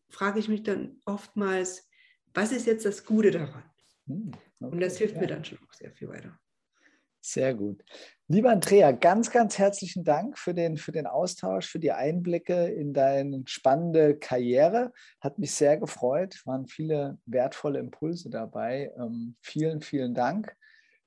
frage 0.10 0.40
ich 0.40 0.48
mich 0.48 0.64
dann 0.64 1.02
oftmals, 1.06 1.90
was 2.34 2.52
ist 2.52 2.68
jetzt 2.68 2.86
das 2.86 3.06
Gute 3.06 3.32
daran? 3.32 3.64
Hm, 4.08 4.32
okay, 4.60 4.74
und 4.74 4.80
das 4.80 4.98
hilft 4.98 5.16
ja. 5.16 5.22
mir 5.22 5.28
dann 5.28 5.44
schon 5.44 5.58
auch 5.60 5.74
sehr 5.74 5.92
viel 5.92 6.10
weiter. 6.10 6.38
Sehr 7.22 7.56
gut. 7.56 7.84
Lieber 8.28 8.52
Andrea, 8.52 8.92
ganz, 8.92 9.32
ganz 9.32 9.58
herzlichen 9.58 10.04
Dank 10.04 10.38
für 10.38 10.54
den, 10.54 10.78
für 10.78 10.92
den 10.92 11.08
Austausch, 11.08 11.68
für 11.68 11.80
die 11.80 11.92
Einblicke 11.92 12.68
in 12.68 12.94
deine 12.94 13.42
spannende 13.48 14.16
Karriere. 14.16 14.94
Hat 15.22 15.40
mich 15.40 15.52
sehr 15.52 15.78
gefreut. 15.78 16.36
Es 16.36 16.46
waren 16.46 16.68
viele 16.68 17.18
wertvolle 17.26 17.80
Impulse 17.80 18.30
dabei. 18.30 18.92
Ähm, 19.00 19.36
vielen, 19.42 19.82
vielen 19.82 20.14
Dank 20.14 20.56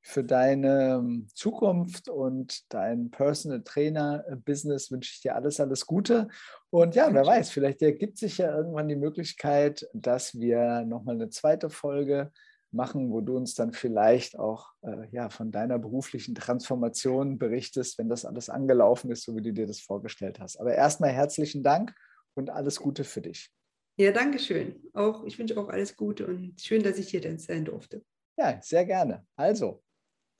für 0.00 0.24
deine 0.24 0.94
ähm, 0.94 1.28
Zukunft 1.34 2.08
und 2.08 2.72
dein 2.72 3.10
Personal 3.10 3.62
Trainer 3.62 4.24
Business 4.44 4.90
wünsche 4.90 5.12
ich 5.14 5.20
dir 5.20 5.36
alles, 5.36 5.60
alles 5.60 5.86
Gute. 5.86 6.28
Und 6.70 6.94
ja, 6.94 7.12
wer 7.12 7.26
weiß, 7.26 7.50
vielleicht 7.50 7.80
ergibt 7.82 8.18
sich 8.18 8.38
ja 8.38 8.56
irgendwann 8.56 8.88
die 8.88 8.96
Möglichkeit, 8.96 9.88
dass 9.92 10.34
wir 10.38 10.84
nochmal 10.84 11.14
eine 11.14 11.30
zweite 11.30 11.70
Folge 11.70 12.32
machen, 12.72 13.10
wo 13.10 13.20
du 13.20 13.36
uns 13.36 13.54
dann 13.54 13.72
vielleicht 13.72 14.38
auch 14.38 14.72
äh, 14.82 15.08
ja, 15.10 15.30
von 15.30 15.50
deiner 15.50 15.78
beruflichen 15.78 16.34
Transformation 16.34 17.38
berichtest, 17.38 17.98
wenn 17.98 18.08
das 18.08 18.24
alles 18.24 18.48
angelaufen 18.50 19.10
ist, 19.10 19.24
so 19.24 19.36
wie 19.36 19.42
du 19.42 19.52
dir 19.52 19.66
das 19.66 19.80
vorgestellt 19.80 20.40
hast. 20.40 20.60
Aber 20.60 20.74
erstmal 20.74 21.10
herzlichen 21.10 21.62
Dank 21.62 21.94
und 22.34 22.50
alles 22.50 22.80
Gute 22.80 23.04
für 23.04 23.20
dich. 23.20 23.50
Ja, 23.96 24.12
danke 24.12 24.38
schön. 24.38 24.80
Auch, 24.92 25.24
ich 25.24 25.38
wünsche 25.38 25.58
auch 25.58 25.68
alles 25.68 25.96
Gute 25.96 26.26
und 26.26 26.60
schön, 26.60 26.82
dass 26.82 26.98
ich 26.98 27.08
hier 27.08 27.20
denn 27.20 27.38
sein 27.38 27.64
durfte. 27.64 28.04
Ja, 28.36 28.60
sehr 28.62 28.84
gerne. 28.84 29.26
Also, 29.34 29.82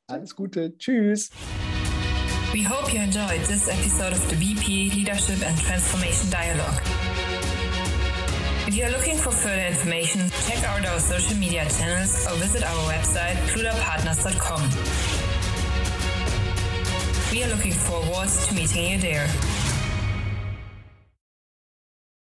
alles 0.06 0.34
Gute. 0.36 0.76
Tschüss. 0.78 1.30
We 2.52 2.64
hope 2.64 2.92
you 2.94 3.00
enjoyed 3.00 3.44
this 3.46 3.68
episode 3.68 4.12
of 4.12 4.30
the 4.30 4.36
BP 4.36 4.94
Leadership 4.94 5.44
and 5.46 5.58
Transformation 5.58 6.30
Dialogue. 6.30 6.80
If 8.68 8.74
you're 8.74 8.90
looking 8.90 9.16
for 9.16 9.30
further 9.30 9.62
information, 9.62 10.28
check 10.46 10.62
out 10.62 10.84
our 10.84 11.00
social 11.00 11.34
media 11.38 11.66
channels 11.70 12.26
or 12.26 12.34
visit 12.36 12.62
our 12.62 12.92
website, 12.92 13.36
pludapartners.com. 13.48 14.60
We 17.32 17.44
are 17.44 17.48
looking 17.48 17.72
forward 17.72 18.28
to 18.28 18.54
meeting 18.54 18.90
you 18.90 18.98
there. 18.98 19.26